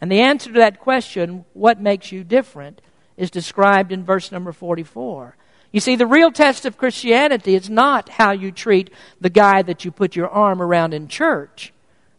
And 0.00 0.10
the 0.10 0.20
answer 0.20 0.52
to 0.52 0.58
that 0.58 0.80
question, 0.80 1.44
what 1.52 1.80
makes 1.80 2.12
you 2.12 2.24
different, 2.24 2.80
is 3.16 3.30
described 3.30 3.92
in 3.92 4.04
verse 4.04 4.30
number 4.30 4.52
44. 4.52 5.36
You 5.72 5.80
see, 5.80 5.96
the 5.96 6.06
real 6.06 6.32
test 6.32 6.64
of 6.64 6.78
Christianity 6.78 7.54
is 7.54 7.70
not 7.70 8.08
how 8.08 8.32
you 8.32 8.50
treat 8.50 8.90
the 9.20 9.30
guy 9.30 9.62
that 9.62 9.84
you 9.84 9.90
put 9.90 10.16
your 10.16 10.28
arm 10.28 10.60
around 10.60 10.94
in 10.94 11.06
church. 11.06 11.72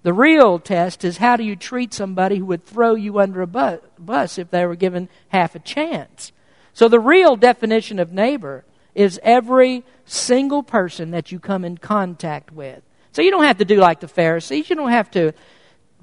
The 0.03 0.13
real 0.13 0.57
test 0.57 1.03
is 1.03 1.17
how 1.17 1.35
do 1.35 1.43
you 1.43 1.55
treat 1.55 1.93
somebody 1.93 2.37
who 2.37 2.45
would 2.45 2.65
throw 2.65 2.95
you 2.95 3.19
under 3.19 3.41
a 3.41 3.47
bus 3.47 4.37
if 4.37 4.49
they 4.49 4.65
were 4.65 4.75
given 4.75 5.09
half 5.29 5.53
a 5.53 5.59
chance. 5.59 6.31
So 6.73 6.87
the 6.87 6.99
real 6.99 7.35
definition 7.35 7.99
of 7.99 8.11
neighbor 8.11 8.63
is 8.95 9.19
every 9.23 9.83
single 10.05 10.63
person 10.63 11.11
that 11.11 11.31
you 11.31 11.39
come 11.39 11.65
in 11.65 11.77
contact 11.77 12.51
with. 12.51 12.81
So 13.13 13.21
you 13.21 13.31
don't 13.31 13.43
have 13.43 13.57
to 13.57 13.65
do 13.65 13.77
like 13.77 13.99
the 13.99 14.07
Pharisees. 14.07 14.69
You 14.69 14.75
don't 14.75 14.91
have 14.91 15.11
to 15.11 15.33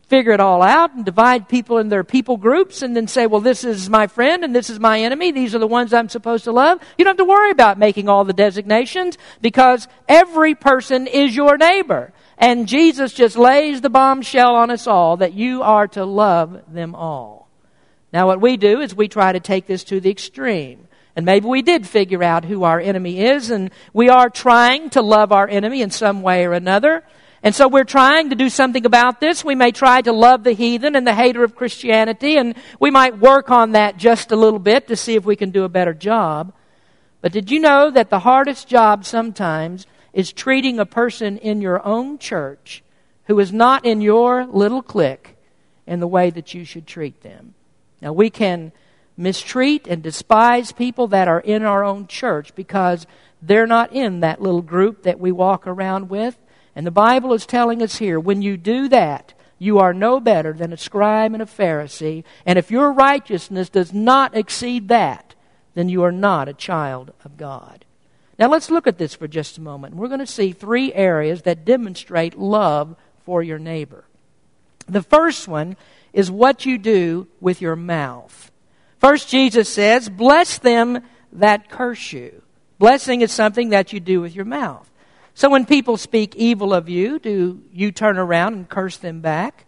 figure 0.08 0.32
it 0.32 0.40
all 0.40 0.62
out 0.62 0.94
and 0.94 1.04
divide 1.04 1.48
people 1.48 1.78
in 1.78 1.90
their 1.90 2.04
people 2.04 2.38
groups 2.38 2.80
and 2.80 2.96
then 2.96 3.06
say, 3.06 3.26
well, 3.26 3.42
this 3.42 3.62
is 3.62 3.90
my 3.90 4.06
friend 4.06 4.42
and 4.42 4.54
this 4.54 4.70
is 4.70 4.80
my 4.80 5.00
enemy. 5.00 5.32
These 5.32 5.54
are 5.54 5.58
the 5.58 5.66
ones 5.66 5.92
I'm 5.92 6.08
supposed 6.08 6.44
to 6.44 6.52
love. 6.52 6.80
You 6.96 7.04
don't 7.04 7.18
have 7.18 7.26
to 7.26 7.30
worry 7.30 7.50
about 7.50 7.78
making 7.78 8.08
all 8.08 8.24
the 8.24 8.32
designations 8.32 9.18
because 9.42 9.86
every 10.08 10.54
person 10.54 11.06
is 11.06 11.36
your 11.36 11.58
neighbor. 11.58 12.12
And 12.38 12.66
Jesus 12.66 13.12
just 13.12 13.36
lays 13.36 13.80
the 13.80 13.90
bombshell 13.90 14.54
on 14.54 14.70
us 14.70 14.86
all 14.86 15.18
that 15.18 15.34
you 15.34 15.62
are 15.62 15.88
to 15.88 16.04
love 16.04 16.62
them 16.72 16.94
all. 16.94 17.48
Now, 18.12 18.26
what 18.26 18.40
we 18.40 18.56
do 18.56 18.80
is 18.80 18.94
we 18.94 19.08
try 19.08 19.32
to 19.32 19.40
take 19.40 19.66
this 19.66 19.84
to 19.84 20.00
the 20.00 20.10
extreme. 20.10 20.87
And 21.16 21.26
maybe 21.26 21.46
we 21.46 21.62
did 21.62 21.86
figure 21.86 22.22
out 22.22 22.44
who 22.44 22.64
our 22.64 22.78
enemy 22.78 23.20
is, 23.20 23.50
and 23.50 23.70
we 23.92 24.08
are 24.08 24.30
trying 24.30 24.90
to 24.90 25.02
love 25.02 25.32
our 25.32 25.48
enemy 25.48 25.82
in 25.82 25.90
some 25.90 26.22
way 26.22 26.46
or 26.46 26.52
another. 26.52 27.02
And 27.42 27.54
so 27.54 27.68
we're 27.68 27.84
trying 27.84 28.30
to 28.30 28.36
do 28.36 28.48
something 28.48 28.84
about 28.84 29.20
this. 29.20 29.44
We 29.44 29.54
may 29.54 29.70
try 29.70 30.00
to 30.02 30.12
love 30.12 30.42
the 30.42 30.52
heathen 30.52 30.96
and 30.96 31.06
the 31.06 31.14
hater 31.14 31.44
of 31.44 31.54
Christianity, 31.54 32.36
and 32.36 32.54
we 32.80 32.90
might 32.90 33.18
work 33.18 33.50
on 33.50 33.72
that 33.72 33.96
just 33.96 34.32
a 34.32 34.36
little 34.36 34.58
bit 34.58 34.88
to 34.88 34.96
see 34.96 35.14
if 35.14 35.24
we 35.24 35.36
can 35.36 35.50
do 35.50 35.64
a 35.64 35.68
better 35.68 35.94
job. 35.94 36.52
But 37.20 37.32
did 37.32 37.50
you 37.50 37.60
know 37.60 37.90
that 37.90 38.10
the 38.10 38.20
hardest 38.20 38.68
job 38.68 39.04
sometimes 39.04 39.86
is 40.12 40.32
treating 40.32 40.78
a 40.78 40.86
person 40.86 41.38
in 41.38 41.60
your 41.60 41.84
own 41.86 42.18
church 42.18 42.82
who 43.26 43.38
is 43.38 43.52
not 43.52 43.84
in 43.84 44.00
your 44.00 44.46
little 44.46 44.82
clique 44.82 45.36
in 45.86 46.00
the 46.00 46.08
way 46.08 46.30
that 46.30 46.54
you 46.54 46.64
should 46.64 46.86
treat 46.86 47.22
them? 47.22 47.54
Now, 48.00 48.12
we 48.12 48.30
can 48.30 48.72
mistreat 49.18 49.86
and 49.86 50.02
despise 50.02 50.72
people 50.72 51.08
that 51.08 51.28
are 51.28 51.40
in 51.40 51.64
our 51.64 51.84
own 51.84 52.06
church 52.06 52.54
because 52.54 53.06
they're 53.42 53.66
not 53.66 53.92
in 53.92 54.20
that 54.20 54.40
little 54.40 54.62
group 54.62 55.02
that 55.02 55.20
we 55.20 55.32
walk 55.32 55.66
around 55.66 56.08
with. 56.08 56.38
And 56.74 56.86
the 56.86 56.92
Bible 56.92 57.34
is 57.34 57.44
telling 57.44 57.82
us 57.82 57.98
here 57.98 58.18
when 58.18 58.40
you 58.40 58.56
do 58.56 58.88
that, 58.88 59.34
you 59.58 59.78
are 59.80 59.92
no 59.92 60.20
better 60.20 60.52
than 60.52 60.72
a 60.72 60.76
scribe 60.76 61.32
and 61.32 61.42
a 61.42 61.46
Pharisee. 61.46 62.22
And 62.46 62.58
if 62.58 62.70
your 62.70 62.92
righteousness 62.92 63.68
does 63.68 63.92
not 63.92 64.36
exceed 64.36 64.88
that, 64.88 65.34
then 65.74 65.88
you 65.88 66.04
are 66.04 66.12
not 66.12 66.48
a 66.48 66.54
child 66.54 67.12
of 67.24 67.36
God. 67.36 67.84
Now 68.38 68.48
let's 68.48 68.70
look 68.70 68.86
at 68.86 68.98
this 68.98 69.14
for 69.14 69.26
just 69.26 69.58
a 69.58 69.60
moment. 69.60 69.96
We're 69.96 70.06
going 70.06 70.20
to 70.20 70.26
see 70.26 70.52
three 70.52 70.92
areas 70.94 71.42
that 71.42 71.64
demonstrate 71.64 72.38
love 72.38 72.94
for 73.24 73.42
your 73.42 73.58
neighbor. 73.58 74.04
The 74.88 75.02
first 75.02 75.48
one 75.48 75.76
is 76.12 76.30
what 76.30 76.64
you 76.64 76.78
do 76.78 77.26
with 77.40 77.60
your 77.60 77.76
mouth. 77.76 78.52
First, 78.98 79.28
Jesus 79.28 79.68
says, 79.68 80.08
Bless 80.08 80.58
them 80.58 81.00
that 81.32 81.70
curse 81.70 82.12
you. 82.12 82.42
Blessing 82.78 83.22
is 83.22 83.32
something 83.32 83.70
that 83.70 83.92
you 83.92 84.00
do 84.00 84.20
with 84.20 84.34
your 84.34 84.44
mouth. 84.44 84.88
So 85.34 85.48
when 85.48 85.66
people 85.66 85.96
speak 85.96 86.34
evil 86.36 86.74
of 86.74 86.88
you, 86.88 87.18
do 87.18 87.62
you 87.72 87.92
turn 87.92 88.18
around 88.18 88.54
and 88.54 88.68
curse 88.68 88.96
them 88.96 89.20
back? 89.20 89.66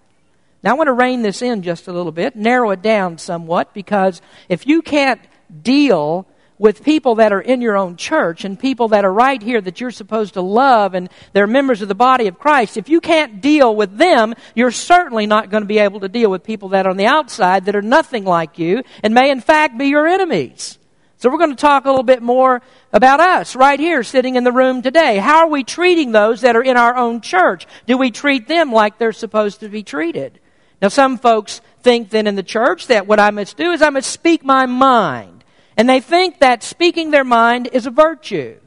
Now 0.62 0.72
I 0.72 0.74
want 0.74 0.88
to 0.88 0.92
rein 0.92 1.22
this 1.22 1.42
in 1.42 1.62
just 1.62 1.88
a 1.88 1.92
little 1.92 2.12
bit, 2.12 2.36
narrow 2.36 2.70
it 2.70 2.82
down 2.82 3.18
somewhat, 3.18 3.72
because 3.72 4.20
if 4.48 4.66
you 4.66 4.82
can't 4.82 5.20
deal 5.62 6.26
with 6.60 6.84
people 6.84 7.14
that 7.14 7.32
are 7.32 7.40
in 7.40 7.62
your 7.62 7.74
own 7.74 7.96
church 7.96 8.44
and 8.44 8.60
people 8.60 8.88
that 8.88 9.02
are 9.02 9.12
right 9.12 9.42
here 9.42 9.62
that 9.62 9.80
you're 9.80 9.90
supposed 9.90 10.34
to 10.34 10.42
love 10.42 10.92
and 10.92 11.08
they're 11.32 11.46
members 11.46 11.80
of 11.80 11.88
the 11.88 11.94
body 11.94 12.26
of 12.26 12.38
Christ, 12.38 12.76
if 12.76 12.90
you 12.90 13.00
can't 13.00 13.40
deal 13.40 13.74
with 13.74 13.96
them, 13.96 14.34
you're 14.54 14.70
certainly 14.70 15.24
not 15.24 15.48
going 15.48 15.62
to 15.62 15.66
be 15.66 15.78
able 15.78 16.00
to 16.00 16.08
deal 16.08 16.30
with 16.30 16.44
people 16.44 16.68
that 16.68 16.86
are 16.86 16.90
on 16.90 16.98
the 16.98 17.06
outside 17.06 17.64
that 17.64 17.74
are 17.74 17.80
nothing 17.80 18.26
like 18.26 18.58
you 18.58 18.82
and 19.02 19.14
may 19.14 19.30
in 19.30 19.40
fact 19.40 19.78
be 19.78 19.86
your 19.86 20.06
enemies. 20.06 20.78
So 21.16 21.30
we're 21.30 21.38
going 21.38 21.48
to 21.48 21.56
talk 21.56 21.86
a 21.86 21.88
little 21.88 22.02
bit 22.02 22.22
more 22.22 22.60
about 22.92 23.20
us 23.20 23.56
right 23.56 23.80
here 23.80 24.02
sitting 24.02 24.36
in 24.36 24.44
the 24.44 24.52
room 24.52 24.82
today. 24.82 25.16
How 25.16 25.38
are 25.38 25.48
we 25.48 25.64
treating 25.64 26.12
those 26.12 26.42
that 26.42 26.56
are 26.56 26.62
in 26.62 26.76
our 26.76 26.94
own 26.94 27.22
church? 27.22 27.66
Do 27.86 27.96
we 27.96 28.10
treat 28.10 28.48
them 28.48 28.70
like 28.70 28.98
they're 28.98 29.12
supposed 29.12 29.60
to 29.60 29.70
be 29.70 29.82
treated? 29.82 30.38
Now 30.82 30.88
some 30.88 31.16
folks 31.16 31.62
think 31.80 32.10
then 32.10 32.26
in 32.26 32.36
the 32.36 32.42
church 32.42 32.88
that 32.88 33.06
what 33.06 33.18
I 33.18 33.30
must 33.30 33.56
do 33.56 33.72
is 33.72 33.80
I 33.80 33.88
must 33.88 34.10
speak 34.10 34.44
my 34.44 34.66
mind. 34.66 35.39
And 35.80 35.88
they 35.88 36.00
think 36.00 36.40
that 36.40 36.62
speaking 36.62 37.10
their 37.10 37.24
mind 37.24 37.70
is 37.72 37.86
a 37.86 37.90
virtue. 37.90 38.60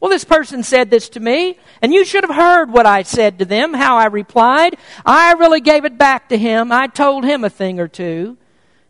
Well, 0.00 0.10
this 0.10 0.24
person 0.24 0.64
said 0.64 0.90
this 0.90 1.08
to 1.10 1.20
me, 1.20 1.60
and 1.80 1.94
you 1.94 2.04
should 2.04 2.24
have 2.24 2.34
heard 2.34 2.72
what 2.72 2.86
I 2.86 3.04
said 3.04 3.38
to 3.38 3.44
them, 3.44 3.72
how 3.72 3.98
I 3.98 4.06
replied. 4.06 4.76
I 5.04 5.34
really 5.34 5.60
gave 5.60 5.84
it 5.84 5.96
back 5.96 6.30
to 6.30 6.36
him. 6.36 6.72
I 6.72 6.88
told 6.88 7.22
him 7.22 7.44
a 7.44 7.50
thing 7.50 7.78
or 7.78 7.86
two. 7.86 8.36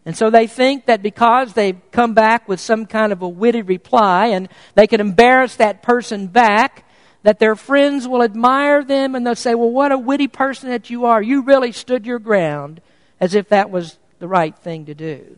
And 0.07 0.17
so 0.17 0.31
they 0.31 0.47
think 0.47 0.87
that 0.87 1.03
because 1.03 1.53
they've 1.53 1.79
come 1.93 2.15
back 2.15 2.49
with 2.49 2.61
some 2.61 2.87
kind 2.87 3.13
of 3.13 3.21
a 3.21 3.29
witty 3.29 3.61
reply 3.61 4.29
and 4.29 4.49
they 4.75 4.87
can 4.87 5.03
embarrass 5.03 5.57
that 5.57 5.83
person 5.83 6.29
back, 6.29 6.89
that 7.25 7.41
their 7.41 7.57
friends 7.57 8.09
will 8.09 8.23
admire 8.23 8.85
them 8.85 9.15
and 9.15 9.27
they'll 9.27 9.35
say, 9.35 9.55
Well, 9.55 9.71
what 9.71 9.93
a 9.93 9.99
witty 9.99 10.29
person 10.29 10.71
that 10.71 10.89
you 10.89 11.05
are. 11.05 11.21
You 11.21 11.43
really 11.43 11.73
stood 11.73 12.07
your 12.07 12.21
ground 12.21 12.81
as 13.21 13.35
if 13.35 13.51
that 13.51 13.69
was 13.69 13.99
the 14.19 14.29
right 14.29 14.57
thing 14.57 14.87
to 14.87 14.95
do. 14.95 15.37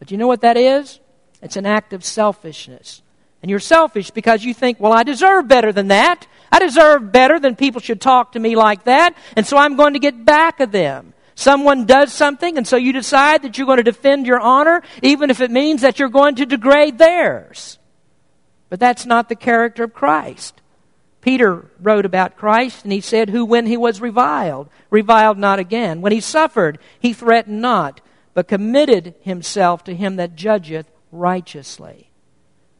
But 0.00 0.10
you 0.10 0.16
know 0.16 0.26
what 0.26 0.40
that 0.40 0.56
is? 0.56 0.98
It's 1.42 1.56
an 1.56 1.66
act 1.66 1.92
of 1.92 2.04
selfishness. 2.04 3.02
And 3.42 3.50
you're 3.50 3.60
selfish 3.60 4.10
because 4.10 4.44
you 4.44 4.54
think, 4.54 4.80
Well, 4.80 4.92
I 4.92 5.02
deserve 5.02 5.48
better 5.48 5.72
than 5.72 5.88
that. 5.88 6.26
I 6.50 6.58
deserve 6.58 7.12
better 7.12 7.38
than 7.38 7.56
people 7.56 7.80
should 7.80 8.00
talk 8.00 8.32
to 8.32 8.38
me 8.38 8.56
like 8.56 8.84
that. 8.84 9.14
And 9.36 9.46
so 9.46 9.56
I'm 9.56 9.76
going 9.76 9.92
to 9.92 9.98
get 9.98 10.24
back 10.24 10.60
at 10.60 10.72
them. 10.72 11.12
Someone 11.34 11.84
does 11.84 12.14
something, 12.14 12.56
and 12.56 12.66
so 12.66 12.76
you 12.76 12.94
decide 12.94 13.42
that 13.42 13.58
you're 13.58 13.66
going 13.66 13.76
to 13.76 13.82
defend 13.82 14.26
your 14.26 14.40
honor, 14.40 14.82
even 15.02 15.28
if 15.28 15.40
it 15.40 15.50
means 15.50 15.82
that 15.82 15.98
you're 15.98 16.08
going 16.08 16.36
to 16.36 16.46
degrade 16.46 16.96
theirs. 16.96 17.78
But 18.70 18.80
that's 18.80 19.04
not 19.04 19.28
the 19.28 19.36
character 19.36 19.84
of 19.84 19.92
Christ. 19.92 20.62
Peter 21.20 21.66
wrote 21.80 22.06
about 22.06 22.36
Christ, 22.36 22.84
and 22.84 22.92
he 22.92 23.02
said, 23.02 23.28
Who, 23.28 23.44
when 23.44 23.66
he 23.66 23.76
was 23.76 24.00
reviled, 24.00 24.70
reviled 24.90 25.36
not 25.36 25.58
again. 25.58 26.00
When 26.00 26.12
he 26.12 26.20
suffered, 26.20 26.78
he 26.98 27.12
threatened 27.12 27.60
not, 27.60 28.00
but 28.32 28.48
committed 28.48 29.14
himself 29.20 29.84
to 29.84 29.94
him 29.94 30.16
that 30.16 30.36
judgeth 30.36 30.86
righteously. 31.10 32.10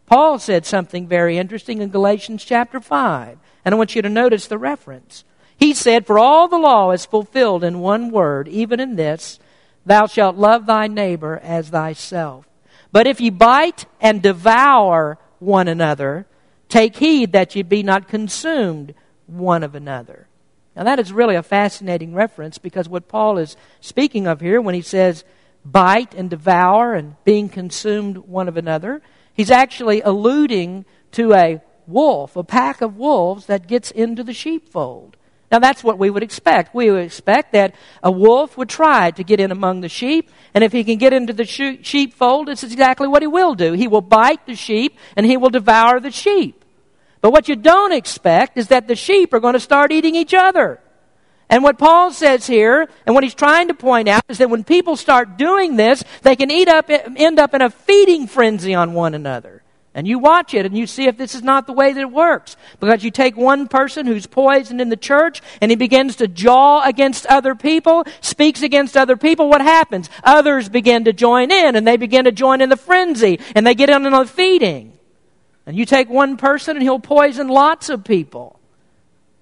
Paul 0.06 0.38
said 0.38 0.64
something 0.64 1.08
very 1.08 1.36
interesting 1.36 1.82
in 1.82 1.88
Galatians 1.88 2.44
chapter 2.44 2.80
5, 2.80 3.38
and 3.64 3.74
I 3.74 3.78
want 3.78 3.96
you 3.96 4.02
to 4.02 4.08
notice 4.08 4.46
the 4.46 4.58
reference. 4.58 5.24
He 5.56 5.74
said, 5.74 6.06
For 6.06 6.18
all 6.18 6.48
the 6.48 6.58
law 6.58 6.92
is 6.92 7.06
fulfilled 7.06 7.64
in 7.64 7.80
one 7.80 8.10
word, 8.10 8.46
even 8.48 8.78
in 8.78 8.96
this, 8.96 9.40
Thou 9.86 10.06
shalt 10.06 10.36
love 10.36 10.66
thy 10.66 10.88
neighbor 10.88 11.38
as 11.42 11.70
thyself. 11.70 12.46
But 12.90 13.06
if 13.06 13.20
ye 13.20 13.30
bite 13.30 13.86
and 14.00 14.20
devour 14.20 15.16
one 15.38 15.68
another, 15.68 16.26
take 16.68 16.96
heed 16.96 17.32
that 17.32 17.54
ye 17.54 17.62
be 17.62 17.84
not 17.84 18.08
consumed 18.08 18.94
one 19.26 19.62
of 19.62 19.76
another. 19.76 20.26
Now, 20.74 20.82
that 20.84 20.98
is 20.98 21.12
really 21.12 21.36
a 21.36 21.42
fascinating 21.42 22.14
reference 22.14 22.58
because 22.58 22.88
what 22.88 23.08
Paul 23.08 23.38
is 23.38 23.56
speaking 23.80 24.26
of 24.26 24.40
here 24.40 24.60
when 24.60 24.74
he 24.74 24.82
says 24.82 25.24
bite 25.70 26.14
and 26.14 26.30
devour 26.30 26.94
and 26.94 27.16
being 27.24 27.48
consumed 27.48 28.18
one 28.18 28.48
of 28.48 28.56
another, 28.56 29.02
he's 29.34 29.50
actually 29.50 30.00
alluding 30.00 30.84
to 31.12 31.32
a 31.32 31.60
wolf, 31.86 32.36
a 32.36 32.44
pack 32.44 32.80
of 32.80 32.96
wolves 32.96 33.46
that 33.46 33.66
gets 33.66 33.90
into 33.90 34.22
the 34.22 34.32
sheepfold. 34.32 35.16
Now, 35.50 35.60
that's 35.60 35.84
what 35.84 35.98
we 35.98 36.10
would 36.10 36.24
expect. 36.24 36.74
We 36.74 36.90
would 36.90 37.04
expect 37.04 37.52
that 37.52 37.74
a 38.02 38.10
wolf 38.10 38.58
would 38.58 38.68
try 38.68 39.12
to 39.12 39.22
get 39.22 39.38
in 39.38 39.52
among 39.52 39.80
the 39.80 39.88
sheep, 39.88 40.30
and 40.52 40.64
if 40.64 40.72
he 40.72 40.82
can 40.82 40.98
get 40.98 41.12
into 41.12 41.32
the 41.32 41.44
sheepfold, 41.44 42.48
it's 42.48 42.64
exactly 42.64 43.06
what 43.06 43.22
he 43.22 43.28
will 43.28 43.54
do. 43.54 43.72
He 43.72 43.86
will 43.86 44.00
bite 44.00 44.44
the 44.46 44.56
sheep, 44.56 44.98
and 45.14 45.24
he 45.24 45.36
will 45.36 45.50
devour 45.50 46.00
the 46.00 46.10
sheep. 46.10 46.64
But 47.20 47.30
what 47.30 47.48
you 47.48 47.54
don't 47.54 47.92
expect 47.92 48.58
is 48.58 48.68
that 48.68 48.88
the 48.88 48.96
sheep 48.96 49.32
are 49.32 49.40
going 49.40 49.54
to 49.54 49.60
start 49.60 49.92
eating 49.92 50.16
each 50.16 50.34
other. 50.34 50.80
And 51.48 51.62
what 51.62 51.78
Paul 51.78 52.10
says 52.10 52.46
here, 52.46 52.88
and 53.06 53.14
what 53.14 53.22
he's 53.22 53.34
trying 53.34 53.68
to 53.68 53.74
point 53.74 54.08
out, 54.08 54.22
is 54.28 54.38
that 54.38 54.50
when 54.50 54.64
people 54.64 54.96
start 54.96 55.36
doing 55.36 55.76
this, 55.76 56.02
they 56.22 56.34
can 56.34 56.50
eat 56.50 56.68
up, 56.68 56.90
end 56.90 57.38
up 57.38 57.54
in 57.54 57.62
a 57.62 57.70
feeding 57.70 58.26
frenzy 58.26 58.74
on 58.74 58.94
one 58.94 59.14
another. 59.14 59.62
And 59.96 60.06
you 60.06 60.18
watch 60.18 60.52
it 60.52 60.66
and 60.66 60.76
you 60.76 60.86
see 60.86 61.06
if 61.06 61.16
this 61.16 61.34
is 61.34 61.42
not 61.42 61.66
the 61.66 61.72
way 61.72 61.94
that 61.94 62.00
it 62.00 62.12
works. 62.12 62.58
Because 62.80 63.02
you 63.02 63.10
take 63.10 63.34
one 63.34 63.66
person 63.66 64.04
who's 64.04 64.26
poisoned 64.26 64.78
in 64.78 64.90
the 64.90 64.96
church 64.96 65.40
and 65.62 65.70
he 65.70 65.76
begins 65.76 66.16
to 66.16 66.28
jaw 66.28 66.82
against 66.82 67.24
other 67.26 67.54
people, 67.54 68.04
speaks 68.20 68.60
against 68.60 68.94
other 68.94 69.16
people, 69.16 69.48
what 69.48 69.62
happens? 69.62 70.10
Others 70.22 70.68
begin 70.68 71.04
to 71.04 71.14
join 71.14 71.50
in 71.50 71.76
and 71.76 71.86
they 71.86 71.96
begin 71.96 72.26
to 72.26 72.32
join 72.32 72.60
in 72.60 72.68
the 72.68 72.76
frenzy 72.76 73.40
and 73.54 73.66
they 73.66 73.74
get 73.74 73.88
in 73.88 74.04
on 74.04 74.12
the 74.12 74.30
feeding. 74.30 74.92
And 75.64 75.74
you 75.74 75.86
take 75.86 76.10
one 76.10 76.36
person 76.36 76.76
and 76.76 76.82
he'll 76.82 77.00
poison 77.00 77.48
lots 77.48 77.88
of 77.88 78.04
people. 78.04 78.60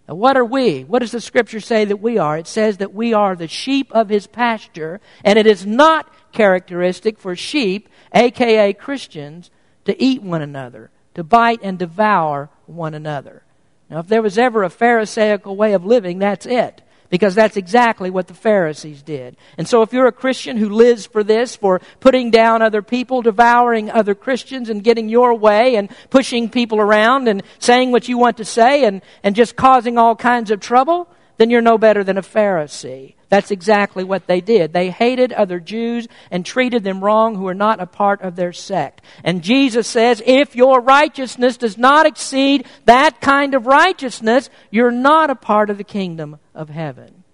Now, 0.08 0.14
what 0.14 0.36
are 0.36 0.44
we? 0.44 0.84
What 0.84 0.98
does 0.98 1.12
the 1.12 1.20
scripture 1.20 1.60
say 1.60 1.84
that 1.84 1.96
we 1.96 2.18
are? 2.18 2.36
It 2.36 2.46
says 2.46 2.76
that 2.78 2.92
we 2.92 3.14
are 3.14 3.34
the 3.34 3.48
sheep 3.48 3.90
of 3.92 4.08
his 4.08 4.26
pasture, 4.26 5.00
and 5.24 5.38
it 5.38 5.46
is 5.46 5.64
not 5.64 6.12
characteristic 6.32 7.18
for 7.18 7.34
sheep, 7.34 7.88
aka 8.12 8.72
Christians, 8.74 9.50
to 9.86 10.00
eat 10.02 10.22
one 10.22 10.42
another, 10.42 10.90
to 11.14 11.24
bite 11.24 11.60
and 11.62 11.78
devour 11.78 12.50
one 12.66 12.94
another. 12.94 13.42
Now, 13.88 14.00
if 14.00 14.08
there 14.08 14.22
was 14.22 14.38
ever 14.38 14.62
a 14.62 14.70
Pharisaical 14.70 15.56
way 15.56 15.72
of 15.72 15.84
living, 15.84 16.18
that's 16.18 16.46
it 16.46 16.82
because 17.10 17.34
that's 17.34 17.56
exactly 17.56 18.10
what 18.10 18.26
the 18.26 18.34
Pharisees 18.34 19.02
did. 19.02 19.36
And 19.58 19.68
so 19.68 19.82
if 19.82 19.92
you're 19.92 20.06
a 20.06 20.12
Christian 20.12 20.56
who 20.56 20.68
lives 20.68 21.06
for 21.06 21.22
this, 21.22 21.56
for 21.56 21.80
putting 22.00 22.30
down 22.30 22.62
other 22.62 22.82
people, 22.82 23.22
devouring 23.22 23.90
other 23.90 24.14
Christians 24.14 24.68
and 24.68 24.82
getting 24.82 25.08
your 25.08 25.34
way 25.34 25.76
and 25.76 25.90
pushing 26.10 26.48
people 26.48 26.80
around 26.80 27.28
and 27.28 27.42
saying 27.58 27.92
what 27.92 28.08
you 28.08 28.18
want 28.18 28.38
to 28.38 28.44
say 28.44 28.84
and, 28.84 29.02
and 29.22 29.36
just 29.36 29.56
causing 29.56 29.98
all 29.98 30.16
kinds 30.16 30.50
of 30.50 30.60
trouble, 30.60 31.08
then 31.36 31.50
you're 31.50 31.60
no 31.60 31.78
better 31.78 32.04
than 32.04 32.18
a 32.18 32.22
Pharisee. 32.22 33.14
That's 33.35 33.51
exactly 33.51 34.05
what 34.05 34.29
they 34.29 34.40
did. 34.40 34.73
They 34.73 34.90
hated 34.90 35.33
other 35.33 35.59
Jews 35.59 36.07
and 36.31 36.47
treated 36.47 36.85
them 36.85 37.03
wrong 37.03 37.35
who 37.35 37.42
were 37.42 37.53
not 37.53 37.81
a 37.81 37.87
part 37.87 38.23
of 38.23 38.37
their 38.37 38.53
sect. 38.53 39.03
And 39.25 39.42
Jesus 39.42 39.88
says, 39.88 40.23
if 40.25 40.55
your 40.55 40.81
righteousness 40.81 41.57
does 41.57 41.77
not 41.77 42.07
exceed 42.07 42.64
that 42.85 43.20
kind 43.20 43.55
of 43.55 43.66
righteousness, 43.66 44.51
you're 44.70 44.92
not 44.92 45.31
a 45.31 45.35
part 45.35 45.68
of 45.68 45.79
the 45.79 45.83
kingdom 45.83 46.38
of 46.55 46.68
heaven. 46.68 47.25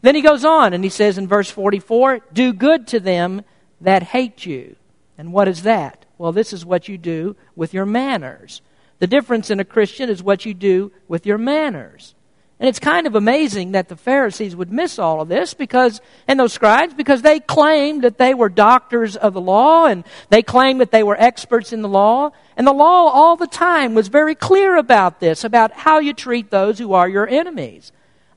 Then 0.00 0.16
he 0.16 0.22
goes 0.22 0.44
on 0.44 0.72
and 0.72 0.82
he 0.82 0.90
says 0.90 1.18
in 1.18 1.28
verse 1.28 1.48
44 1.48 2.22
Do 2.32 2.52
good 2.52 2.88
to 2.88 2.98
them 2.98 3.42
that 3.80 4.02
hate 4.02 4.44
you. 4.44 4.74
And 5.16 5.32
what 5.32 5.46
is 5.46 5.62
that? 5.62 6.04
Well, 6.18 6.32
this 6.32 6.52
is 6.52 6.66
what 6.66 6.88
you 6.88 6.98
do 6.98 7.36
with 7.54 7.72
your 7.72 7.86
manners. 7.86 8.60
The 8.98 9.06
difference 9.06 9.50
in 9.50 9.60
a 9.60 9.64
Christian 9.64 10.10
is 10.10 10.20
what 10.20 10.44
you 10.44 10.52
do 10.52 10.90
with 11.06 11.26
your 11.26 11.38
manners. 11.38 12.16
And 12.62 12.68
it's 12.68 12.78
kind 12.78 13.08
of 13.08 13.16
amazing 13.16 13.72
that 13.72 13.88
the 13.88 13.96
Pharisees 13.96 14.54
would 14.54 14.70
miss 14.70 14.96
all 14.96 15.20
of 15.20 15.26
this 15.26 15.52
because, 15.52 16.00
and 16.28 16.38
those 16.38 16.52
scribes, 16.52 16.94
because 16.94 17.22
they 17.22 17.40
claimed 17.40 18.02
that 18.02 18.18
they 18.18 18.34
were 18.34 18.48
doctors 18.48 19.16
of 19.16 19.34
the 19.34 19.40
law 19.40 19.86
and 19.86 20.04
they 20.28 20.44
claimed 20.44 20.80
that 20.80 20.92
they 20.92 21.02
were 21.02 21.20
experts 21.20 21.72
in 21.72 21.82
the 21.82 21.88
law. 21.88 22.30
And 22.56 22.64
the 22.64 22.72
law 22.72 23.10
all 23.10 23.34
the 23.34 23.48
time 23.48 23.94
was 23.94 24.06
very 24.06 24.36
clear 24.36 24.76
about 24.76 25.18
this, 25.18 25.42
about 25.42 25.72
how 25.72 25.98
you 25.98 26.14
treat 26.14 26.52
those 26.52 26.78
who 26.78 26.92
are 26.92 27.08
your 27.08 27.26
enemies. 27.28 27.90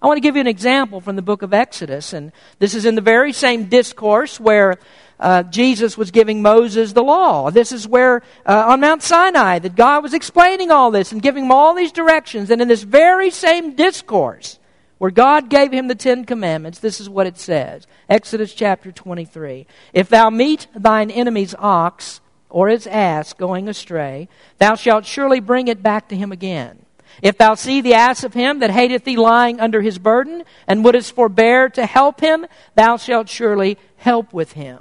I 0.06 0.08
want 0.08 0.18
to 0.18 0.22
give 0.22 0.36
you 0.36 0.42
an 0.42 0.46
example 0.46 1.02
from 1.02 1.16
the 1.16 1.24
book 1.24 1.42
of 1.42 1.52
Exodus, 1.52 2.14
and 2.14 2.32
this 2.60 2.76
is 2.76 2.86
in 2.86 2.94
the 2.94 3.02
very 3.02 3.34
same 3.34 3.70
discourse 3.70 4.40
where 4.40 4.78
uh, 5.20 5.42
Jesus 5.42 5.98
was 5.98 6.12
giving 6.12 6.44
Moses 6.44 6.94
the 6.94 7.02
law. 7.02 7.50
This 7.50 7.72
is 7.72 7.88
where, 7.88 8.22
uh, 8.46 8.66
on 8.68 8.82
Mount 8.82 9.02
Sinai, 9.02 9.58
that 9.58 9.76
God 9.76 10.04
was 10.04 10.14
explaining 10.14 10.70
all 10.70 10.92
this 10.92 11.12
and 11.12 11.24
giving 11.24 11.46
him 11.46 11.52
all 11.52 11.74
these 11.74 11.92
directions. 11.92 12.52
And 12.52 12.62
in 12.62 12.68
this 12.68 12.84
very 12.84 13.32
same 13.32 13.74
discourse, 13.74 14.60
where 15.00 15.10
God 15.10 15.50
gave 15.50 15.72
him 15.72 15.88
the 15.88 15.96
Ten 15.96 16.24
Commandments, 16.24 16.78
this 16.78 17.02
is 17.02 17.10
what 17.10 17.26
it 17.26 17.40
says 17.40 17.88
Exodus 18.08 18.54
chapter 18.54 18.92
23. 18.92 19.66
If 19.92 20.10
thou 20.10 20.30
meet 20.30 20.68
thine 20.76 21.10
enemy's 21.10 21.56
ox 21.58 22.22
or 22.52 22.68
his 22.68 22.86
ass 22.86 23.34
going 23.34 23.68
astray, 23.68 24.30
thou 24.60 24.76
shalt 24.76 25.08
surely 25.08 25.40
bring 25.40 25.68
it 25.68 25.82
back 25.82 26.10
to 26.10 26.16
him 26.16 26.32
again. 26.32 26.85
If 27.22 27.38
thou 27.38 27.56
see 27.56 27.82
the 27.82 27.94
ass 27.94 28.24
of 28.24 28.34
him 28.34 28.60
that 28.60 28.72
hateth 28.72 29.04
thee 29.04 29.18
lying 29.18 29.60
under 29.60 29.82
his 29.82 29.98
burden, 29.98 30.44
and 30.68 30.84
wouldest 30.84 31.16
forbear 31.16 31.70
to 31.70 31.86
help 31.86 32.20
him, 32.20 32.46
thou 32.76 32.98
shalt 32.98 33.30
surely 33.30 33.78
help 33.98 34.34
with 34.34 34.54
him. 34.54 34.80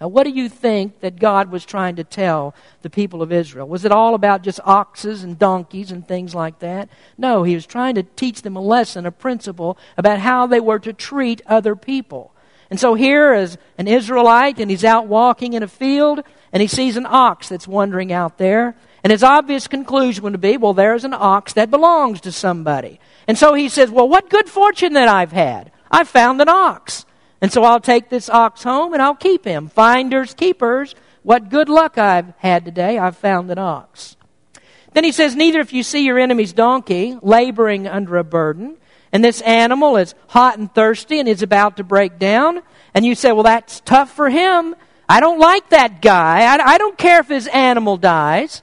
Now, 0.00 0.08
what 0.08 0.24
do 0.24 0.30
you 0.30 0.50
think 0.50 1.00
that 1.00 1.18
God 1.18 1.50
was 1.50 1.64
trying 1.64 1.96
to 1.96 2.04
tell 2.04 2.54
the 2.82 2.90
people 2.90 3.22
of 3.22 3.32
Israel? 3.32 3.66
Was 3.66 3.86
it 3.86 3.92
all 3.92 4.14
about 4.14 4.42
just 4.42 4.60
oxes 4.62 5.24
and 5.24 5.38
donkeys 5.38 5.90
and 5.90 6.06
things 6.06 6.34
like 6.34 6.58
that? 6.58 6.90
No, 7.16 7.44
he 7.44 7.54
was 7.54 7.64
trying 7.64 7.94
to 7.94 8.02
teach 8.02 8.42
them 8.42 8.56
a 8.56 8.60
lesson, 8.60 9.06
a 9.06 9.10
principle 9.10 9.78
about 9.96 10.18
how 10.18 10.46
they 10.46 10.60
were 10.60 10.78
to 10.80 10.92
treat 10.92 11.40
other 11.46 11.74
people. 11.74 12.34
And 12.68 12.78
so 12.78 12.94
here 12.94 13.32
is 13.32 13.56
an 13.78 13.88
Israelite, 13.88 14.58
and 14.58 14.70
he's 14.70 14.84
out 14.84 15.06
walking 15.06 15.54
in 15.54 15.62
a 15.62 15.68
field, 15.68 16.20
and 16.52 16.60
he 16.60 16.66
sees 16.66 16.98
an 16.98 17.06
ox 17.08 17.48
that's 17.48 17.68
wandering 17.68 18.12
out 18.12 18.36
there. 18.36 18.76
And 19.06 19.12
his 19.12 19.22
obvious 19.22 19.68
conclusion 19.68 20.24
would 20.24 20.40
be, 20.40 20.56
well, 20.56 20.74
there's 20.74 21.04
an 21.04 21.14
ox 21.14 21.52
that 21.52 21.70
belongs 21.70 22.22
to 22.22 22.32
somebody. 22.32 22.98
And 23.28 23.38
so 23.38 23.54
he 23.54 23.68
says, 23.68 23.88
well, 23.88 24.08
what 24.08 24.28
good 24.28 24.48
fortune 24.48 24.94
that 24.94 25.06
I've 25.06 25.30
had. 25.30 25.70
I 25.92 26.02
found 26.02 26.40
an 26.40 26.48
ox. 26.48 27.06
And 27.40 27.52
so 27.52 27.62
I'll 27.62 27.78
take 27.78 28.08
this 28.08 28.28
ox 28.28 28.64
home 28.64 28.94
and 28.94 29.00
I'll 29.00 29.14
keep 29.14 29.44
him. 29.44 29.68
Finders, 29.68 30.34
keepers. 30.34 30.96
What 31.22 31.50
good 31.50 31.68
luck 31.68 31.98
I've 31.98 32.34
had 32.38 32.64
today. 32.64 32.98
I've 32.98 33.16
found 33.16 33.48
an 33.52 33.58
ox. 33.58 34.16
Then 34.92 35.04
he 35.04 35.12
says, 35.12 35.36
neither 35.36 35.60
if 35.60 35.72
you 35.72 35.84
see 35.84 36.04
your 36.04 36.18
enemy's 36.18 36.52
donkey 36.52 37.16
laboring 37.22 37.86
under 37.86 38.16
a 38.16 38.24
burden, 38.24 38.76
and 39.12 39.24
this 39.24 39.40
animal 39.42 39.98
is 39.98 40.16
hot 40.26 40.58
and 40.58 40.74
thirsty 40.74 41.20
and 41.20 41.28
is 41.28 41.42
about 41.44 41.76
to 41.76 41.84
break 41.84 42.18
down, 42.18 42.60
and 42.92 43.06
you 43.06 43.14
say, 43.14 43.30
well, 43.30 43.44
that's 43.44 43.78
tough 43.78 44.10
for 44.10 44.28
him. 44.28 44.74
I 45.08 45.20
don't 45.20 45.38
like 45.38 45.68
that 45.68 46.02
guy. 46.02 46.40
I, 46.40 46.72
I 46.72 46.78
don't 46.78 46.98
care 46.98 47.20
if 47.20 47.28
his 47.28 47.46
animal 47.46 47.98
dies. 47.98 48.62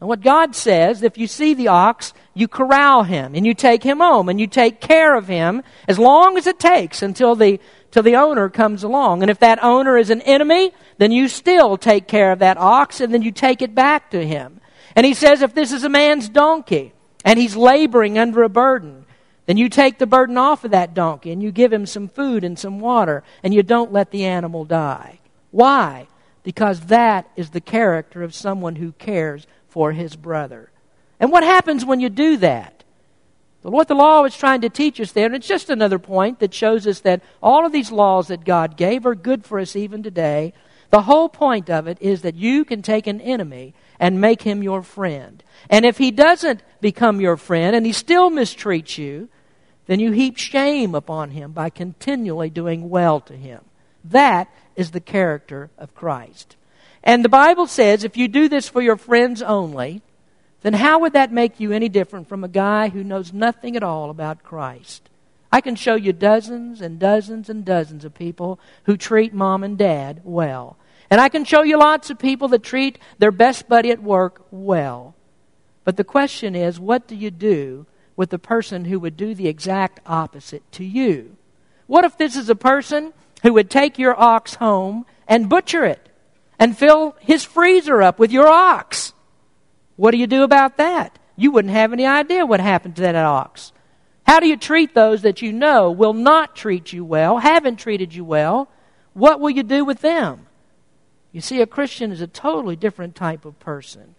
And 0.00 0.08
what 0.08 0.22
God 0.22 0.56
says, 0.56 1.02
if 1.02 1.18
you 1.18 1.26
see 1.26 1.52
the 1.52 1.68
ox, 1.68 2.14
you 2.32 2.48
corral 2.48 3.02
him 3.02 3.34
and 3.34 3.44
you 3.44 3.52
take 3.52 3.82
him 3.82 3.98
home 3.98 4.30
and 4.30 4.40
you 4.40 4.46
take 4.46 4.80
care 4.80 5.14
of 5.14 5.28
him 5.28 5.62
as 5.86 5.98
long 5.98 6.38
as 6.38 6.46
it 6.46 6.58
takes 6.58 7.02
until 7.02 7.34
the, 7.34 7.60
till 7.90 8.02
the 8.02 8.16
owner 8.16 8.48
comes 8.48 8.82
along. 8.82 9.20
And 9.22 9.30
if 9.30 9.40
that 9.40 9.62
owner 9.62 9.98
is 9.98 10.08
an 10.08 10.22
enemy, 10.22 10.72
then 10.96 11.12
you 11.12 11.28
still 11.28 11.76
take 11.76 12.08
care 12.08 12.32
of 12.32 12.38
that 12.38 12.56
ox 12.56 13.00
and 13.00 13.12
then 13.12 13.20
you 13.20 13.30
take 13.30 13.60
it 13.60 13.74
back 13.74 14.10
to 14.12 14.26
him. 14.26 14.62
And 14.96 15.04
he 15.04 15.12
says, 15.12 15.42
if 15.42 15.54
this 15.54 15.70
is 15.70 15.84
a 15.84 15.90
man's 15.90 16.30
donkey 16.30 16.94
and 17.22 17.38
he's 17.38 17.54
laboring 17.54 18.18
under 18.18 18.42
a 18.42 18.48
burden, 18.48 19.04
then 19.44 19.58
you 19.58 19.68
take 19.68 19.98
the 19.98 20.06
burden 20.06 20.38
off 20.38 20.64
of 20.64 20.70
that 20.70 20.94
donkey 20.94 21.30
and 21.30 21.42
you 21.42 21.52
give 21.52 21.72
him 21.72 21.84
some 21.84 22.08
food 22.08 22.42
and 22.42 22.58
some 22.58 22.80
water 22.80 23.22
and 23.42 23.52
you 23.52 23.62
don't 23.62 23.92
let 23.92 24.12
the 24.12 24.24
animal 24.24 24.64
die. 24.64 25.20
Why? 25.50 26.06
Because 26.42 26.86
that 26.86 27.28
is 27.36 27.50
the 27.50 27.60
character 27.60 28.22
of 28.22 28.34
someone 28.34 28.76
who 28.76 28.92
cares 28.92 29.46
for 29.70 29.92
his 29.92 30.14
brother. 30.16 30.70
And 31.18 31.32
what 31.32 31.42
happens 31.42 31.84
when 31.84 32.00
you 32.00 32.08
do 32.08 32.36
that? 32.38 32.84
What 33.62 33.88
the 33.88 33.94
law 33.94 34.24
is 34.24 34.36
trying 34.36 34.62
to 34.62 34.70
teach 34.70 35.00
us 35.00 35.12
there, 35.12 35.26
and 35.26 35.34
it's 35.34 35.46
just 35.46 35.68
another 35.68 35.98
point 35.98 36.38
that 36.38 36.54
shows 36.54 36.86
us 36.86 37.00
that 37.00 37.22
all 37.42 37.66
of 37.66 37.72
these 37.72 37.92
laws 37.92 38.28
that 38.28 38.44
God 38.44 38.76
gave 38.76 39.04
are 39.04 39.14
good 39.14 39.44
for 39.44 39.58
us 39.58 39.76
even 39.76 40.02
today. 40.02 40.54
The 40.88 41.02
whole 41.02 41.28
point 41.28 41.68
of 41.68 41.86
it 41.86 41.98
is 42.00 42.22
that 42.22 42.36
you 42.36 42.64
can 42.64 42.80
take 42.80 43.06
an 43.06 43.20
enemy 43.20 43.74
and 43.98 44.20
make 44.20 44.42
him 44.42 44.62
your 44.62 44.82
friend. 44.82 45.42
And 45.68 45.84
if 45.84 45.98
he 45.98 46.10
doesn't 46.10 46.62
become 46.80 47.20
your 47.20 47.36
friend 47.36 47.76
and 47.76 47.84
he 47.84 47.92
still 47.92 48.30
mistreats 48.30 48.96
you, 48.96 49.28
then 49.86 50.00
you 50.00 50.12
heap 50.12 50.38
shame 50.38 50.94
upon 50.94 51.30
him 51.30 51.52
by 51.52 51.68
continually 51.68 52.48
doing 52.48 52.88
well 52.88 53.20
to 53.20 53.36
him. 53.36 53.60
That 54.04 54.48
is 54.74 54.92
the 54.92 55.00
character 55.00 55.68
of 55.76 55.94
Christ. 55.94 56.56
And 57.02 57.24
the 57.24 57.28
Bible 57.28 57.66
says 57.66 58.04
if 58.04 58.16
you 58.16 58.28
do 58.28 58.48
this 58.48 58.68
for 58.68 58.82
your 58.82 58.96
friends 58.96 59.42
only, 59.42 60.02
then 60.62 60.74
how 60.74 60.98
would 61.00 61.14
that 61.14 61.32
make 61.32 61.58
you 61.58 61.72
any 61.72 61.88
different 61.88 62.28
from 62.28 62.44
a 62.44 62.48
guy 62.48 62.88
who 62.90 63.02
knows 63.02 63.32
nothing 63.32 63.76
at 63.76 63.82
all 63.82 64.10
about 64.10 64.42
Christ? 64.42 65.08
I 65.52 65.60
can 65.60 65.74
show 65.74 65.94
you 65.94 66.12
dozens 66.12 66.80
and 66.80 66.98
dozens 66.98 67.48
and 67.48 67.64
dozens 67.64 68.04
of 68.04 68.14
people 68.14 68.60
who 68.84 68.96
treat 68.96 69.32
mom 69.32 69.64
and 69.64 69.76
dad 69.76 70.20
well. 70.22 70.76
And 71.10 71.20
I 71.20 71.28
can 71.28 71.44
show 71.44 71.62
you 71.62 71.76
lots 71.78 72.10
of 72.10 72.18
people 72.18 72.48
that 72.48 72.62
treat 72.62 72.98
their 73.18 73.32
best 73.32 73.68
buddy 73.68 73.90
at 73.90 74.02
work 74.02 74.46
well. 74.50 75.14
But 75.84 75.96
the 75.96 76.04
question 76.04 76.54
is, 76.54 76.78
what 76.78 77.08
do 77.08 77.16
you 77.16 77.32
do 77.32 77.86
with 78.14 78.30
the 78.30 78.38
person 78.38 78.84
who 78.84 79.00
would 79.00 79.16
do 79.16 79.34
the 79.34 79.48
exact 79.48 79.98
opposite 80.06 80.70
to 80.72 80.84
you? 80.84 81.36
What 81.88 82.04
if 82.04 82.16
this 82.16 82.36
is 82.36 82.48
a 82.48 82.54
person 82.54 83.12
who 83.42 83.54
would 83.54 83.70
take 83.70 83.98
your 83.98 84.18
ox 84.20 84.56
home 84.56 85.04
and 85.26 85.48
butcher 85.48 85.84
it? 85.84 86.09
And 86.60 86.76
fill 86.76 87.16
his 87.20 87.42
freezer 87.42 88.02
up 88.02 88.18
with 88.18 88.30
your 88.30 88.46
ox. 88.46 89.14
What 89.96 90.10
do 90.10 90.18
you 90.18 90.26
do 90.26 90.42
about 90.42 90.76
that? 90.76 91.18
You 91.34 91.50
wouldn't 91.50 91.72
have 91.72 91.94
any 91.94 92.04
idea 92.04 92.44
what 92.44 92.60
happened 92.60 92.96
to 92.96 93.02
that 93.02 93.16
ox. 93.16 93.72
How 94.26 94.38
do 94.40 94.46
you 94.46 94.58
treat 94.58 94.94
those 94.94 95.22
that 95.22 95.40
you 95.40 95.52
know 95.52 95.90
will 95.90 96.12
not 96.12 96.54
treat 96.54 96.92
you 96.92 97.02
well, 97.04 97.38
haven't 97.38 97.76
treated 97.76 98.14
you 98.14 98.24
well? 98.24 98.68
What 99.14 99.40
will 99.40 99.50
you 99.50 99.62
do 99.62 99.84
with 99.84 100.02
them? 100.02 100.46
You 101.32 101.40
see, 101.40 101.62
a 101.62 101.66
Christian 101.66 102.12
is 102.12 102.20
a 102.20 102.26
totally 102.26 102.76
different 102.76 103.16
type 103.16 103.44
of 103.44 103.58
person. 103.58 104.14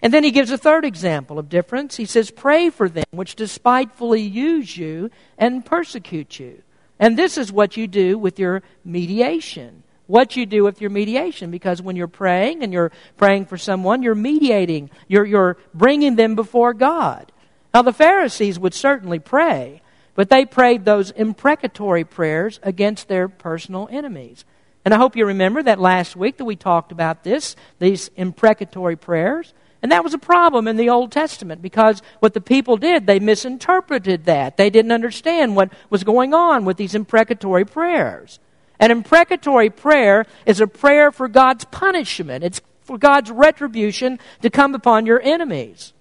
And 0.00 0.14
then 0.14 0.24
he 0.24 0.30
gives 0.30 0.50
a 0.50 0.58
third 0.58 0.84
example 0.84 1.38
of 1.38 1.48
difference. 1.48 1.96
He 1.96 2.06
says, 2.06 2.30
Pray 2.30 2.70
for 2.70 2.88
them 2.88 3.04
which 3.10 3.34
despitefully 3.34 4.22
use 4.22 4.76
you 4.76 5.10
and 5.36 5.66
persecute 5.66 6.38
you. 6.38 6.62
And 6.98 7.18
this 7.18 7.36
is 7.36 7.52
what 7.52 7.76
you 7.76 7.86
do 7.86 8.16
with 8.16 8.38
your 8.38 8.62
mediation 8.84 9.79
what 10.10 10.36
you 10.36 10.44
do 10.44 10.64
with 10.64 10.80
your 10.80 10.90
mediation 10.90 11.50
because 11.50 11.80
when 11.80 11.96
you're 11.96 12.08
praying 12.08 12.62
and 12.62 12.72
you're 12.72 12.92
praying 13.16 13.46
for 13.46 13.56
someone, 13.56 14.02
you're 14.02 14.14
mediating, 14.14 14.90
you're, 15.08 15.24
you're 15.24 15.56
bringing 15.72 16.16
them 16.16 16.34
before 16.34 16.74
God. 16.74 17.30
Now, 17.72 17.82
the 17.82 17.92
Pharisees 17.92 18.58
would 18.58 18.74
certainly 18.74 19.20
pray, 19.20 19.80
but 20.14 20.28
they 20.28 20.44
prayed 20.44 20.84
those 20.84 21.12
imprecatory 21.12 22.04
prayers 22.04 22.58
against 22.62 23.06
their 23.06 23.28
personal 23.28 23.88
enemies. 23.90 24.44
And 24.84 24.92
I 24.92 24.96
hope 24.96 25.14
you 25.14 25.26
remember 25.26 25.62
that 25.62 25.78
last 25.78 26.16
week 26.16 26.38
that 26.38 26.44
we 26.44 26.56
talked 26.56 26.90
about 26.90 27.22
this, 27.22 27.54
these 27.78 28.10
imprecatory 28.16 28.96
prayers. 28.96 29.54
And 29.82 29.92
that 29.92 30.04
was 30.04 30.14
a 30.14 30.18
problem 30.18 30.68
in 30.68 30.76
the 30.76 30.90
Old 30.90 31.12
Testament 31.12 31.62
because 31.62 32.02
what 32.18 32.34
the 32.34 32.40
people 32.40 32.76
did, 32.76 33.06
they 33.06 33.20
misinterpreted 33.20 34.24
that. 34.24 34.56
They 34.56 34.70
didn't 34.70 34.92
understand 34.92 35.56
what 35.56 35.72
was 35.88 36.04
going 36.04 36.34
on 36.34 36.64
with 36.64 36.76
these 36.76 36.94
imprecatory 36.94 37.64
prayers. 37.64 38.40
An 38.80 38.90
imprecatory 38.90 39.68
prayer 39.68 40.24
is 40.46 40.60
a 40.60 40.66
prayer 40.66 41.12
for 41.12 41.28
God's 41.28 41.64
punishment, 41.66 42.42
it's 42.42 42.62
for 42.80 42.98
God's 42.98 43.30
retribution 43.30 44.18
to 44.42 44.50
come 44.50 44.74
upon 44.74 45.06
your 45.06 45.20
enemies. 45.22 45.92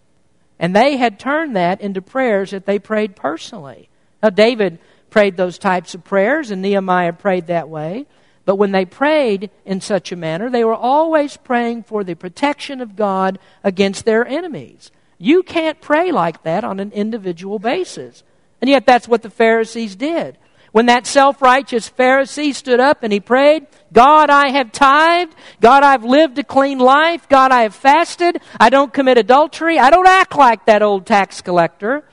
And 0.58 0.76
they 0.76 0.98
had 0.98 1.20
turned 1.20 1.56
that 1.56 1.82
into 1.82 2.02
prayers 2.02 2.52
that 2.52 2.66
they 2.66 2.80
prayed 2.80 3.16
personally. 3.16 3.90
Now, 4.24 4.30
David 4.30 4.80
prayed 5.10 5.38
those 5.38 5.58
types 5.58 5.94
of 5.94 6.04
prayers, 6.04 6.52
and 6.52 6.62
Nehemiah 6.62 7.14
prayed 7.14 7.48
that 7.48 7.70
way. 7.70 8.08
But 8.46 8.56
when 8.56 8.72
they 8.72 8.86
prayed 8.86 9.52
in 9.66 9.82
such 9.82 10.12
a 10.12 10.16
manner, 10.16 10.50
they 10.50 10.64
were 10.64 10.74
always 10.74 11.38
praying 11.38 11.84
for 11.84 12.04
the 12.04 12.16
protection 12.16 12.82
of 12.82 12.96
God 12.96 13.40
against 13.64 14.06
their 14.06 14.26
enemies. 14.26 14.92
You 15.18 15.44
can't 15.44 15.80
pray 15.80 16.12
like 16.12 16.44
that 16.44 16.64
on 16.64 16.80
an 16.80 16.92
individual 16.92 17.60
basis. 17.60 18.24
And 18.62 18.70
yet, 18.70 18.86
that's 18.86 19.08
what 19.08 19.22
the 19.22 19.30
Pharisees 19.30 19.96
did. 19.96 20.38
When 20.72 20.86
that 20.86 21.08
self 21.08 21.42
righteous 21.42 21.90
Pharisee 21.90 22.54
stood 22.54 22.80
up 22.80 23.04
and 23.04 23.12
he 23.12 23.20
prayed, 23.20 23.68
God, 23.92 24.30
I 24.30 24.50
have 24.50 24.72
tithed. 24.72 25.36
God, 25.62 25.84
I've 25.84 26.04
lived 26.04 26.38
a 26.38 26.44
clean 26.44 26.80
life. 26.80 27.28
God, 27.28 27.52
I 27.52 27.64
have 27.64 27.76
fasted. 27.76 28.40
I 28.60 28.70
don't 28.70 28.94
commit 28.94 29.18
adultery. 29.18 29.80
I 29.80 29.90
don't 29.90 30.08
act 30.08 30.36
like 30.36 30.66
that 30.66 30.84
old 30.84 31.06
tax 31.06 31.42
collector. 31.42 32.04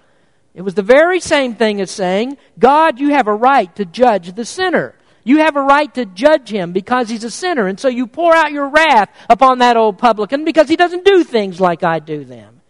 It 0.54 0.62
was 0.62 0.74
the 0.74 0.82
very 0.82 1.20
same 1.20 1.54
thing 1.54 1.82
as 1.82 1.90
saying, 1.90 2.38
God, 2.58 2.98
you 2.98 3.10
have 3.10 3.26
a 3.26 3.34
right 3.34 3.74
to 3.76 3.84
judge 3.84 4.34
the 4.34 4.44
sinner. 4.46 4.94
You 5.22 5.38
have 5.38 5.56
a 5.56 5.60
right 5.60 5.92
to 5.94 6.06
judge 6.06 6.48
him 6.48 6.72
because 6.72 7.10
he's 7.10 7.24
a 7.24 7.30
sinner. 7.30 7.66
And 7.66 7.78
so 7.78 7.88
you 7.88 8.06
pour 8.06 8.34
out 8.34 8.52
your 8.52 8.68
wrath 8.68 9.10
upon 9.28 9.58
that 9.58 9.76
old 9.76 9.98
publican 9.98 10.44
because 10.44 10.68
he 10.68 10.76
doesn't 10.76 11.04
do 11.04 11.24
things 11.24 11.60
like 11.60 11.82
I 11.82 11.98
do 11.98 12.24
them. 12.24 12.62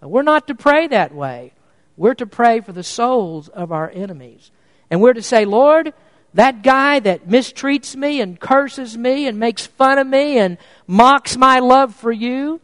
But 0.00 0.08
we're 0.08 0.22
not 0.22 0.46
to 0.46 0.54
pray 0.54 0.86
that 0.86 1.14
way. 1.14 1.52
We're 1.96 2.14
to 2.14 2.26
pray 2.26 2.60
for 2.60 2.72
the 2.72 2.84
souls 2.84 3.48
of 3.48 3.72
our 3.72 3.90
enemies. 3.90 4.52
And 4.90 5.00
we're 5.00 5.12
to 5.12 5.22
say, 5.22 5.44
Lord, 5.44 5.92
that 6.34 6.62
guy 6.62 7.00
that 7.00 7.28
mistreats 7.28 7.96
me 7.96 8.20
and 8.20 8.38
curses 8.38 8.96
me 8.96 9.26
and 9.26 9.38
makes 9.38 9.66
fun 9.66 9.98
of 9.98 10.06
me 10.06 10.38
and 10.38 10.58
mocks 10.86 11.36
my 11.36 11.58
love 11.58 11.94
for 11.94 12.12
you, 12.12 12.60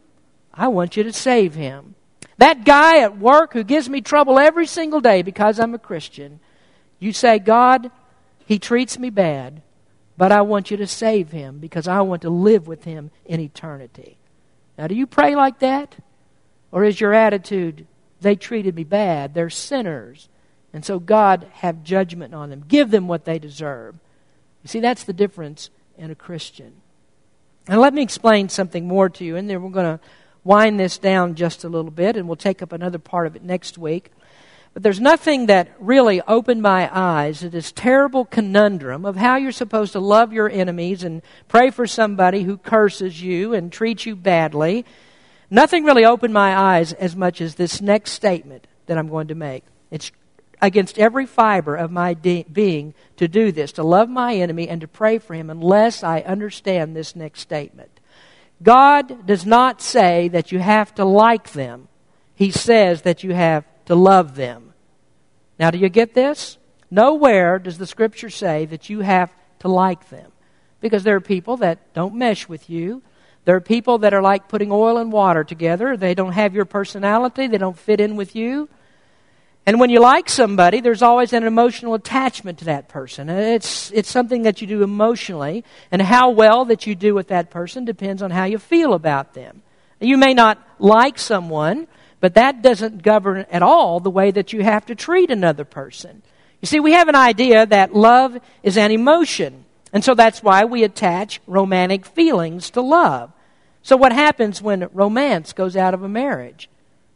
I 0.53 0.67
want 0.69 0.95
you 0.95 1.03
to 1.03 1.13
save 1.13 1.55
him. 1.55 1.95
That 2.37 2.65
guy 2.65 2.99
at 2.99 3.17
work 3.17 3.53
who 3.53 3.63
gives 3.63 3.89
me 3.89 4.01
trouble 4.01 4.39
every 4.39 4.65
single 4.65 5.01
day 5.01 5.21
because 5.21 5.59
I'm 5.59 5.73
a 5.73 5.79
Christian, 5.79 6.39
you 6.99 7.11
say, 7.13 7.39
God, 7.39 7.91
he 8.45 8.59
treats 8.59 8.99
me 8.99 9.09
bad, 9.09 9.61
but 10.17 10.31
I 10.31 10.41
want 10.41 10.71
you 10.71 10.77
to 10.77 10.87
save 10.87 11.31
him 11.31 11.59
because 11.59 11.87
I 11.87 12.01
want 12.01 12.21
to 12.23 12.29
live 12.29 12.67
with 12.67 12.83
him 12.83 13.11
in 13.25 13.39
eternity. 13.39 14.17
Now, 14.77 14.87
do 14.87 14.95
you 14.95 15.07
pray 15.07 15.35
like 15.35 15.59
that? 15.59 15.95
Or 16.71 16.83
is 16.83 16.99
your 16.99 17.13
attitude, 17.13 17.87
they 18.19 18.35
treated 18.35 18.75
me 18.75 18.83
bad, 18.83 19.33
they're 19.33 19.49
sinners, 19.49 20.27
and 20.75 20.83
so 20.83 20.99
God 20.99 21.47
have 21.53 21.83
judgment 21.83 22.35
on 22.35 22.49
them. 22.49 22.65
Give 22.67 22.91
them 22.91 23.07
what 23.07 23.23
they 23.23 23.39
deserve. 23.39 23.95
You 24.61 24.67
see, 24.67 24.81
that's 24.81 25.05
the 25.05 25.13
difference 25.13 25.69
in 25.97 26.11
a 26.11 26.15
Christian. 26.15 26.73
Now, 27.69 27.79
let 27.79 27.93
me 27.93 28.01
explain 28.01 28.49
something 28.49 28.85
more 28.85 29.07
to 29.07 29.23
you, 29.23 29.37
and 29.37 29.49
then 29.49 29.63
we're 29.63 29.69
going 29.69 29.97
to 29.97 30.03
wind 30.43 30.77
this 30.77 30.97
down 30.97 31.35
just 31.35 31.63
a 31.63 31.69
little 31.69 31.91
bit, 31.91 32.17
and 32.17 32.27
we'll 32.27 32.35
take 32.35 32.61
up 32.61 32.73
another 32.73 32.99
part 32.99 33.25
of 33.25 33.37
it 33.37 33.41
next 33.41 33.77
week. 33.77 34.11
But 34.73 34.83
there's 34.83 34.99
nothing 34.99 35.45
that 35.45 35.69
really 35.79 36.21
opened 36.23 36.61
my 36.61 36.89
eyes 36.91 37.39
to 37.39 37.49
this 37.49 37.71
terrible 37.71 38.25
conundrum 38.25 39.05
of 39.05 39.15
how 39.15 39.37
you're 39.37 39.53
supposed 39.53 39.93
to 39.93 40.01
love 40.01 40.33
your 40.33 40.49
enemies 40.49 41.05
and 41.05 41.21
pray 41.47 41.69
for 41.69 41.87
somebody 41.87 42.43
who 42.43 42.57
curses 42.57 43.21
you 43.21 43.53
and 43.53 43.71
treats 43.71 44.05
you 44.05 44.17
badly. 44.17 44.83
Nothing 45.49 45.85
really 45.85 46.03
opened 46.03 46.33
my 46.33 46.53
eyes 46.53 46.91
as 46.91 47.15
much 47.15 47.39
as 47.39 47.55
this 47.55 47.79
next 47.79 48.11
statement 48.11 48.67
that 48.87 48.97
I'm 48.97 49.07
going 49.07 49.29
to 49.29 49.35
make. 49.35 49.63
It's 49.89 50.11
against 50.65 50.97
every 50.97 51.25
fiber 51.25 51.75
of 51.75 51.91
my 51.91 52.13
de- 52.13 52.45
being 52.51 52.93
to 53.17 53.27
do 53.27 53.51
this, 53.51 53.71
to 53.73 53.83
love 53.83 54.09
my 54.09 54.35
enemy 54.35 54.67
and 54.67 54.81
to 54.81 54.87
pray 54.87 55.19
for 55.19 55.33
him, 55.33 55.49
unless 55.49 56.03
I 56.03 56.21
understand 56.21 56.95
this 56.95 57.15
next 57.15 57.41
statement. 57.41 57.99
God 58.63 59.27
does 59.27 59.45
not 59.45 59.81
say 59.81 60.27
that 60.29 60.51
you 60.51 60.59
have 60.59 60.95
to 60.95 61.05
like 61.05 61.51
them, 61.51 61.87
He 62.33 62.51
says 62.51 63.03
that 63.03 63.23
you 63.23 63.33
have 63.33 63.65
to 63.85 63.95
love 63.95 64.35
them. 64.35 64.73
Now, 65.59 65.71
do 65.71 65.77
you 65.77 65.89
get 65.89 66.13
this? 66.13 66.57
Nowhere 66.89 67.59
does 67.59 67.77
the 67.77 67.87
scripture 67.87 68.29
say 68.29 68.65
that 68.65 68.89
you 68.89 69.01
have 69.01 69.31
to 69.59 69.67
like 69.67 70.09
them. 70.09 70.31
Because 70.81 71.03
there 71.03 71.15
are 71.15 71.21
people 71.21 71.57
that 71.57 71.93
don't 71.93 72.15
mesh 72.15 72.49
with 72.49 72.69
you. 72.69 73.01
There 73.45 73.55
are 73.55 73.61
people 73.61 73.99
that 73.99 74.13
are 74.13 74.21
like 74.21 74.47
putting 74.47 74.71
oil 74.71 74.97
and 74.97 75.11
water 75.11 75.43
together. 75.43 75.95
They 75.95 76.13
don't 76.13 76.33
have 76.33 76.55
your 76.55 76.65
personality, 76.65 77.47
they 77.47 77.57
don't 77.57 77.77
fit 77.77 78.01
in 78.01 78.15
with 78.15 78.35
you. 78.35 78.69
And 79.65 79.79
when 79.79 79.89
you 79.89 79.99
like 79.99 80.29
somebody, 80.29 80.79
there's 80.79 81.01
always 81.01 81.33
an 81.33 81.43
emotional 81.43 81.95
attachment 81.95 82.59
to 82.59 82.65
that 82.65 82.87
person. 82.87 83.29
It's, 83.29 83.91
it's 83.91 84.09
something 84.09 84.43
that 84.43 84.61
you 84.61 84.67
do 84.67 84.83
emotionally, 84.83 85.63
and 85.91 86.01
how 86.01 86.29
well 86.29 86.65
that 86.65 86.85
you 86.85 86.93
do 86.93 87.15
with 87.15 87.29
that 87.29 87.49
person 87.49 87.83
depends 87.83 88.21
on 88.21 88.29
how 88.29 88.43
you 88.43 88.59
feel 88.59 88.93
about 88.93 89.33
them. 89.33 89.63
You 89.99 90.17
may 90.17 90.35
not 90.35 90.61
like 90.77 91.17
someone, 91.17 91.87
but 92.19 92.35
that 92.35 92.61
doesn't 92.61 93.01
govern 93.01 93.45
at 93.49 93.63
all 93.63 93.99
the 93.99 94.11
way 94.11 94.29
that 94.29 94.53
you 94.53 94.61
have 94.61 94.85
to 94.85 94.95
treat 94.95 95.31
another 95.31 95.65
person. 95.65 96.21
You 96.61 96.67
see, 96.67 96.79
we 96.79 96.93
have 96.93 97.07
an 97.07 97.15
idea 97.15 97.65
that 97.65 97.95
love 97.95 98.37
is 98.61 98.77
an 98.77 98.91
emotion, 98.91 99.65
and 99.91 100.03
so 100.03 100.13
that's 100.13 100.43
why 100.43 100.65
we 100.65 100.83
attach 100.83 101.41
romantic 101.47 102.05
feelings 102.05 102.69
to 102.71 102.81
love. 102.81 103.31
So, 103.81 103.97
what 103.97 104.11
happens 104.11 104.61
when 104.61 104.89
romance 104.93 105.53
goes 105.53 105.75
out 105.75 105.93
of 105.93 106.03
a 106.03 106.09
marriage? 106.09 106.69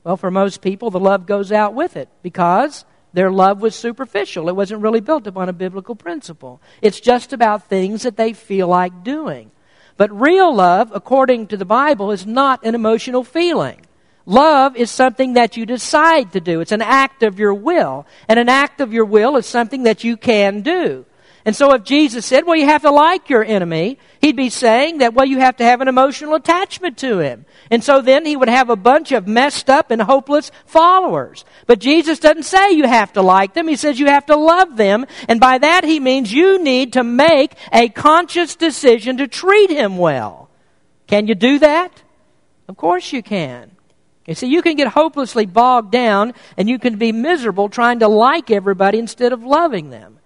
Well, 0.03 0.17
for 0.17 0.31
most 0.31 0.61
people, 0.61 0.91
the 0.91 0.99
love 0.99 1.25
goes 1.25 1.51
out 1.51 1.73
with 1.73 1.97
it 1.97 2.09
because 2.23 2.85
their 3.13 3.31
love 3.31 3.61
was 3.61 3.75
superficial. 3.75 4.49
It 4.49 4.55
wasn't 4.55 4.81
really 4.81 5.01
built 5.01 5.27
upon 5.27 5.49
a 5.49 5.53
biblical 5.53 5.95
principle. 5.95 6.61
It's 6.81 6.99
just 6.99 7.33
about 7.33 7.67
things 7.67 8.03
that 8.03 8.17
they 8.17 8.33
feel 8.33 8.67
like 8.67 9.03
doing. 9.03 9.51
But 9.97 10.17
real 10.17 10.55
love, 10.55 10.91
according 10.93 11.47
to 11.47 11.57
the 11.57 11.65
Bible, 11.65 12.11
is 12.11 12.25
not 12.25 12.63
an 12.65 12.75
emotional 12.75 13.23
feeling. 13.23 13.85
Love 14.25 14.75
is 14.75 14.91
something 14.91 15.33
that 15.33 15.57
you 15.57 15.65
decide 15.65 16.31
to 16.33 16.39
do. 16.39 16.61
It's 16.61 16.71
an 16.71 16.83
act 16.83 17.23
of 17.23 17.39
your 17.39 17.53
will. 17.53 18.05
And 18.27 18.39
an 18.39 18.47
act 18.47 18.79
of 18.79 18.93
your 18.93 19.05
will 19.05 19.35
is 19.37 19.45
something 19.45 19.83
that 19.83 20.03
you 20.03 20.15
can 20.15 20.61
do. 20.61 21.05
And 21.45 21.55
so 21.55 21.73
if 21.73 21.83
Jesus 21.83 22.25
said, 22.25 22.45
well, 22.45 22.55
you 22.55 22.65
have 22.65 22.81
to 22.81 22.91
like 22.91 23.29
your 23.29 23.43
enemy, 23.43 23.97
he'd 24.21 24.35
be 24.35 24.49
saying 24.49 24.97
that, 24.97 25.13
well, 25.13 25.25
you 25.25 25.39
have 25.39 25.57
to 25.57 25.63
have 25.63 25.81
an 25.81 25.87
emotional 25.87 26.35
attachment 26.35 26.97
to 26.97 27.19
him. 27.19 27.45
And 27.71 27.83
so 27.83 28.01
then 28.01 28.25
he 28.25 28.35
would 28.35 28.49
have 28.49 28.69
a 28.69 28.75
bunch 28.75 29.11
of 29.11 29.27
messed 29.27 29.69
up 29.69 29.89
and 29.89 30.01
hopeless 30.01 30.51
followers. 30.65 31.45
But 31.65 31.79
Jesus 31.79 32.19
doesn't 32.19 32.43
say 32.43 32.71
you 32.71 32.87
have 32.87 33.13
to 33.13 33.21
like 33.21 33.53
them. 33.53 33.67
He 33.67 33.77
says 33.77 33.99
you 33.99 34.07
have 34.07 34.25
to 34.25 34.35
love 34.35 34.75
them. 34.75 35.05
And 35.27 35.39
by 35.39 35.57
that 35.57 35.83
he 35.83 35.99
means 35.99 36.31
you 36.33 36.61
need 36.61 36.93
to 36.93 37.03
make 37.03 37.53
a 37.71 37.89
conscious 37.89 38.55
decision 38.55 39.17
to 39.17 39.27
treat 39.27 39.69
him 39.69 39.97
well. 39.97 40.49
Can 41.07 41.27
you 41.27 41.35
do 41.35 41.59
that? 41.59 42.03
Of 42.67 42.77
course 42.77 43.13
you 43.13 43.23
can. 43.23 43.71
You 44.27 44.35
see, 44.35 44.47
you 44.47 44.61
can 44.61 44.75
get 44.75 44.89
hopelessly 44.89 45.47
bogged 45.47 45.91
down 45.91 46.33
and 46.55 46.69
you 46.69 46.77
can 46.77 46.97
be 46.97 47.11
miserable 47.11 47.67
trying 47.67 47.99
to 47.99 48.07
like 48.07 48.51
everybody 48.51 48.99
instead 48.99 49.33
of 49.33 49.43
loving 49.43 49.89
them. 49.89 50.18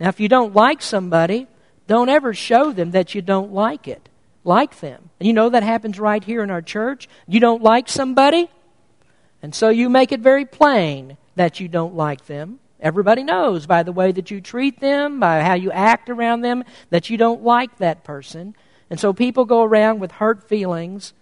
Now, 0.00 0.08
if 0.08 0.20
you 0.20 0.28
don't 0.28 0.54
like 0.54 0.82
somebody, 0.82 1.46
don't 1.86 2.08
ever 2.08 2.34
show 2.34 2.72
them 2.72 2.92
that 2.92 3.14
you 3.14 3.22
don't 3.22 3.52
like 3.52 3.88
it. 3.88 4.08
Like 4.44 4.80
them. 4.80 5.10
And 5.18 5.26
you 5.26 5.32
know 5.32 5.48
that 5.48 5.62
happens 5.62 5.98
right 5.98 6.22
here 6.22 6.42
in 6.42 6.50
our 6.50 6.62
church. 6.62 7.08
You 7.26 7.40
don't 7.40 7.62
like 7.62 7.88
somebody, 7.88 8.48
and 9.42 9.54
so 9.54 9.68
you 9.68 9.88
make 9.88 10.12
it 10.12 10.20
very 10.20 10.44
plain 10.44 11.16
that 11.36 11.60
you 11.60 11.68
don't 11.68 11.94
like 11.94 12.26
them. 12.26 12.60
Everybody 12.80 13.24
knows 13.24 13.66
by 13.66 13.82
the 13.82 13.92
way 13.92 14.12
that 14.12 14.30
you 14.30 14.40
treat 14.40 14.80
them, 14.80 15.20
by 15.20 15.42
how 15.42 15.54
you 15.54 15.70
act 15.72 16.08
around 16.08 16.42
them, 16.42 16.64
that 16.90 17.10
you 17.10 17.16
don't 17.16 17.42
like 17.42 17.78
that 17.78 18.04
person. 18.04 18.54
And 18.90 18.98
so 18.98 19.12
people 19.12 19.44
go 19.44 19.62
around 19.62 20.00
with 20.00 20.12
hurt 20.12 20.48
feelings 20.48 21.12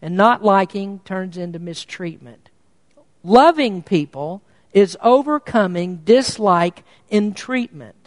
and 0.00 0.16
not 0.16 0.44
liking 0.44 1.00
turns 1.00 1.36
into 1.36 1.58
mistreatment. 1.58 2.50
Loving 3.24 3.82
people 3.82 4.42
is 4.72 4.96
overcoming 5.02 5.96
dislike 6.04 6.84
in 7.08 7.34
treatment. 7.34 7.97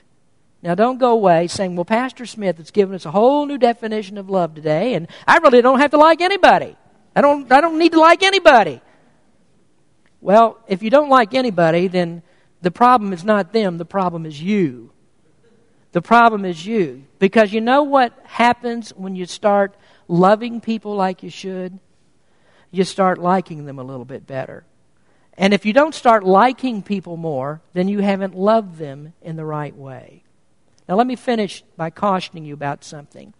Now, 0.64 0.76
don't 0.76 1.00
go 1.00 1.12
away 1.12 1.48
saying, 1.48 1.76
well, 1.76 1.86
Pastor 1.86 2.26
Smith 2.26 2.58
has 2.58 2.70
given 2.70 2.94
us 2.94 3.06
a 3.06 3.12
whole 3.12 3.46
new 3.48 3.58
definition 3.58 4.18
of 4.18 4.30
love 4.30 4.54
today, 4.54 4.94
and 4.94 5.08
I 5.28 5.38
really 5.38 5.62
don't 5.62 5.80
have 5.80 5.92
to 5.92 5.98
like 5.98 6.22
anybody. 6.22 6.76
I 7.16 7.22
don't, 7.22 7.52
I 7.52 7.62
don't 7.62 7.80
need 7.80 7.94
to 7.94 8.00
like 8.00 8.22
anybody. 8.22 8.80
Well, 10.22 10.60
if 10.68 10.84
you 10.84 10.92
don't 10.92 11.10
like 11.10 11.34
anybody, 11.34 11.88
then 11.88 12.22
the 12.62 12.70
problem 12.70 13.12
is 13.12 13.24
not 13.24 13.54
them, 13.54 13.80
the 13.80 13.86
problem 13.86 14.26
is 14.26 14.42
you. 14.42 14.92
The 15.94 16.02
problem 16.02 16.46
is 16.46 16.64
you. 16.66 17.06
Because 17.18 17.52
you 17.52 17.60
know 17.60 17.84
what 17.84 18.14
happens 18.24 18.92
when 18.92 19.16
you 19.16 19.26
start 19.26 19.76
loving 20.08 20.62
people 20.62 20.96
like 20.96 21.24
you 21.24 21.32
should, 21.32 21.80
you 22.70 22.84
start 22.84 23.18
liking 23.18 23.66
them 23.66 23.80
a 23.80 23.84
little 23.84 24.06
bit 24.06 24.28
better. 24.28 24.64
And 25.38 25.54
if 25.54 25.66
you 25.66 25.74
don't 25.74 25.96
start 25.96 26.24
liking 26.24 26.84
people 26.84 27.18
more, 27.18 27.62
then 27.74 27.88
you 27.88 28.00
haven't 28.00 28.36
loved 28.36 28.78
them 28.78 29.14
in 29.22 29.38
the 29.38 29.46
right 29.46 29.76
way. 29.76 30.24
Now, 30.92 30.98
let 30.98 31.08
me 31.08 31.16
finish 31.16 31.64
by 31.78 31.90
cautioning 31.90 32.44
you 32.44 32.54
about 32.54 32.84
something. 32.84 33.34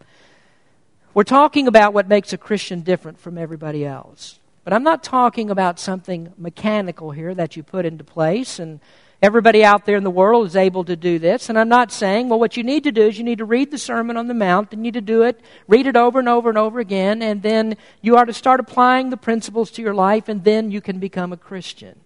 We're 1.14 1.26
talking 1.26 1.68
about 1.68 1.94
what 1.94 2.08
makes 2.08 2.32
a 2.32 2.38
Christian 2.38 2.80
different 2.80 3.20
from 3.20 3.38
everybody 3.38 3.86
else. 3.86 4.40
But 4.64 4.72
I'm 4.72 4.84
not 4.84 5.04
talking 5.04 5.50
about 5.50 5.78
something 5.78 6.32
mechanical 6.38 7.12
here 7.12 7.36
that 7.36 7.58
you 7.58 7.64
put 7.64 7.86
into 7.86 8.06
place 8.06 8.58
and 8.58 8.80
everybody 9.22 9.66
out 9.66 9.86
there 9.86 9.98
in 9.98 10.06
the 10.06 10.10
world 10.10 10.48
is 10.48 10.56
able 10.56 10.86
to 10.86 10.96
do 10.96 11.20
this. 11.20 11.50
And 11.50 11.60
I'm 11.60 11.68
not 11.68 11.92
saying, 11.92 12.30
well, 12.30 12.40
what 12.40 12.56
you 12.56 12.64
need 12.64 12.86
to 12.86 12.92
do 12.94 13.02
is 13.02 13.18
you 13.18 13.26
need 13.26 13.40
to 13.40 13.44
read 13.44 13.70
the 13.70 13.78
Sermon 13.78 14.16
on 14.16 14.30
the 14.30 14.34
Mount, 14.34 14.72
and 14.72 14.80
you 14.80 14.84
need 14.84 14.94
to 14.94 15.02
do 15.02 15.24
it, 15.24 15.38
read 15.68 15.88
it 15.88 15.98
over 15.98 16.20
and 16.20 16.30
over 16.30 16.48
and 16.48 16.58
over 16.58 16.80
again, 16.80 17.22
and 17.22 17.42
then 17.44 17.76
you 18.02 18.16
are 18.16 18.26
to 18.26 18.32
start 18.32 18.62
applying 18.62 19.10
the 19.10 19.18
principles 19.18 19.72
to 19.72 19.82
your 19.82 19.94
life, 19.94 20.30
and 20.30 20.46
then 20.46 20.72
you 20.72 20.80
can 20.80 21.00
become 21.00 21.34
a 21.34 21.38
Christian. 21.38 22.00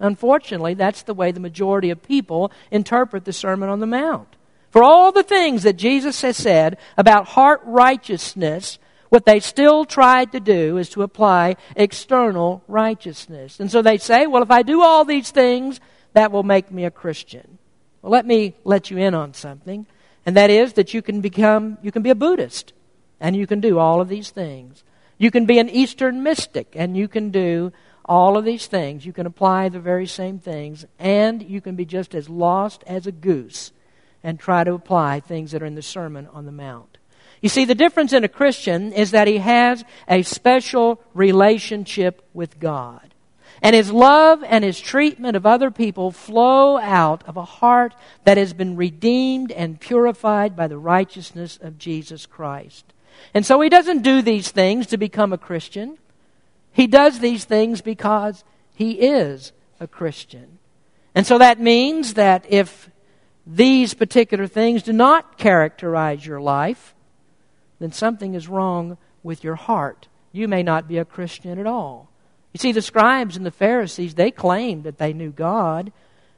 Unfortunately, 0.00 0.72
that's 0.72 1.02
the 1.02 1.12
way 1.12 1.32
the 1.32 1.38
majority 1.38 1.90
of 1.90 2.02
people 2.02 2.50
interpret 2.70 3.26
the 3.26 3.32
Sermon 3.34 3.68
on 3.68 3.80
the 3.80 3.86
Mount. 3.86 4.36
For 4.70 4.82
all 4.82 5.12
the 5.12 5.22
things 5.22 5.62
that 5.62 5.76
Jesus 5.76 6.22
has 6.22 6.36
said 6.36 6.78
about 6.96 7.28
heart 7.28 7.60
righteousness, 7.64 8.78
what 9.08 9.24
they 9.24 9.40
still 9.40 9.84
tried 9.84 10.32
to 10.32 10.40
do 10.40 10.76
is 10.76 10.88
to 10.90 11.02
apply 11.02 11.56
external 11.74 12.62
righteousness. 12.68 13.60
And 13.60 13.70
so 13.70 13.82
they 13.82 13.98
say, 13.98 14.26
well, 14.26 14.42
if 14.42 14.50
I 14.50 14.62
do 14.62 14.82
all 14.82 15.04
these 15.04 15.30
things, 15.30 15.80
that 16.12 16.32
will 16.32 16.42
make 16.42 16.70
me 16.70 16.84
a 16.84 16.90
Christian. 16.90 17.58
Well, 18.02 18.12
let 18.12 18.26
me 18.26 18.54
let 18.64 18.90
you 18.90 18.98
in 18.98 19.14
on 19.14 19.34
something, 19.34 19.86
and 20.24 20.36
that 20.36 20.50
is 20.50 20.74
that 20.74 20.94
you 20.94 21.02
can 21.02 21.20
become, 21.20 21.78
you 21.82 21.92
can 21.92 22.02
be 22.02 22.10
a 22.10 22.14
Buddhist, 22.14 22.72
and 23.20 23.36
you 23.36 23.46
can 23.46 23.60
do 23.60 23.78
all 23.78 24.00
of 24.00 24.08
these 24.08 24.30
things. 24.30 24.82
You 25.18 25.30
can 25.30 25.46
be 25.46 25.58
an 25.58 25.68
Eastern 25.68 26.22
mystic, 26.22 26.72
and 26.74 26.96
you 26.96 27.08
can 27.08 27.30
do 27.30 27.72
all 28.04 28.36
of 28.36 28.44
these 28.44 28.66
things. 28.66 29.04
You 29.04 29.12
can 29.12 29.26
apply 29.26 29.68
the 29.68 29.80
very 29.80 30.06
same 30.06 30.38
things, 30.38 30.84
and 30.98 31.42
you 31.42 31.60
can 31.60 31.76
be 31.76 31.84
just 31.84 32.14
as 32.14 32.28
lost 32.28 32.82
as 32.86 33.06
a 33.06 33.12
goose 33.12 33.72
and 34.26 34.40
try 34.40 34.64
to 34.64 34.74
apply 34.74 35.20
things 35.20 35.52
that 35.52 35.62
are 35.62 35.66
in 35.66 35.76
the 35.76 35.82
Sermon 35.82 36.26
on 36.32 36.46
the 36.46 36.52
Mount. 36.52 36.98
You 37.40 37.48
see, 37.48 37.64
the 37.64 37.76
difference 37.76 38.12
in 38.12 38.24
a 38.24 38.28
Christian 38.28 38.92
is 38.92 39.12
that 39.12 39.28
he 39.28 39.38
has 39.38 39.84
a 40.08 40.22
special 40.22 41.00
relationship 41.14 42.26
with 42.34 42.58
God. 42.58 43.14
And 43.62 43.76
his 43.76 43.92
love 43.92 44.42
and 44.42 44.64
his 44.64 44.80
treatment 44.80 45.36
of 45.36 45.46
other 45.46 45.70
people 45.70 46.10
flow 46.10 46.76
out 46.76 47.22
of 47.28 47.36
a 47.36 47.44
heart 47.44 47.94
that 48.24 48.36
has 48.36 48.52
been 48.52 48.74
redeemed 48.74 49.52
and 49.52 49.78
purified 49.78 50.56
by 50.56 50.66
the 50.66 50.76
righteousness 50.76 51.56
of 51.62 51.78
Jesus 51.78 52.26
Christ. 52.26 52.84
And 53.32 53.46
so 53.46 53.60
he 53.60 53.68
doesn't 53.68 54.02
do 54.02 54.22
these 54.22 54.50
things 54.50 54.88
to 54.88 54.96
become 54.96 55.32
a 55.32 55.38
Christian. 55.38 55.98
He 56.72 56.88
does 56.88 57.20
these 57.20 57.44
things 57.44 57.80
because 57.80 58.42
he 58.74 58.94
is 58.94 59.52
a 59.78 59.86
Christian. 59.86 60.58
And 61.14 61.24
so 61.24 61.38
that 61.38 61.60
means 61.60 62.14
that 62.14 62.44
if 62.48 62.90
these 63.46 63.94
particular 63.94 64.46
things 64.46 64.82
do 64.82 64.92
not 64.92 65.38
characterize 65.38 66.26
your 66.26 66.40
life, 66.40 66.94
then 67.78 67.92
something 67.92 68.34
is 68.34 68.48
wrong 68.48 68.98
with 69.22 69.44
your 69.44 69.54
heart. 69.54 70.08
You 70.32 70.48
may 70.48 70.62
not 70.62 70.88
be 70.88 70.98
a 70.98 71.04
Christian 71.04 71.58
at 71.58 71.66
all. 71.66 72.10
You 72.52 72.58
see, 72.58 72.72
the 72.72 72.82
scribes 72.82 73.36
and 73.36 73.46
the 73.46 73.50
Pharisees, 73.50 74.14
they 74.14 74.30
claimed 74.30 74.84
that 74.84 74.98
they 74.98 75.12
knew 75.12 75.30
God, 75.30 75.92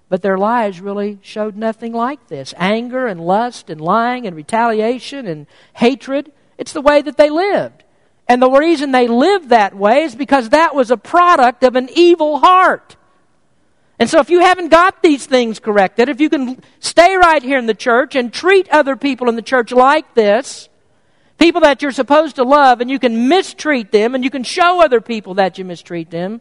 but 0.09 0.21
their 0.21 0.37
lives 0.37 0.81
really 0.81 1.19
showed 1.23 1.57
nothing 1.57 1.93
like 1.93 2.29
this 2.29 2.53
anger 2.57 3.07
and 3.07 3.21
lust 3.21 3.71
and 3.71 3.81
lying 3.81 4.27
and 4.27 4.37
retaliation 4.37 5.27
and 5.27 5.47
hatred. 5.75 6.33
It's 6.59 6.73
the 6.73 6.81
way 6.81 7.03
that 7.03 7.17
they 7.17 7.31
lived. 7.31 7.85
And 8.27 8.43
the 8.43 8.51
reason 8.51 8.93
they 8.93 9.09
lived 9.09 9.49
that 9.49 9.75
way 9.75 10.03
is 10.03 10.15
because 10.15 10.51
that 10.51 10.75
was 10.75 10.91
a 10.91 10.99
product 10.99 11.63
of 11.63 11.77
an 11.77 11.89
evil 11.95 12.39
heart. 12.39 12.97
And 13.99 14.09
so 14.09 14.21
if 14.21 14.31
you 14.31 14.41
haven't 14.41 14.69
got 14.69 15.03
these 15.03 15.27
things 15.27 15.59
corrected, 15.59 16.09
if 16.09 16.21
you 16.21 16.31
can 16.31 16.63
stay 16.79 17.17
right 17.17 17.43
here 17.43 17.59
in 17.59 17.67
the 17.67 17.75
church 17.75 18.15
and 18.15 18.33
treat 18.33 18.69
other 18.71 18.95
people 18.95 19.29
in 19.29 19.35
the 19.35 19.43
church 19.43 19.73
like 19.73 20.15
this, 20.15 20.69
people 21.39 21.63
that 21.63 21.83
you're 21.83 21.91
supposed 21.91 22.37
to 22.37 22.45
love, 22.45 22.81
and 22.81 22.91
you 22.91 22.99
can 22.99 23.29
mistreat 23.29 23.91
them, 23.91 24.15
and 24.15 24.23
you 24.23 24.31
can 24.31 24.45
show 24.45 24.83
other 24.83 25.01
people 25.01 25.35
that 25.35 25.59
you 25.59 25.65
mistreat 25.65 26.11
them, 26.11 26.41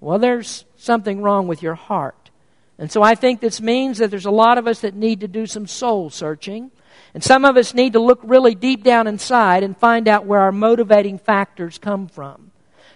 well, 0.00 0.18
there's 0.18 0.64
something 0.76 1.20
wrong 1.20 1.48
with 1.48 1.62
your 1.62 1.74
heart. 1.74 2.30
And 2.78 2.90
so 2.90 3.02
I 3.02 3.14
think 3.14 3.40
this 3.40 3.60
means 3.60 3.98
that 3.98 4.10
there's 4.10 4.26
a 4.26 4.30
lot 4.30 4.58
of 4.58 4.66
us 4.66 4.80
that 4.80 4.94
need 4.94 5.20
to 5.20 5.28
do 5.28 5.46
some 5.46 5.66
soul 5.66 6.10
searching. 6.10 6.70
And 7.12 7.22
some 7.22 7.44
of 7.44 7.56
us 7.56 7.74
need 7.74 7.92
to 7.92 8.00
look 8.00 8.20
really 8.22 8.54
deep 8.54 8.82
down 8.82 9.06
inside 9.06 9.62
and 9.62 9.76
find 9.76 10.08
out 10.08 10.26
where 10.26 10.40
our 10.40 10.52
motivating 10.52 11.18
factors 11.18 11.78
come 11.78 12.08
from. 12.08 12.50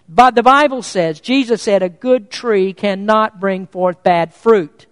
But 0.08 0.34
the 0.34 0.42
Bible 0.42 0.82
says, 0.82 1.20
Jesus 1.20 1.60
said, 1.60 1.82
a 1.82 1.88
good 1.88 2.30
tree 2.30 2.72
cannot 2.72 3.40
bring 3.40 3.66
forth 3.66 4.02
bad 4.02 4.32
fruit. 4.32 4.86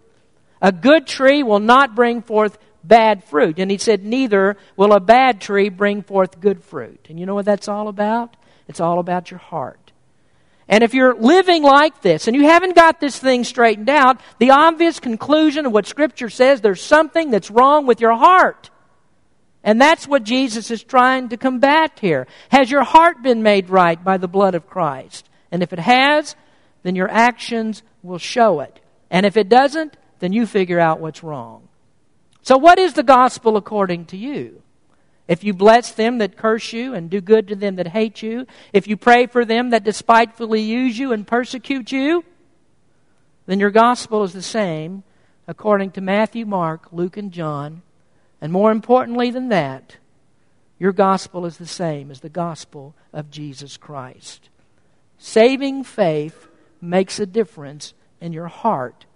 A 0.60 0.72
good 0.72 1.06
tree 1.06 1.42
will 1.42 1.60
not 1.60 1.94
bring 1.94 2.20
forth 2.20 2.58
bad 2.84 3.24
fruit. 3.24 3.58
And 3.58 3.70
he 3.70 3.78
said, 3.78 4.04
neither 4.04 4.56
will 4.76 4.92
a 4.92 5.00
bad 5.00 5.40
tree 5.40 5.70
bring 5.70 6.02
forth 6.02 6.40
good 6.40 6.62
fruit. 6.62 7.06
And 7.08 7.18
you 7.18 7.24
know 7.24 7.34
what 7.34 7.46
that's 7.46 7.68
all 7.68 7.88
about? 7.88 8.36
It's 8.68 8.80
all 8.80 8.98
about 8.98 9.30
your 9.30 9.40
heart. 9.40 9.92
And 10.68 10.82
if 10.82 10.94
you're 10.94 11.14
living 11.14 11.62
like 11.62 12.02
this 12.02 12.26
and 12.26 12.36
you 12.36 12.42
haven't 12.42 12.74
got 12.74 13.00
this 13.00 13.18
thing 13.18 13.44
straightened 13.44 13.88
out, 13.88 14.20
the 14.38 14.50
obvious 14.50 14.98
conclusion 14.98 15.64
of 15.64 15.72
what 15.72 15.86
Scripture 15.86 16.28
says, 16.28 16.60
there's 16.60 16.82
something 16.82 17.30
that's 17.30 17.50
wrong 17.50 17.86
with 17.86 18.00
your 18.00 18.16
heart. 18.16 18.70
And 19.66 19.80
that's 19.80 20.06
what 20.06 20.22
Jesus 20.22 20.70
is 20.70 20.84
trying 20.84 21.28
to 21.30 21.36
combat 21.36 21.98
here. 22.00 22.28
Has 22.50 22.70
your 22.70 22.84
heart 22.84 23.20
been 23.20 23.42
made 23.42 23.68
right 23.68 24.02
by 24.02 24.16
the 24.16 24.28
blood 24.28 24.54
of 24.54 24.68
Christ? 24.68 25.28
And 25.50 25.60
if 25.60 25.72
it 25.72 25.80
has, 25.80 26.36
then 26.84 26.94
your 26.94 27.10
actions 27.10 27.82
will 28.00 28.18
show 28.18 28.60
it. 28.60 28.78
And 29.10 29.26
if 29.26 29.36
it 29.36 29.48
doesn't, 29.48 29.96
then 30.20 30.32
you 30.32 30.46
figure 30.46 30.78
out 30.78 31.00
what's 31.00 31.24
wrong. 31.24 31.68
So, 32.42 32.56
what 32.56 32.78
is 32.78 32.94
the 32.94 33.02
gospel 33.02 33.56
according 33.56 34.04
to 34.06 34.16
you? 34.16 34.62
If 35.26 35.42
you 35.42 35.52
bless 35.52 35.90
them 35.90 36.18
that 36.18 36.36
curse 36.36 36.72
you 36.72 36.94
and 36.94 37.10
do 37.10 37.20
good 37.20 37.48
to 37.48 37.56
them 37.56 37.74
that 37.74 37.88
hate 37.88 38.22
you, 38.22 38.46
if 38.72 38.86
you 38.86 38.96
pray 38.96 39.26
for 39.26 39.44
them 39.44 39.70
that 39.70 39.82
despitefully 39.82 40.60
use 40.60 40.96
you 40.96 41.12
and 41.12 41.26
persecute 41.26 41.90
you, 41.90 42.24
then 43.46 43.58
your 43.58 43.72
gospel 43.72 44.22
is 44.22 44.32
the 44.32 44.42
same 44.42 45.02
according 45.48 45.90
to 45.92 46.00
Matthew, 46.00 46.46
Mark, 46.46 46.86
Luke, 46.92 47.16
and 47.16 47.32
John 47.32 47.82
and 48.40 48.52
more 48.52 48.70
importantly 48.70 49.30
than 49.30 49.48
that, 49.48 49.96
your 50.78 50.92
gospel 50.92 51.46
is 51.46 51.56
the 51.56 51.66
same 51.66 52.10
as 52.10 52.20
the 52.20 52.28
gospel 52.28 52.94
of 53.12 53.30
Jesus 53.30 53.76
Christ. 53.76 54.50
Saving 55.18 55.84
faith 55.84 56.48
makes 56.80 57.18
a 57.18 57.26
difference 57.26 57.94
in 58.20 58.32
your 58.32 58.48
heart, 58.48 59.06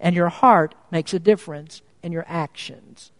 and 0.00 0.16
your 0.16 0.28
heart 0.28 0.74
makes 0.90 1.14
a 1.14 1.18
difference 1.18 1.82
in 2.02 2.12
your 2.12 2.24
actions. 2.26 3.12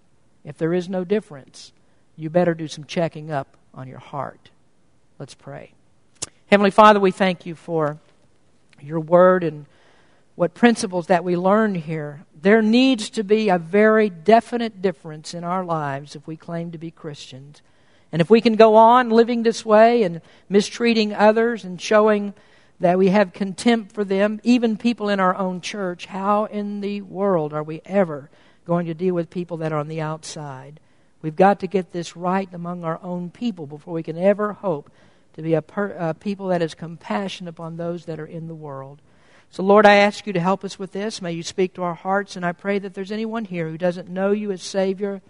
If 0.44 0.58
there 0.58 0.74
is 0.74 0.88
no 0.88 1.04
difference, 1.04 1.72
you 2.16 2.30
better 2.30 2.54
do 2.54 2.68
some 2.68 2.84
checking 2.84 3.30
up 3.30 3.56
on 3.72 3.88
your 3.88 3.98
heart. 3.98 4.50
Let's 5.18 5.34
pray. 5.34 5.72
Heavenly 6.46 6.70
Father, 6.70 7.00
we 7.00 7.10
thank 7.10 7.46
you 7.46 7.54
for 7.54 7.98
your 8.80 9.00
word 9.00 9.44
and 9.44 9.66
what 10.34 10.54
principles 10.54 11.06
that 11.06 11.24
we 11.24 11.36
learn 11.36 11.74
here 11.74 12.24
there 12.44 12.60
needs 12.60 13.08
to 13.08 13.24
be 13.24 13.48
a 13.48 13.56
very 13.56 14.10
definite 14.10 14.82
difference 14.82 15.32
in 15.32 15.44
our 15.44 15.64
lives 15.64 16.14
if 16.14 16.26
we 16.26 16.36
claim 16.36 16.72
to 16.72 16.78
be 16.78 16.90
Christians. 16.90 17.62
And 18.12 18.20
if 18.20 18.28
we 18.28 18.42
can 18.42 18.56
go 18.56 18.76
on 18.76 19.08
living 19.08 19.42
this 19.42 19.64
way 19.64 20.02
and 20.02 20.20
mistreating 20.50 21.14
others 21.14 21.64
and 21.64 21.80
showing 21.80 22.34
that 22.80 22.98
we 22.98 23.08
have 23.08 23.32
contempt 23.32 23.92
for 23.92 24.04
them, 24.04 24.42
even 24.44 24.76
people 24.76 25.08
in 25.08 25.20
our 25.20 25.34
own 25.34 25.62
church, 25.62 26.04
how 26.04 26.44
in 26.44 26.82
the 26.82 27.00
world 27.00 27.54
are 27.54 27.62
we 27.62 27.80
ever 27.86 28.28
going 28.66 28.84
to 28.86 28.94
deal 28.94 29.14
with 29.14 29.30
people 29.30 29.56
that 29.56 29.72
are 29.72 29.78
on 29.78 29.88
the 29.88 30.02
outside? 30.02 30.80
We've 31.22 31.34
got 31.34 31.60
to 31.60 31.66
get 31.66 31.92
this 31.92 32.14
right 32.14 32.52
among 32.52 32.84
our 32.84 33.02
own 33.02 33.30
people 33.30 33.66
before 33.66 33.94
we 33.94 34.02
can 34.02 34.18
ever 34.18 34.52
hope 34.52 34.90
to 35.32 35.40
be 35.40 35.54
a, 35.54 35.62
per, 35.62 35.92
a 35.92 36.12
people 36.12 36.48
that 36.48 36.60
is 36.60 36.74
compassionate 36.74 37.54
upon 37.54 37.78
those 37.78 38.04
that 38.04 38.20
are 38.20 38.26
in 38.26 38.48
the 38.48 38.54
world. 38.54 39.00
So, 39.54 39.62
Lord, 39.62 39.86
I 39.86 39.94
ask 39.94 40.26
you 40.26 40.32
to 40.32 40.40
help 40.40 40.64
us 40.64 40.80
with 40.80 40.90
this. 40.90 41.22
May 41.22 41.30
you 41.30 41.44
speak 41.44 41.74
to 41.74 41.84
our 41.84 41.94
hearts, 41.94 42.34
and 42.34 42.44
I 42.44 42.50
pray 42.50 42.80
that 42.80 42.92
there's 42.92 43.12
anyone 43.12 43.44
here 43.44 43.68
who 43.68 43.78
doesn't 43.78 44.08
know 44.08 44.32
you 44.32 44.50
as 44.50 44.60
Savior, 44.60 45.22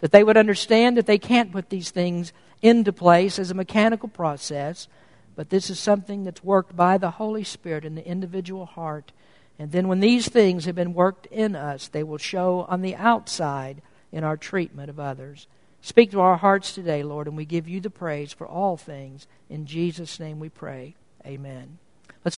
that 0.00 0.12
they 0.12 0.22
would 0.22 0.36
understand 0.36 0.98
that 0.98 1.06
they 1.06 1.16
can't 1.16 1.50
put 1.50 1.70
these 1.70 1.88
things 1.90 2.34
into 2.60 2.92
place 2.92 3.38
as 3.38 3.50
a 3.50 3.54
mechanical 3.54 4.10
process, 4.10 4.86
but 5.34 5.48
this 5.48 5.70
is 5.70 5.80
something 5.80 6.24
that's 6.24 6.44
worked 6.44 6.76
by 6.76 6.98
the 6.98 7.12
Holy 7.12 7.42
Spirit 7.42 7.86
in 7.86 7.94
the 7.94 8.06
individual 8.06 8.66
heart. 8.66 9.12
And 9.58 9.72
then 9.72 9.88
when 9.88 10.00
these 10.00 10.28
things 10.28 10.66
have 10.66 10.74
been 10.74 10.92
worked 10.92 11.24
in 11.28 11.56
us, 11.56 11.88
they 11.88 12.02
will 12.02 12.18
show 12.18 12.66
on 12.68 12.82
the 12.82 12.96
outside 12.96 13.80
in 14.12 14.24
our 14.24 14.36
treatment 14.36 14.90
of 14.90 15.00
others. 15.00 15.46
Speak 15.80 16.10
to 16.10 16.20
our 16.20 16.36
hearts 16.36 16.74
today, 16.74 17.02
Lord, 17.02 17.26
and 17.26 17.34
we 17.34 17.46
give 17.46 17.66
you 17.66 17.80
the 17.80 17.88
praise 17.88 18.34
for 18.34 18.46
all 18.46 18.76
things. 18.76 19.26
In 19.48 19.64
Jesus' 19.64 20.20
name 20.20 20.38
we 20.38 20.50
pray. 20.50 20.96
Amen. 21.24 21.78